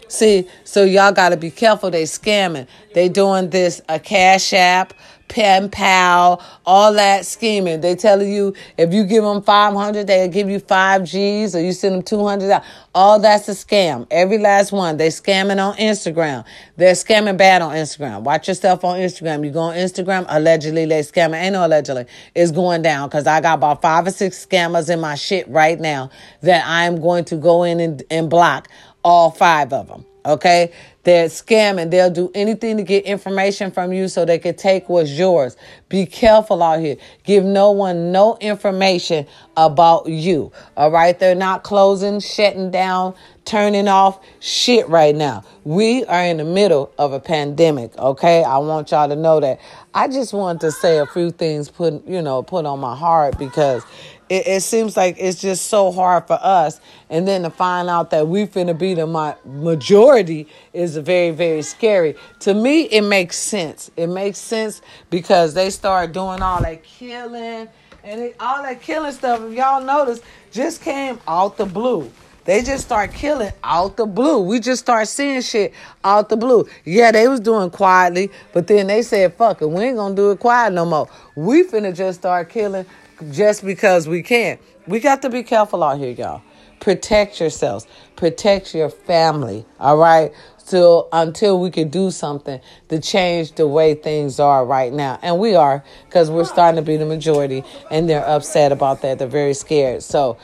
See, 0.09 0.49
so 0.65 0.85
y'all 0.85 1.13
got 1.13 1.31
to 1.31 1.37
be 1.37 1.51
careful. 1.51 1.91
They 1.91 2.05
scamming. 2.05 2.67
They 2.95 3.09
doing 3.09 3.51
this 3.51 3.81
a 3.89 3.99
cash 3.99 4.53
app, 4.53 4.95
PayPal, 5.29 6.43
all 6.65 6.93
that 6.93 7.27
scheming. 7.27 7.81
They 7.81 7.97
telling 7.97 8.33
you 8.33 8.55
if 8.79 8.95
you 8.95 9.05
give 9.05 9.25
them 9.25 9.43
five 9.43 9.75
hundred, 9.75 10.07
they'll 10.07 10.29
give 10.29 10.49
you 10.49 10.61
five 10.61 11.05
G's, 11.05 11.57
or 11.57 11.61
you 11.61 11.73
send 11.73 11.97
them 11.97 12.03
two 12.03 12.25
hundred. 12.25 12.63
All 12.95 13.21
that's 13.21 13.49
a 13.49 13.53
scam. 13.53 14.07
Every 14.11 14.39
last 14.39 14.73
one. 14.73 14.97
They 14.97 15.09
scamming 15.09 15.59
on 15.63 15.77
Instagram. 15.77 16.45
They're 16.77 16.95
scamming 16.95 17.37
bad 17.37 17.61
on 17.61 17.75
Instagram. 17.75 18.23
Watch 18.23 18.49
yourself 18.49 18.85
on 18.85 18.99
Instagram. 18.99 19.45
You 19.45 19.51
go 19.51 19.61
on 19.61 19.75
Instagram. 19.75 20.25
Allegedly, 20.29 20.87
they 20.87 21.01
scamming. 21.01 21.43
Ain't 21.43 21.53
no 21.53 21.67
allegedly. 21.67 22.07
It's 22.35 22.53
going 22.53 22.83
down 22.83 23.09
because 23.09 23.27
I 23.27 23.41
got 23.41 23.55
about 23.55 23.83
five 23.83 24.07
or 24.07 24.13
six 24.13 24.47
scammers 24.47 24.89
in 24.89 25.01
my 25.01 25.17
shit 25.17 25.49
right 25.49 25.79
now 25.79 26.11
that 26.43 26.65
I'm 26.67 27.01
going 27.01 27.25
to 27.27 27.37
go 27.37 27.65
in 27.65 27.81
and, 27.81 28.03
and 28.11 28.31
block 28.31 28.69
all 29.07 29.31
five 29.31 29.73
of 29.73 29.87
them. 29.87 30.05
Okay. 30.27 30.73
They're 31.05 31.29
scamming. 31.29 31.93
They'll 31.93 32.11
do 32.11 32.33
anything 32.35 32.79
to 32.79 32.83
get 32.83 33.05
information 33.05 33.71
from 33.71 33.93
you 33.93 34.09
so 34.09 34.25
they 34.25 34.41
can 34.41 34.57
take 34.57 34.89
what's 34.89 35.13
yours. 35.13 35.57
Be 35.89 36.05
careful 36.05 36.61
out 36.65 36.81
here. 36.81 36.97
Give 37.23 37.45
no 37.45 37.71
one 37.71 38.11
no 38.11 38.37
information 38.41 39.29
about 39.57 40.09
you. 40.09 40.51
All 40.77 40.91
right. 40.91 41.17
They're 41.17 41.37
not 41.37 41.63
closing, 41.63 42.19
shutting 42.19 42.73
down, 42.73 43.15
turning 43.45 43.87
off 43.87 44.19
shit 44.41 44.89
right 44.89 45.15
now. 45.15 45.45
We 45.63 46.05
are 46.07 46.25
in 46.25 46.39
the 46.39 46.45
middle 46.45 46.93
of 46.99 47.13
a 47.13 47.21
pandemic. 47.21 47.97
Okay. 47.97 48.43
I 48.43 48.59
want 48.59 48.91
y'all 48.91 49.09
to 49.09 49.15
know 49.15 49.39
that. 49.39 49.61
I 49.95 50.09
just 50.09 50.33
wanted 50.33 50.63
to 50.63 50.73
say 50.73 50.99
a 50.99 51.07
few 51.07 51.31
things 51.31 51.71
put, 51.71 52.05
you 52.09 52.21
know, 52.21 52.43
put 52.43 52.67
on 52.67 52.81
my 52.81 52.97
heart 52.97 53.39
because 53.39 53.85
it, 54.29 54.47
it, 54.47 54.63
seems 54.63 54.97
like 54.97 55.17
it's 55.19 55.41
just 55.41 55.67
so 55.67 55.93
hard 55.93 56.27
for 56.27 56.39
us. 56.41 56.81
And 57.11 57.27
then 57.27 57.43
to 57.43 57.51
find 57.51 57.89
out 57.89 58.11
that 58.11 58.27
we 58.27 58.47
finna 58.47 58.77
be 58.77 58.95
the 58.95 59.07
ma- 59.07 59.37
majority 59.45 60.49
is 60.73 60.97
very, 60.97 61.31
very 61.31 61.63
scary. 61.63 62.17
To 62.41 62.55
me, 62.55 62.83
it 62.83 63.03
makes 63.03 63.37
sense. 63.37 63.91
It 63.97 64.09
makes 64.09 64.39
sense 64.39 64.83
because 65.11 65.55
they 65.55 65.71
start 65.71 66.13
doing 66.13 66.43
all 66.43 66.61
that 66.63 66.83
killing 66.83 67.69
and 68.03 68.21
it, 68.21 68.37
all 68.41 68.63
that 68.63 68.83
killing 68.83 69.13
stuff. 69.13 69.43
If 69.43 69.53
y'all 69.53 69.83
notice, 69.83 70.21
just 70.51 70.83
came 70.83 71.21
out 71.29 71.57
the 71.57 71.67
blue. 71.67 72.11
They 72.47 72.63
just 72.63 72.85
start 72.85 73.13
killing 73.13 73.53
out 73.65 73.97
the 73.97 74.07
blue. 74.07 74.41
We 74.41 74.61
just 74.61 74.81
start 74.81 75.09
seeing 75.09 75.41
shit 75.41 75.75
out 76.05 76.29
the 76.29 76.37
blue. 76.37 76.69
Yeah, 76.85 77.11
they 77.11 77.27
was 77.27 77.41
doing 77.41 77.71
quietly, 77.71 78.31
but 78.53 78.69
then 78.69 78.87
they 78.87 79.03
said, 79.03 79.35
fuck 79.35 79.63
it, 79.63 79.69
we 79.69 79.83
ain't 79.83 79.97
gonna 79.97 80.15
do 80.15 80.31
it 80.31 80.39
quiet 80.39 80.73
no 80.73 80.85
more. 80.85 81.09
We 81.35 81.65
finna 81.65 81.95
just 81.95 82.21
start 82.21 82.49
killing 82.49 82.87
just 83.31 83.65
because 83.65 84.09
we 84.09 84.23
can. 84.23 84.59
We 84.87 85.01
got 85.01 85.23
to 85.23 85.31
be 85.31 85.43
careful 85.43 85.83
out 85.83 85.99
here, 85.99 86.11
y'all. 86.11 86.43
Protect 86.81 87.41
yourselves. 87.41 87.87
Protect 88.17 88.75
your 88.75 88.91
family. 88.91 89.65
All 89.81 89.97
right. 89.97 90.33
Till 90.67 91.09
until 91.13 91.61
we 91.61 91.71
can 91.71 91.89
do 91.89 92.11
something 92.11 92.61
to 92.89 93.01
change 93.01 93.53
the 93.53 93.69
way 93.69 93.95
things 93.95 94.41
are 94.41 94.67
right 94.67 94.93
now, 94.93 95.17
and 95.23 95.39
we 95.39 95.55
are 95.55 95.85
because 96.07 96.29
we're 96.29 96.45
starting 96.45 96.77
to 96.77 96.83
be 96.83 96.97
the 96.97 97.07
majority, 97.07 97.63
and 97.89 98.09
they're 98.09 98.27
upset 98.27 98.73
about 98.73 99.01
that. 99.03 99.21
They're 99.21 99.29
very 99.29 99.55
scared. 99.55 100.03
So 100.03 100.37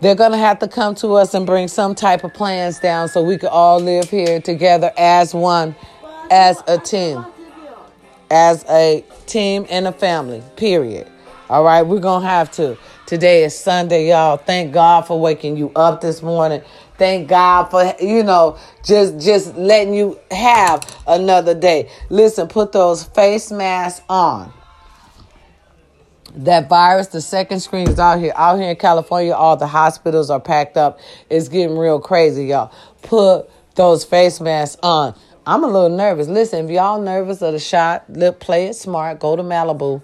they're 0.00 0.14
gonna 0.14 0.38
have 0.38 0.60
to 0.60 0.68
come 0.68 0.94
to 0.96 1.14
us 1.14 1.34
and 1.34 1.46
bring 1.46 1.66
some 1.66 1.96
type 1.96 2.22
of 2.22 2.32
plans 2.32 2.78
down 2.78 3.08
so 3.08 3.22
we 3.24 3.36
can 3.36 3.48
all 3.48 3.80
live 3.80 4.08
here 4.08 4.40
together 4.40 4.92
as 4.96 5.34
one, 5.34 5.74
as 6.30 6.62
a 6.68 6.78
team, 6.78 7.26
as 8.30 8.64
a 8.68 9.04
team 9.26 9.66
and 9.68 9.88
a 9.88 9.92
family. 9.92 10.44
Period. 10.56 11.10
All 11.50 11.62
right, 11.62 11.82
we're 11.82 12.00
going 12.00 12.22
to 12.22 12.28
have 12.28 12.50
to. 12.52 12.78
Today 13.04 13.44
is 13.44 13.56
Sunday, 13.56 14.08
y'all. 14.08 14.38
Thank 14.38 14.72
God 14.72 15.06
for 15.06 15.20
waking 15.20 15.58
you 15.58 15.70
up 15.76 16.00
this 16.00 16.22
morning. 16.22 16.62
Thank 16.96 17.28
God 17.28 17.64
for, 17.66 17.94
you 18.00 18.22
know, 18.22 18.56
just 18.82 19.20
just 19.20 19.54
letting 19.54 19.92
you 19.92 20.18
have 20.30 20.82
another 21.06 21.54
day. 21.54 21.90
Listen, 22.08 22.48
put 22.48 22.72
those 22.72 23.04
face 23.04 23.50
masks 23.52 24.02
on. 24.08 24.54
That 26.34 26.70
virus, 26.70 27.08
the 27.08 27.20
second 27.20 27.60
screen 27.60 27.88
is 27.90 27.98
out 27.98 28.20
here. 28.20 28.32
Out 28.36 28.58
here 28.58 28.70
in 28.70 28.76
California, 28.76 29.34
all 29.34 29.58
the 29.58 29.66
hospitals 29.66 30.30
are 30.30 30.40
packed 30.40 30.78
up. 30.78 30.98
It's 31.28 31.48
getting 31.48 31.76
real 31.76 32.00
crazy, 32.00 32.46
y'all. 32.46 32.72
Put 33.02 33.50
those 33.74 34.02
face 34.02 34.40
masks 34.40 34.78
on. 34.82 35.14
I'm 35.46 35.62
a 35.62 35.66
little 35.66 35.94
nervous. 35.94 36.26
Listen, 36.26 36.64
if 36.64 36.70
y'all 36.70 37.02
nervous 37.02 37.42
of 37.42 37.52
the 37.52 37.58
shot, 37.58 38.08
look, 38.08 38.40
play 38.40 38.68
it 38.68 38.74
smart. 38.74 39.20
Go 39.20 39.36
to 39.36 39.42
Malibu 39.42 40.02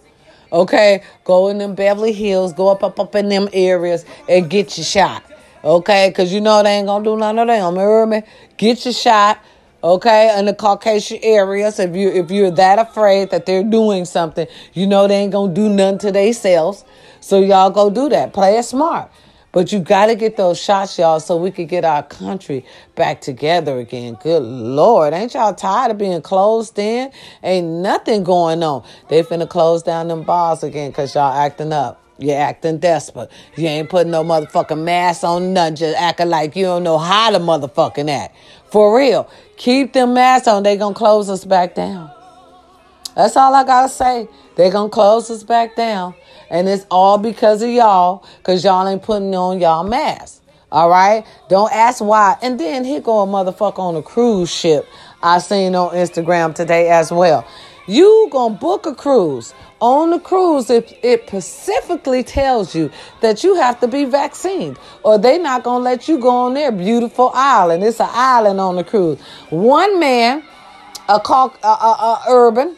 Okay, 0.53 1.03
go 1.25 1.49
in 1.49 1.59
them 1.59 1.75
Beverly 1.75 2.13
Hills, 2.13 2.53
go 2.53 2.69
up, 2.69 2.83
up, 2.83 2.99
up 2.99 3.15
in 3.15 3.29
them 3.29 3.49
areas 3.53 4.05
and 4.29 4.51
get 4.51 4.77
your 4.77 4.85
shot. 4.85 5.23
Okay, 5.63 6.09
because 6.09 6.33
you 6.33 6.41
know 6.41 6.63
they 6.63 6.71
ain't 6.71 6.87
gonna 6.87 7.05
do 7.05 7.17
none 7.17 7.39
of 7.39 7.47
them. 7.47 7.77
Hear 7.77 8.07
me? 8.07 8.23
Get 8.57 8.85
your 8.85 8.95
shot. 8.95 9.39
Okay, 9.83 10.39
in 10.39 10.45
the 10.45 10.55
Caucasian 10.55 11.19
areas, 11.23 11.79
if 11.79 11.95
you 11.95 12.11
if 12.11 12.31
you're 12.31 12.51
that 12.51 12.79
afraid 12.79 13.31
that 13.31 13.47
they're 13.47 13.65
doing 13.65 14.05
something, 14.05 14.47
you 14.75 14.87
know 14.87 15.09
they 15.09 15.17
ain't 15.17 15.33
gonna 15.33 15.55
do 15.55 15.69
nothing 15.69 15.99
to 15.99 16.13
themselves. 16.13 16.85
So 17.21 17.41
y'all 17.41 17.71
go 17.71 17.89
do 17.89 18.09
that. 18.11 18.33
Play 18.33 18.59
it 18.59 18.65
smart. 18.65 19.11
But 19.53 19.73
you 19.73 19.81
got 19.81 20.07
to 20.07 20.15
get 20.15 20.37
those 20.37 20.61
shots, 20.61 20.97
y'all, 20.99 21.19
so 21.19 21.37
we 21.37 21.51
could 21.51 21.69
get 21.69 21.85
our 21.85 22.03
country 22.05 22.65
back 22.95 23.21
together 23.21 23.79
again. 23.79 24.17
Good 24.23 24.43
Lord. 24.43 25.13
Ain't 25.13 25.35
y'all 25.35 25.55
tired 25.55 25.91
of 25.91 25.99
being 25.99 26.23
closed 26.23 26.79
in? 26.79 27.11
Ain't 27.43 27.67
nothing 27.67 28.23
going 28.23 28.63
on. 28.63 28.85
They 29.09 29.23
finna 29.23 29.49
close 29.49 29.83
down 29.83 30.09
them 30.09 30.23
bars 30.23 30.63
again 30.63 30.91
because 30.91 31.15
y'all 31.15 31.33
acting 31.33 31.73
up. 31.73 32.01
You're 32.19 32.39
acting 32.39 32.79
desperate. 32.79 33.31
You 33.57 33.67
ain't 33.67 33.89
putting 33.89 34.13
no 34.13 34.23
motherfucking 34.23 34.85
mask 34.85 35.25
on 35.25 35.55
nothing. 35.55 35.77
Just 35.77 35.99
acting 35.99 36.29
like 36.29 36.55
you 36.55 36.65
don't 36.65 36.85
know 36.85 36.99
how 36.99 37.31
to 37.31 37.39
motherfucking 37.39 38.11
act. 38.11 38.37
For 38.71 38.97
real. 38.97 39.29
Keep 39.57 39.95
them 39.95 40.15
masks 40.15 40.47
on. 40.47 40.63
They 40.63 40.77
gonna 40.77 40.95
close 40.95 41.29
us 41.31 41.45
back 41.45 41.75
down. 41.75 42.11
That's 43.17 43.37
all 43.37 43.55
I 43.55 43.65
gotta 43.65 43.89
say. 43.89 44.29
They 44.57 44.71
gonna 44.71 44.91
close 44.91 45.31
us 45.31 45.43
back 45.43 45.77
down. 45.77 46.15
And 46.51 46.69
it's 46.69 46.85
all 46.91 47.17
because 47.17 47.63
of 47.63 47.71
y'all, 47.71 48.25
because 48.39 48.65
y'all 48.65 48.87
ain't 48.87 49.03
putting 49.03 49.35
on 49.35 49.61
y'all 49.61 49.85
mask. 49.85 50.43
All 50.73 50.91
right? 50.91 51.25
Don't 51.49 51.73
ask 51.73 52.03
why. 52.03 52.37
And 52.43 52.59
then 52.61 52.85
here 52.85 53.01
go 53.01 53.23
a 53.23 53.27
motherfucker 53.27 53.79
on 53.79 53.97
a 53.97 54.03
cruise 54.03 54.53
ship 54.53 54.87
I 55.23 55.39
seen 55.39 55.75
on 55.75 55.91
Instagram 55.91 56.55
today 56.55 56.89
as 56.89 57.13
well. 57.13 57.47
You 57.87 58.29
gonna 58.31 58.55
book 58.55 58.87
a 58.87 58.95
cruise. 58.95 59.53
On 59.81 60.11
the 60.11 60.19
cruise, 60.19 60.69
it, 60.69 60.99
it 61.03 61.27
specifically 61.27 62.23
tells 62.23 62.75
you 62.75 62.91
that 63.21 63.43
you 63.43 63.55
have 63.55 63.81
to 63.81 63.89
be 63.89 64.05
vaccinated, 64.05 64.79
or 65.03 65.19
they 65.19 65.39
not 65.39 65.63
gonna 65.63 65.83
let 65.83 66.07
you 66.07 66.19
go 66.19 66.29
on 66.29 66.55
their 66.55 66.71
beautiful 66.71 67.31
island. 67.35 67.83
It's 67.83 68.01
an 68.01 68.09
island 68.11 68.61
on 68.61 68.77
the 68.77 68.85
cruise. 68.85 69.19
One 69.49 69.99
man, 69.99 70.43
a, 71.09 71.15
a, 71.15 71.51
a, 71.65 71.67
a 71.67 72.23
urban, 72.29 72.77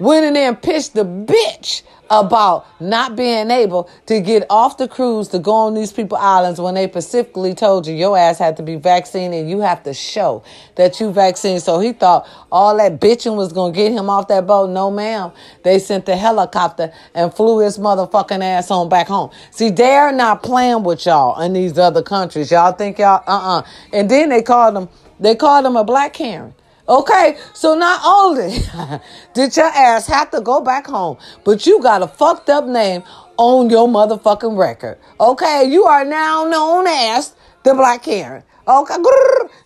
went 0.00 0.24
in 0.24 0.32
there 0.34 0.48
and 0.48 0.60
pitched 0.60 0.94
the 0.94 1.04
bitch 1.04 1.82
about 2.10 2.66
not 2.80 3.16
being 3.16 3.50
able 3.50 3.90
to 4.06 4.20
get 4.20 4.44
off 4.50 4.76
the 4.78 4.88
cruise 4.88 5.28
to 5.28 5.38
go 5.38 5.52
on 5.52 5.74
these 5.74 5.92
people 5.92 6.16
islands 6.18 6.60
when 6.60 6.74
they 6.74 6.88
specifically 6.88 7.54
told 7.54 7.86
you 7.86 7.94
your 7.94 8.16
ass 8.16 8.38
had 8.38 8.56
to 8.56 8.62
be 8.62 8.76
vaccinated 8.76 9.40
and 9.40 9.50
you 9.50 9.60
have 9.60 9.82
to 9.82 9.94
show 9.94 10.42
that 10.76 11.00
you 11.00 11.12
vaccinated. 11.12 11.62
So 11.62 11.80
he 11.80 11.92
thought 11.92 12.28
all 12.50 12.76
that 12.76 13.00
bitching 13.00 13.36
was 13.36 13.52
gonna 13.52 13.72
get 13.72 13.92
him 13.92 14.10
off 14.10 14.28
that 14.28 14.46
boat. 14.46 14.70
No, 14.70 14.90
ma'am. 14.90 15.32
They 15.62 15.78
sent 15.78 16.06
the 16.06 16.16
helicopter 16.16 16.92
and 17.14 17.32
flew 17.32 17.60
his 17.60 17.78
motherfucking 17.78 18.42
ass 18.42 18.70
on 18.70 18.88
back 18.88 19.08
home. 19.08 19.30
See, 19.50 19.70
they're 19.70 20.12
not 20.12 20.42
playing 20.42 20.82
with 20.84 21.06
y'all 21.06 21.40
in 21.42 21.52
these 21.52 21.78
other 21.78 22.02
countries. 22.02 22.50
Y'all 22.50 22.72
think 22.72 22.98
y'all 22.98 23.22
uh 23.26 23.58
uh 23.58 23.62
And 23.92 24.10
then 24.10 24.30
they 24.30 24.42
called 24.42 24.76
him 24.76 24.88
they 25.20 25.34
called 25.34 25.66
him 25.66 25.76
a 25.76 25.84
black 25.84 26.12
Karen. 26.14 26.54
Okay, 26.88 27.36
so 27.52 27.74
not 27.74 28.00
only 28.02 28.60
did 29.34 29.54
your 29.56 29.66
ass 29.66 30.06
have 30.06 30.30
to 30.30 30.40
go 30.40 30.62
back 30.62 30.86
home, 30.86 31.18
but 31.44 31.66
you 31.66 31.82
got 31.82 32.00
a 32.02 32.08
fucked 32.08 32.48
up 32.48 32.66
name 32.66 33.02
on 33.36 33.68
your 33.68 33.86
motherfucking 33.86 34.56
record. 34.56 34.98
Okay, 35.20 35.64
you 35.68 35.84
are 35.84 36.04
now 36.04 36.44
known 36.44 36.86
as 36.86 37.34
the 37.62 37.74
Black 37.74 38.04
Karen. 38.04 38.42
Okay, 38.66 38.94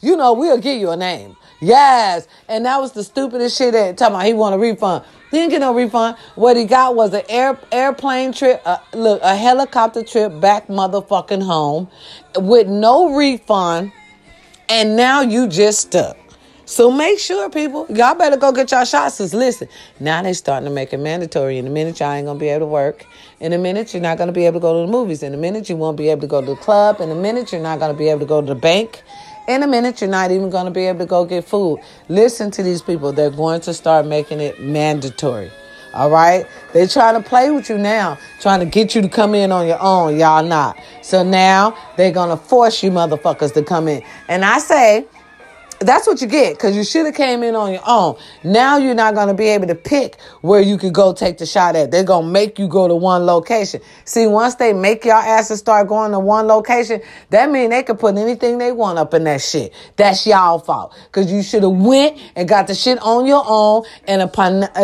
you 0.00 0.16
know 0.16 0.32
we'll 0.32 0.58
give 0.58 0.80
you 0.80 0.90
a 0.90 0.96
name. 0.96 1.36
Yes, 1.60 2.26
and 2.48 2.66
that 2.66 2.80
was 2.80 2.90
the 2.90 3.04
stupidest 3.04 3.56
shit. 3.56 3.72
That 3.72 3.96
talking 3.96 4.16
about 4.16 4.26
he 4.26 4.32
want 4.32 4.56
a 4.56 4.58
refund. 4.58 5.04
He 5.30 5.36
didn't 5.36 5.50
get 5.50 5.60
no 5.60 5.74
refund. 5.74 6.16
What 6.34 6.56
he 6.56 6.64
got 6.64 6.96
was 6.96 7.14
an 7.14 7.22
air 7.28 7.56
airplane 7.70 8.32
trip, 8.32 8.62
uh, 8.64 8.78
look, 8.94 9.20
a 9.22 9.36
helicopter 9.36 10.02
trip 10.02 10.40
back 10.40 10.66
motherfucking 10.66 11.44
home, 11.44 11.88
with 12.36 12.66
no 12.66 13.14
refund, 13.14 13.92
and 14.68 14.96
now 14.96 15.20
you 15.20 15.46
just 15.46 15.82
stuck. 15.82 16.16
So 16.72 16.90
make 16.90 17.18
sure, 17.18 17.50
people, 17.50 17.84
y'all 17.90 18.14
better 18.14 18.38
go 18.38 18.50
get 18.50 18.70
y'all 18.70 18.86
shots. 18.86 19.18
Cause 19.18 19.34
listen, 19.34 19.68
now 20.00 20.22
they 20.22 20.32
starting 20.32 20.66
to 20.66 20.74
make 20.74 20.94
it 20.94 21.00
mandatory. 21.00 21.58
In 21.58 21.66
a 21.66 21.70
minute, 21.70 22.00
y'all 22.00 22.12
ain't 22.12 22.24
gonna 22.24 22.38
be 22.38 22.48
able 22.48 22.60
to 22.60 22.66
work. 22.66 23.04
In 23.40 23.52
a 23.52 23.58
minute, 23.58 23.92
you're 23.92 24.00
not 24.00 24.16
gonna 24.16 24.32
be 24.32 24.46
able 24.46 24.58
to 24.58 24.62
go 24.62 24.80
to 24.80 24.86
the 24.86 24.90
movies. 24.90 25.22
In 25.22 25.34
a 25.34 25.36
minute, 25.36 25.68
you 25.68 25.76
won't 25.76 25.98
be 25.98 26.08
able 26.08 26.22
to 26.22 26.26
go 26.26 26.40
to 26.40 26.46
the 26.46 26.56
club. 26.56 27.02
In 27.02 27.10
a 27.10 27.14
minute, 27.14 27.52
you're 27.52 27.60
not 27.60 27.78
gonna 27.78 27.92
be 27.92 28.08
able 28.08 28.20
to 28.20 28.26
go 28.26 28.40
to 28.40 28.46
the 28.46 28.54
bank. 28.54 29.02
In 29.48 29.62
a 29.62 29.66
minute, 29.66 30.00
you're 30.00 30.08
not 30.08 30.30
even 30.30 30.48
gonna 30.48 30.70
be 30.70 30.86
able 30.86 31.00
to 31.00 31.04
go 31.04 31.26
get 31.26 31.44
food. 31.44 31.78
Listen 32.08 32.50
to 32.52 32.62
these 32.62 32.80
people. 32.80 33.12
They're 33.12 33.28
going 33.28 33.60
to 33.60 33.74
start 33.74 34.06
making 34.06 34.40
it 34.40 34.58
mandatory. 34.58 35.50
All 35.92 36.08
right? 36.08 36.46
They're 36.72 36.86
trying 36.86 37.22
to 37.22 37.28
play 37.28 37.50
with 37.50 37.68
you 37.68 37.76
now, 37.76 38.16
trying 38.40 38.60
to 38.60 38.66
get 38.66 38.94
you 38.94 39.02
to 39.02 39.10
come 39.10 39.34
in 39.34 39.52
on 39.52 39.66
your 39.66 39.78
own. 39.78 40.18
Y'all 40.18 40.42
not. 40.42 40.78
So 41.02 41.22
now 41.22 41.76
they're 41.98 42.12
going 42.12 42.30
to 42.30 42.42
force 42.42 42.82
you 42.82 42.90
motherfuckers 42.90 43.52
to 43.52 43.62
come 43.62 43.88
in. 43.88 44.02
And 44.30 44.42
I 44.42 44.58
say, 44.58 45.04
that's 45.82 46.06
what 46.06 46.20
you 46.20 46.26
get 46.26 46.54
because 46.54 46.76
you 46.76 46.84
should 46.84 47.06
have 47.06 47.14
came 47.14 47.42
in 47.42 47.54
on 47.54 47.72
your 47.72 47.82
own. 47.86 48.16
Now 48.44 48.76
you're 48.76 48.94
not 48.94 49.14
going 49.14 49.28
to 49.28 49.34
be 49.34 49.46
able 49.48 49.66
to 49.68 49.74
pick 49.74 50.20
where 50.40 50.60
you 50.60 50.78
could 50.78 50.92
go 50.92 51.12
take 51.12 51.38
the 51.38 51.46
shot 51.46 51.76
at. 51.76 51.90
They're 51.90 52.04
going 52.04 52.26
to 52.26 52.30
make 52.30 52.58
you 52.58 52.68
go 52.68 52.88
to 52.88 52.94
one 52.94 53.26
location. 53.26 53.80
See, 54.04 54.26
once 54.26 54.56
they 54.56 54.72
make 54.72 55.04
y'all 55.04 55.14
asses 55.14 55.60
start 55.60 55.88
going 55.88 56.12
to 56.12 56.18
one 56.18 56.46
location, 56.46 57.00
that 57.30 57.50
means 57.50 57.70
they 57.70 57.82
can 57.82 57.96
put 57.96 58.16
anything 58.16 58.58
they 58.58 58.72
want 58.72 58.98
up 58.98 59.14
in 59.14 59.24
that 59.24 59.40
shit. 59.40 59.72
That's 59.96 60.26
y'all 60.26 60.58
fault 60.58 60.94
because 61.06 61.30
you 61.30 61.42
should 61.42 61.62
have 61.62 61.72
went 61.72 62.18
and 62.36 62.48
got 62.48 62.66
the 62.66 62.74
shit 62.74 62.98
on 63.00 63.26
your 63.26 63.44
own 63.46 63.84
in 64.06 64.20
a 64.20 64.26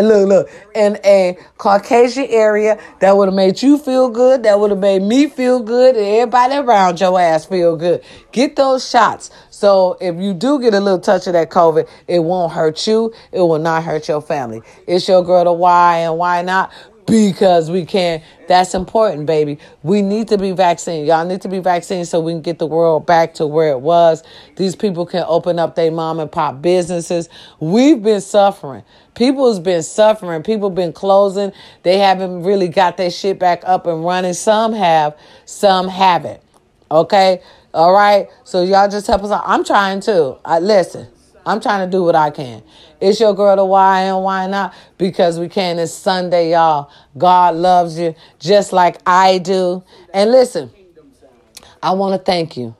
look 0.02 0.28
look 0.28 0.50
in 0.74 0.98
a 1.04 1.36
Caucasian 1.58 2.26
area 2.28 2.80
that 3.00 3.16
would 3.16 3.28
have 3.28 3.34
made 3.34 3.60
you 3.60 3.78
feel 3.78 4.08
good. 4.08 4.44
That 4.44 4.58
would 4.58 4.70
have 4.70 4.78
made 4.78 5.02
me 5.02 5.28
feel 5.28 5.60
good, 5.60 5.96
and 5.96 6.06
everybody 6.06 6.54
around 6.56 7.00
your 7.00 7.20
ass 7.20 7.46
feel 7.46 7.76
good. 7.76 8.02
Get 8.32 8.56
those 8.56 8.88
shots. 8.88 9.30
So 9.50 9.96
if 10.00 10.16
you 10.16 10.34
do 10.34 10.60
get 10.60 10.72
a 10.72 10.80
little 10.80 11.00
touch 11.00 11.26
of 11.26 11.32
that 11.32 11.50
COVID, 11.50 11.88
it 12.06 12.20
won't 12.20 12.52
hurt 12.52 12.86
you. 12.86 13.12
It 13.32 13.40
will 13.40 13.58
not 13.58 13.82
hurt 13.82 14.08
your 14.08 14.22
family. 14.22 14.62
It's 14.86 15.08
your 15.08 15.24
girl 15.24 15.44
to 15.44 15.52
why 15.52 15.98
and 15.98 16.16
why 16.16 16.42
not? 16.42 16.72
Because 17.08 17.70
we 17.70 17.86
can. 17.86 18.22
That's 18.48 18.74
important, 18.74 19.26
baby. 19.26 19.58
We 19.82 20.02
need 20.02 20.28
to 20.28 20.38
be 20.38 20.52
vaccinated. 20.52 21.08
Y'all 21.08 21.24
need 21.24 21.40
to 21.42 21.48
be 21.48 21.58
vaccinated 21.58 22.08
so 22.08 22.20
we 22.20 22.32
can 22.32 22.42
get 22.42 22.58
the 22.58 22.66
world 22.66 23.06
back 23.06 23.34
to 23.34 23.46
where 23.46 23.70
it 23.70 23.80
was. 23.80 24.22
These 24.56 24.76
people 24.76 25.06
can 25.06 25.24
open 25.26 25.58
up 25.58 25.74
their 25.74 25.90
mom 25.90 26.20
and 26.20 26.30
pop 26.30 26.60
businesses. 26.60 27.28
We've 27.60 28.02
been 28.02 28.20
suffering. 28.20 28.84
People's 29.14 29.58
been 29.58 29.82
suffering. 29.82 30.42
People 30.42 30.70
been 30.70 30.92
closing. 30.92 31.52
They 31.82 31.98
haven't 31.98 32.42
really 32.42 32.68
got 32.68 32.96
their 32.96 33.10
shit 33.10 33.38
back 33.38 33.62
up 33.64 33.86
and 33.86 34.04
running. 34.04 34.34
Some 34.34 34.72
have, 34.74 35.16
some 35.46 35.88
haven't. 35.88 36.42
Okay? 36.90 37.42
All 37.74 37.92
right. 37.92 38.28
So 38.44 38.62
y'all 38.62 38.88
just 38.88 39.06
help 39.06 39.24
us 39.24 39.30
out. 39.30 39.44
I'm 39.46 39.64
trying 39.64 40.00
to. 40.02 40.38
I 40.44 40.58
listen. 40.58 41.08
I'm 41.48 41.60
trying 41.60 41.88
to 41.88 41.90
do 41.90 42.04
what 42.04 42.14
I 42.14 42.30
can. 42.30 42.62
It's 43.00 43.18
your 43.18 43.34
girl 43.34 43.56
to 43.56 43.64
why 43.64 44.02
and 44.02 44.22
why 44.22 44.46
not? 44.46 44.74
Because 44.98 45.38
we 45.40 45.48
can. 45.48 45.78
It's 45.78 45.94
Sunday, 45.94 46.50
y'all. 46.50 46.90
God 47.16 47.54
loves 47.54 47.98
you 47.98 48.14
just 48.38 48.74
like 48.74 48.98
I 49.06 49.38
do. 49.38 49.82
And 50.12 50.30
listen, 50.30 50.70
I 51.82 51.92
want 51.92 52.20
to 52.20 52.22
thank 52.22 52.58
you. 52.58 52.76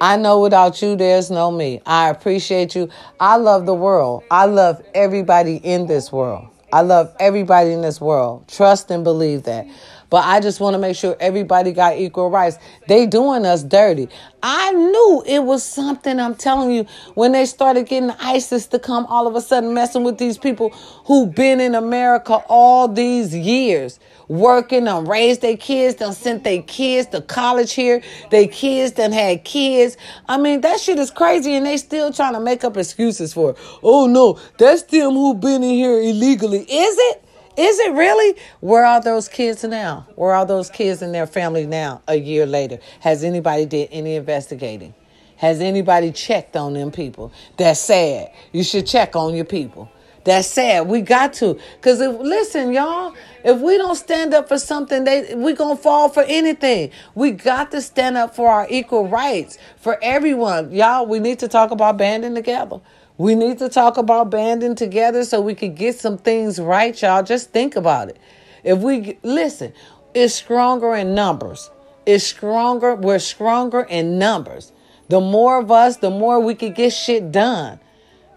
I 0.00 0.16
know 0.16 0.40
without 0.40 0.82
you, 0.82 0.96
there's 0.96 1.30
no 1.30 1.52
me. 1.52 1.82
I 1.86 2.08
appreciate 2.08 2.74
you. 2.74 2.88
I 3.20 3.36
love 3.36 3.64
the 3.64 3.74
world. 3.74 4.24
I 4.28 4.46
love 4.46 4.82
everybody 4.92 5.56
in 5.56 5.86
this 5.86 6.10
world. 6.10 6.48
I 6.72 6.80
love 6.80 7.14
everybody 7.20 7.70
in 7.70 7.80
this 7.80 8.00
world. 8.00 8.48
Trust 8.48 8.90
and 8.90 9.04
believe 9.04 9.44
that. 9.44 9.68
But 10.10 10.24
I 10.24 10.40
just 10.40 10.60
want 10.60 10.74
to 10.74 10.78
make 10.78 10.96
sure 10.96 11.16
everybody 11.20 11.72
got 11.72 11.96
equal 11.96 12.30
rights. 12.30 12.58
They 12.88 13.06
doing 13.06 13.46
us 13.46 13.62
dirty. 13.62 14.08
I 14.42 14.72
knew 14.72 15.22
it 15.26 15.44
was 15.44 15.62
something, 15.62 16.18
I'm 16.18 16.34
telling 16.34 16.72
you, 16.72 16.86
when 17.14 17.32
they 17.32 17.46
started 17.46 17.86
getting 17.86 18.10
ISIS 18.10 18.66
to 18.68 18.78
come 18.78 19.06
all 19.06 19.26
of 19.26 19.36
a 19.36 19.40
sudden 19.40 19.72
messing 19.72 20.02
with 20.02 20.18
these 20.18 20.36
people 20.36 20.70
who've 21.04 21.32
been 21.32 21.60
in 21.60 21.74
America 21.74 22.42
all 22.48 22.88
these 22.88 23.34
years, 23.34 24.00
working 24.28 24.88
and 24.88 25.06
raised 25.06 25.42
their 25.42 25.56
kids, 25.56 25.96
done 25.96 26.12
sent 26.12 26.42
their 26.44 26.62
kids 26.62 27.08
to 27.10 27.20
college 27.20 27.72
here, 27.74 28.02
their 28.30 28.48
kids 28.48 28.92
done 28.92 29.12
had 29.12 29.44
kids. 29.44 29.96
I 30.28 30.38
mean, 30.38 30.62
that 30.62 30.80
shit 30.80 30.98
is 30.98 31.10
crazy 31.10 31.54
and 31.54 31.66
they 31.66 31.76
still 31.76 32.12
trying 32.12 32.34
to 32.34 32.40
make 32.40 32.64
up 32.64 32.76
excuses 32.76 33.32
for 33.32 33.50
it. 33.50 33.58
Oh 33.82 34.06
no, 34.06 34.40
that's 34.58 34.82
them 34.84 35.12
who 35.12 35.34
been 35.34 35.62
in 35.62 35.70
here 35.70 36.00
illegally. 36.00 36.60
Is 36.60 36.96
it? 36.98 37.24
Is 37.60 37.78
it 37.78 37.92
really? 37.92 38.40
Where 38.60 38.86
are 38.86 39.02
those 39.02 39.28
kids 39.28 39.62
now? 39.64 40.06
Where 40.14 40.32
are 40.32 40.46
those 40.46 40.70
kids 40.70 41.02
and 41.02 41.14
their 41.14 41.26
family 41.26 41.66
now 41.66 42.00
a 42.08 42.16
year 42.16 42.46
later? 42.46 42.78
Has 43.00 43.22
anybody 43.22 43.66
did 43.66 43.90
any 43.92 44.14
investigating? 44.14 44.94
Has 45.36 45.60
anybody 45.60 46.10
checked 46.10 46.56
on 46.56 46.72
them 46.72 46.90
people? 46.90 47.30
That's 47.58 47.78
sad. 47.78 48.32
You 48.52 48.64
should 48.64 48.86
check 48.86 49.14
on 49.14 49.34
your 49.34 49.44
people. 49.44 49.90
That's 50.24 50.48
sad. 50.48 50.86
We 50.86 51.02
got 51.02 51.34
to. 51.34 51.58
Cause 51.82 52.00
if 52.00 52.18
listen, 52.18 52.72
y'all, 52.72 53.14
if 53.44 53.60
we 53.60 53.76
don't 53.76 53.96
stand 53.96 54.32
up 54.32 54.48
for 54.48 54.58
something, 54.58 55.04
they 55.04 55.34
we 55.34 55.52
gonna 55.52 55.76
fall 55.76 56.08
for 56.08 56.22
anything. 56.22 56.90
We 57.14 57.32
got 57.32 57.70
to 57.72 57.82
stand 57.82 58.16
up 58.16 58.34
for 58.34 58.48
our 58.48 58.66
equal 58.70 59.06
rights 59.06 59.58
for 59.76 59.98
everyone. 60.00 60.72
Y'all, 60.72 61.04
we 61.04 61.18
need 61.18 61.38
to 61.40 61.48
talk 61.48 61.72
about 61.72 61.98
banding 61.98 62.34
together. 62.34 62.80
We 63.20 63.34
need 63.34 63.58
to 63.58 63.68
talk 63.68 63.98
about 63.98 64.30
banding 64.30 64.74
together 64.74 65.24
so 65.24 65.42
we 65.42 65.54
could 65.54 65.74
get 65.74 66.00
some 66.00 66.16
things 66.16 66.58
right, 66.58 66.98
y'all. 67.02 67.22
Just 67.22 67.50
think 67.50 67.76
about 67.76 68.08
it. 68.08 68.16
If 68.64 68.78
we 68.78 69.18
listen, 69.22 69.74
it's 70.14 70.32
stronger 70.32 70.94
in 70.94 71.14
numbers. 71.14 71.70
It's 72.06 72.24
stronger. 72.24 72.94
We're 72.94 73.18
stronger 73.18 73.82
in 73.82 74.18
numbers. 74.18 74.72
The 75.10 75.20
more 75.20 75.58
of 75.58 75.70
us, 75.70 75.98
the 75.98 76.08
more 76.08 76.40
we 76.40 76.54
could 76.54 76.74
get 76.74 76.94
shit 76.94 77.30
done. 77.30 77.78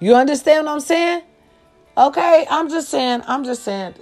You 0.01 0.15
understand 0.15 0.65
what 0.65 0.73
I'm 0.73 0.79
saying? 0.81 1.21
Okay, 1.97 2.45
I'm 2.49 2.67
just 2.67 2.89
saying, 2.89 3.21
I'm 3.25 3.45
just 3.45 3.63
saying, 3.63 3.93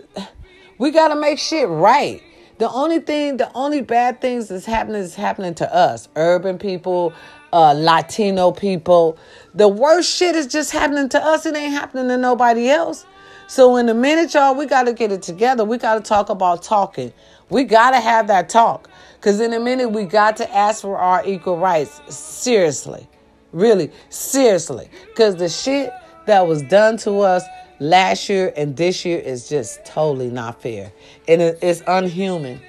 we 0.80 0.90
got 0.90 1.10
to 1.10 1.16
make 1.16 1.38
shit 1.38 1.70
right. 1.70 2.24
The 2.58 2.72
only 2.72 3.00
thing, 3.00 3.38
the 3.38 3.52
only 3.54 3.82
bad 3.84 4.20
things 4.20 4.48
that's 4.48 4.66
happening 4.66 5.02
is 5.02 5.14
happening 5.14 5.54
to 5.56 5.76
us, 5.76 6.10
urban 6.16 6.58
people, 6.58 7.14
uh, 7.54 7.74
Latino 7.74 8.52
people. 8.52 9.18
The 9.54 9.68
worst 9.68 10.16
shit 10.16 10.36
is 10.36 10.48
just 10.48 10.72
happening 10.72 11.10
to 11.10 11.24
us. 11.24 11.46
It 11.46 11.56
ain't 11.56 11.74
happening 11.74 12.08
to 12.08 12.18
nobody 12.18 12.70
else. 12.70 13.06
So 13.48 13.76
in 13.76 13.90
a 13.90 13.94
minute, 13.94 14.34
y'all, 14.34 14.56
we 14.56 14.66
got 14.66 14.84
to 14.84 14.94
get 14.94 15.12
it 15.12 15.22
together. 15.22 15.66
We 15.66 15.78
got 15.78 15.96
to 15.96 16.02
talk 16.02 16.30
about 16.30 16.64
talking. 16.64 17.12
We 17.50 17.66
got 17.66 17.92
to 17.92 18.00
have 18.00 18.28
that 18.28 18.48
talk. 18.48 18.90
Because 19.16 19.42
in 19.42 19.52
a 19.52 19.60
minute, 19.60 19.90
we 19.90 20.06
got 20.06 20.38
to 20.38 20.56
ask 20.56 20.82
for 20.82 20.98
our 20.98 21.26
equal 21.26 21.58
rights. 21.58 22.02
Seriously. 22.16 23.08
Really. 23.52 23.92
Seriously. 24.10 24.90
Because 25.08 25.36
the 25.36 25.50
shit 25.50 25.92
that 26.28 26.48
was 26.48 26.62
done 26.62 26.96
to 27.00 27.20
us 27.20 27.44
last 27.80 28.30
year 28.30 28.54
and 28.56 28.78
this 28.78 29.04
year 29.04 29.20
is 29.20 29.50
just 29.50 29.84
totally 29.84 30.30
not 30.30 30.62
fair. 30.62 30.94
And 31.28 31.42
it's 31.42 31.84
unhuman. 31.88 32.62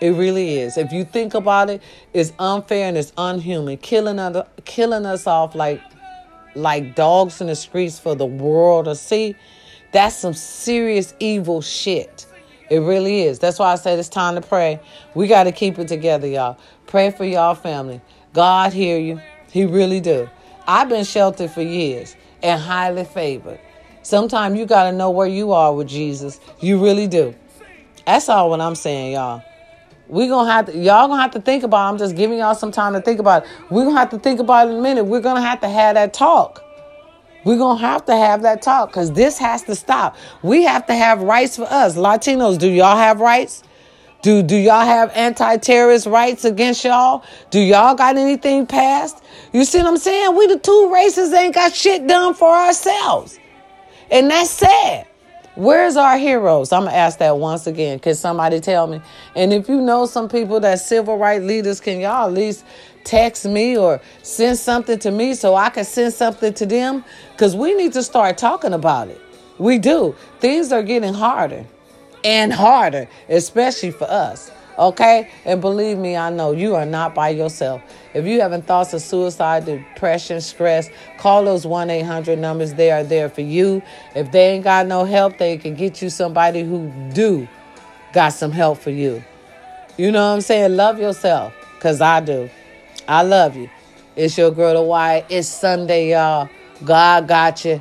It 0.00 0.12
really 0.12 0.60
is. 0.60 0.78
If 0.78 0.92
you 0.92 1.04
think 1.04 1.34
about 1.34 1.68
it, 1.68 1.82
it's 2.14 2.32
unfair 2.38 2.88
and 2.88 2.96
it's 2.96 3.12
unhuman. 3.18 3.76
Killing 3.76 4.18
us, 4.18 4.46
killing 4.64 5.04
us 5.04 5.26
off 5.26 5.54
like 5.54 5.82
like 6.54 6.94
dogs 6.94 7.40
in 7.40 7.46
the 7.46 7.56
streets 7.56 7.98
for 7.98 8.14
the 8.14 8.26
world 8.26 8.86
to 8.86 8.94
see. 8.94 9.36
That's 9.92 10.16
some 10.16 10.34
serious 10.34 11.14
evil 11.18 11.60
shit. 11.60 12.26
It 12.70 12.78
really 12.78 13.22
is. 13.22 13.38
That's 13.38 13.58
why 13.58 13.72
I 13.72 13.74
said 13.74 13.98
it's 13.98 14.08
time 14.08 14.36
to 14.36 14.40
pray. 14.40 14.80
We 15.14 15.26
got 15.26 15.44
to 15.44 15.52
keep 15.52 15.78
it 15.78 15.88
together, 15.88 16.26
y'all. 16.26 16.58
Pray 16.86 17.10
for 17.10 17.24
y'all 17.24 17.54
family. 17.54 18.00
God 18.32 18.72
hear 18.72 18.98
you. 18.98 19.20
He 19.50 19.64
really 19.64 20.00
do. 20.00 20.30
I've 20.66 20.88
been 20.88 21.04
sheltered 21.04 21.50
for 21.50 21.62
years 21.62 22.14
and 22.42 22.60
highly 22.60 23.04
favored. 23.04 23.58
Sometimes 24.02 24.58
you 24.58 24.66
got 24.66 24.84
to 24.84 24.92
know 24.92 25.10
where 25.10 25.26
you 25.26 25.52
are 25.52 25.74
with 25.74 25.88
Jesus. 25.88 26.38
You 26.60 26.82
really 26.82 27.08
do. 27.08 27.34
That's 28.06 28.28
all 28.28 28.50
what 28.50 28.60
I'm 28.60 28.76
saying, 28.76 29.12
y'all. 29.12 29.42
We're 30.10 30.28
gonna 30.28 30.50
have 30.50 30.66
to 30.66 30.76
y'all 30.76 31.06
gonna 31.06 31.22
have 31.22 31.30
to 31.32 31.40
think 31.40 31.62
about 31.62 31.86
it. 31.86 31.92
I'm 31.92 31.98
just 31.98 32.16
giving 32.16 32.38
y'all 32.38 32.56
some 32.56 32.72
time 32.72 32.94
to 32.94 33.00
think 33.00 33.20
about 33.20 33.44
it. 33.44 33.48
We're 33.70 33.84
gonna 33.84 33.98
have 33.98 34.10
to 34.10 34.18
think 34.18 34.40
about 34.40 34.66
it 34.66 34.72
in 34.72 34.78
a 34.78 34.82
minute. 34.82 35.04
We're 35.04 35.20
gonna 35.20 35.40
have 35.40 35.60
to 35.60 35.68
have 35.68 35.94
that 35.94 36.12
talk. 36.12 36.64
We're 37.44 37.58
gonna 37.58 37.78
have 37.78 38.04
to 38.06 38.16
have 38.16 38.42
that 38.42 38.60
talk 38.60 38.88
because 38.88 39.12
this 39.12 39.38
has 39.38 39.62
to 39.64 39.76
stop. 39.76 40.16
We 40.42 40.64
have 40.64 40.86
to 40.86 40.94
have 40.94 41.22
rights 41.22 41.56
for 41.56 41.66
us. 41.70 41.96
Latinos, 41.96 42.58
do 42.58 42.68
y'all 42.68 42.96
have 42.96 43.20
rights? 43.20 43.62
Do 44.22 44.42
do 44.42 44.56
y'all 44.56 44.84
have 44.84 45.12
anti-terrorist 45.14 46.06
rights 46.06 46.44
against 46.44 46.84
y'all? 46.84 47.22
Do 47.50 47.60
y'all 47.60 47.94
got 47.94 48.16
anything 48.16 48.66
passed? 48.66 49.22
You 49.52 49.64
see 49.64 49.78
what 49.78 49.86
I'm 49.86 49.96
saying? 49.96 50.36
We 50.36 50.48
the 50.48 50.58
two 50.58 50.90
races 50.92 51.32
ain't 51.32 51.54
got 51.54 51.72
shit 51.72 52.04
done 52.08 52.34
for 52.34 52.52
ourselves. 52.52 53.38
And 54.10 54.28
that's 54.28 54.50
sad. 54.50 55.06
Where's 55.60 55.94
our 55.94 56.16
heroes? 56.16 56.72
I'm 56.72 56.84
gonna 56.84 56.96
ask 56.96 57.18
that 57.18 57.36
once 57.36 57.66
again. 57.66 57.98
Can 57.98 58.14
somebody 58.14 58.60
tell 58.60 58.86
me? 58.86 59.02
And 59.36 59.52
if 59.52 59.68
you 59.68 59.78
know 59.82 60.06
some 60.06 60.26
people 60.26 60.58
that 60.60 60.76
civil 60.76 61.18
rights 61.18 61.44
leaders, 61.44 61.80
can 61.80 62.00
y'all 62.00 62.28
at 62.28 62.32
least 62.32 62.64
text 63.04 63.44
me 63.44 63.76
or 63.76 64.00
send 64.22 64.56
something 64.56 64.98
to 65.00 65.10
me 65.10 65.34
so 65.34 65.56
I 65.56 65.68
can 65.68 65.84
send 65.84 66.14
something 66.14 66.54
to 66.54 66.64
them? 66.64 67.04
Because 67.32 67.54
we 67.54 67.74
need 67.74 67.92
to 67.92 68.02
start 68.02 68.38
talking 68.38 68.72
about 68.72 69.08
it. 69.08 69.20
We 69.58 69.76
do. 69.76 70.16
Things 70.38 70.72
are 70.72 70.82
getting 70.82 71.12
harder 71.12 71.66
and 72.24 72.54
harder, 72.54 73.06
especially 73.28 73.90
for 73.90 74.10
us. 74.10 74.50
Okay? 74.78 75.30
And 75.44 75.60
believe 75.60 75.98
me, 75.98 76.16
I 76.16 76.30
know 76.30 76.52
you 76.52 76.74
are 76.74 76.86
not 76.86 77.14
by 77.14 77.30
yourself. 77.30 77.82
If 78.14 78.24
you 78.26 78.40
having 78.40 78.62
thoughts 78.62 78.92
of 78.92 79.02
suicide, 79.02 79.64
depression, 79.66 80.40
stress, 80.40 80.90
call 81.18 81.44
those 81.44 81.66
1 81.66 81.90
800 81.90 82.38
numbers. 82.38 82.74
They 82.74 82.90
are 82.90 83.04
there 83.04 83.28
for 83.28 83.42
you. 83.42 83.82
If 84.14 84.32
they 84.32 84.52
ain't 84.52 84.64
got 84.64 84.86
no 84.86 85.04
help, 85.04 85.38
they 85.38 85.56
can 85.58 85.74
get 85.74 86.02
you 86.02 86.10
somebody 86.10 86.62
who 86.62 86.92
do 87.12 87.48
got 88.12 88.30
some 88.30 88.52
help 88.52 88.78
for 88.78 88.90
you. 88.90 89.22
You 89.96 90.10
know 90.10 90.28
what 90.28 90.34
I'm 90.34 90.40
saying? 90.40 90.76
Love 90.76 90.98
yourself, 90.98 91.52
because 91.74 92.00
I 92.00 92.20
do. 92.20 92.48
I 93.06 93.22
love 93.22 93.56
you. 93.56 93.68
It's 94.16 94.36
your 94.36 94.50
girl, 94.50 94.74
The 94.74 94.82
Why. 94.82 95.24
It's 95.28 95.48
Sunday, 95.48 96.10
y'all. 96.10 96.48
God 96.84 97.28
got 97.28 97.64
you. 97.64 97.80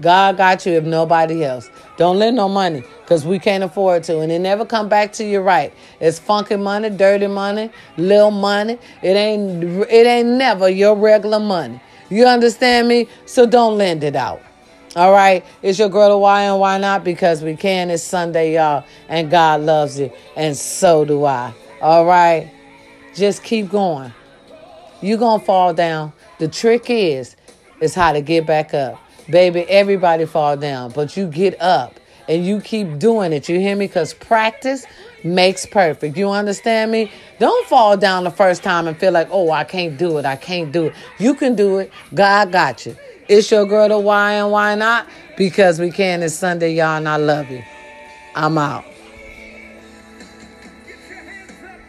God 0.00 0.36
got 0.36 0.64
you 0.64 0.72
if 0.72 0.84
nobody 0.84 1.44
else. 1.44 1.68
Don't 1.98 2.16
lend 2.16 2.36
no 2.36 2.48
money 2.48 2.84
because 3.00 3.26
we 3.26 3.40
can't 3.40 3.64
afford 3.64 4.04
to. 4.04 4.20
And 4.20 4.30
it 4.30 4.38
never 4.38 4.64
come 4.64 4.88
back 4.88 5.12
to 5.14 5.24
you 5.24 5.40
right. 5.40 5.74
It's 6.00 6.18
funky 6.18 6.54
money, 6.54 6.90
dirty 6.90 7.26
money, 7.26 7.70
little 7.96 8.30
money. 8.30 8.78
It 9.02 9.16
ain't 9.16 9.64
it 9.64 10.06
ain't 10.06 10.28
never 10.28 10.68
your 10.68 10.96
regular 10.96 11.40
money. 11.40 11.80
You 12.08 12.24
understand 12.26 12.86
me? 12.86 13.08
So 13.26 13.46
don't 13.46 13.76
lend 13.76 14.04
it 14.04 14.14
out. 14.14 14.40
All 14.94 15.12
right. 15.12 15.44
It's 15.60 15.78
your 15.78 15.88
girl, 15.88 16.10
The 16.10 16.18
Why 16.18 16.42
and 16.42 16.60
Why 16.60 16.78
Not? 16.78 17.02
Because 17.02 17.42
we 17.42 17.56
can. 17.56 17.90
It's 17.90 18.02
Sunday, 18.02 18.54
y'all. 18.54 18.84
And 19.08 19.28
God 19.28 19.60
loves 19.62 19.98
you. 19.98 20.12
And 20.36 20.56
so 20.56 21.04
do 21.04 21.24
I. 21.24 21.52
All 21.82 22.06
right. 22.06 22.50
Just 23.14 23.42
keep 23.42 23.70
going. 23.70 24.14
You're 25.00 25.18
going 25.18 25.40
to 25.40 25.46
fall 25.46 25.74
down. 25.74 26.12
The 26.38 26.48
trick 26.48 26.88
is, 26.88 27.36
is 27.80 27.94
how 27.94 28.12
to 28.12 28.20
get 28.20 28.46
back 28.46 28.72
up. 28.72 28.98
Baby, 29.30 29.62
everybody 29.68 30.24
fall 30.24 30.56
down, 30.56 30.90
but 30.92 31.16
you 31.16 31.26
get 31.26 31.60
up 31.60 32.00
and 32.28 32.46
you 32.46 32.60
keep 32.60 32.98
doing 32.98 33.32
it. 33.32 33.48
You 33.48 33.60
hear 33.60 33.76
me? 33.76 33.86
Because 33.86 34.14
practice 34.14 34.86
makes 35.22 35.66
perfect. 35.66 36.16
You 36.16 36.30
understand 36.30 36.90
me? 36.90 37.10
Don't 37.38 37.66
fall 37.66 37.96
down 37.96 38.24
the 38.24 38.30
first 38.30 38.62
time 38.62 38.86
and 38.86 38.96
feel 38.96 39.12
like, 39.12 39.28
oh, 39.30 39.50
I 39.50 39.64
can't 39.64 39.98
do 39.98 40.18
it. 40.18 40.24
I 40.24 40.36
can't 40.36 40.72
do 40.72 40.86
it. 40.86 40.94
You 41.18 41.34
can 41.34 41.54
do 41.54 41.78
it. 41.78 41.92
God 42.14 42.52
got 42.52 42.86
you. 42.86 42.96
It's 43.28 43.50
your 43.50 43.66
girl, 43.66 43.88
The 43.88 43.98
Why 43.98 44.34
and 44.34 44.50
Why 44.50 44.74
Not? 44.74 45.06
Because 45.36 45.78
we 45.78 45.90
can. 45.90 46.22
It's 46.22 46.34
Sunday, 46.34 46.72
y'all, 46.74 46.96
and 46.96 47.08
I 47.08 47.16
love 47.16 47.50
you. 47.50 47.62
I'm 48.34 48.56
out. 48.56 48.84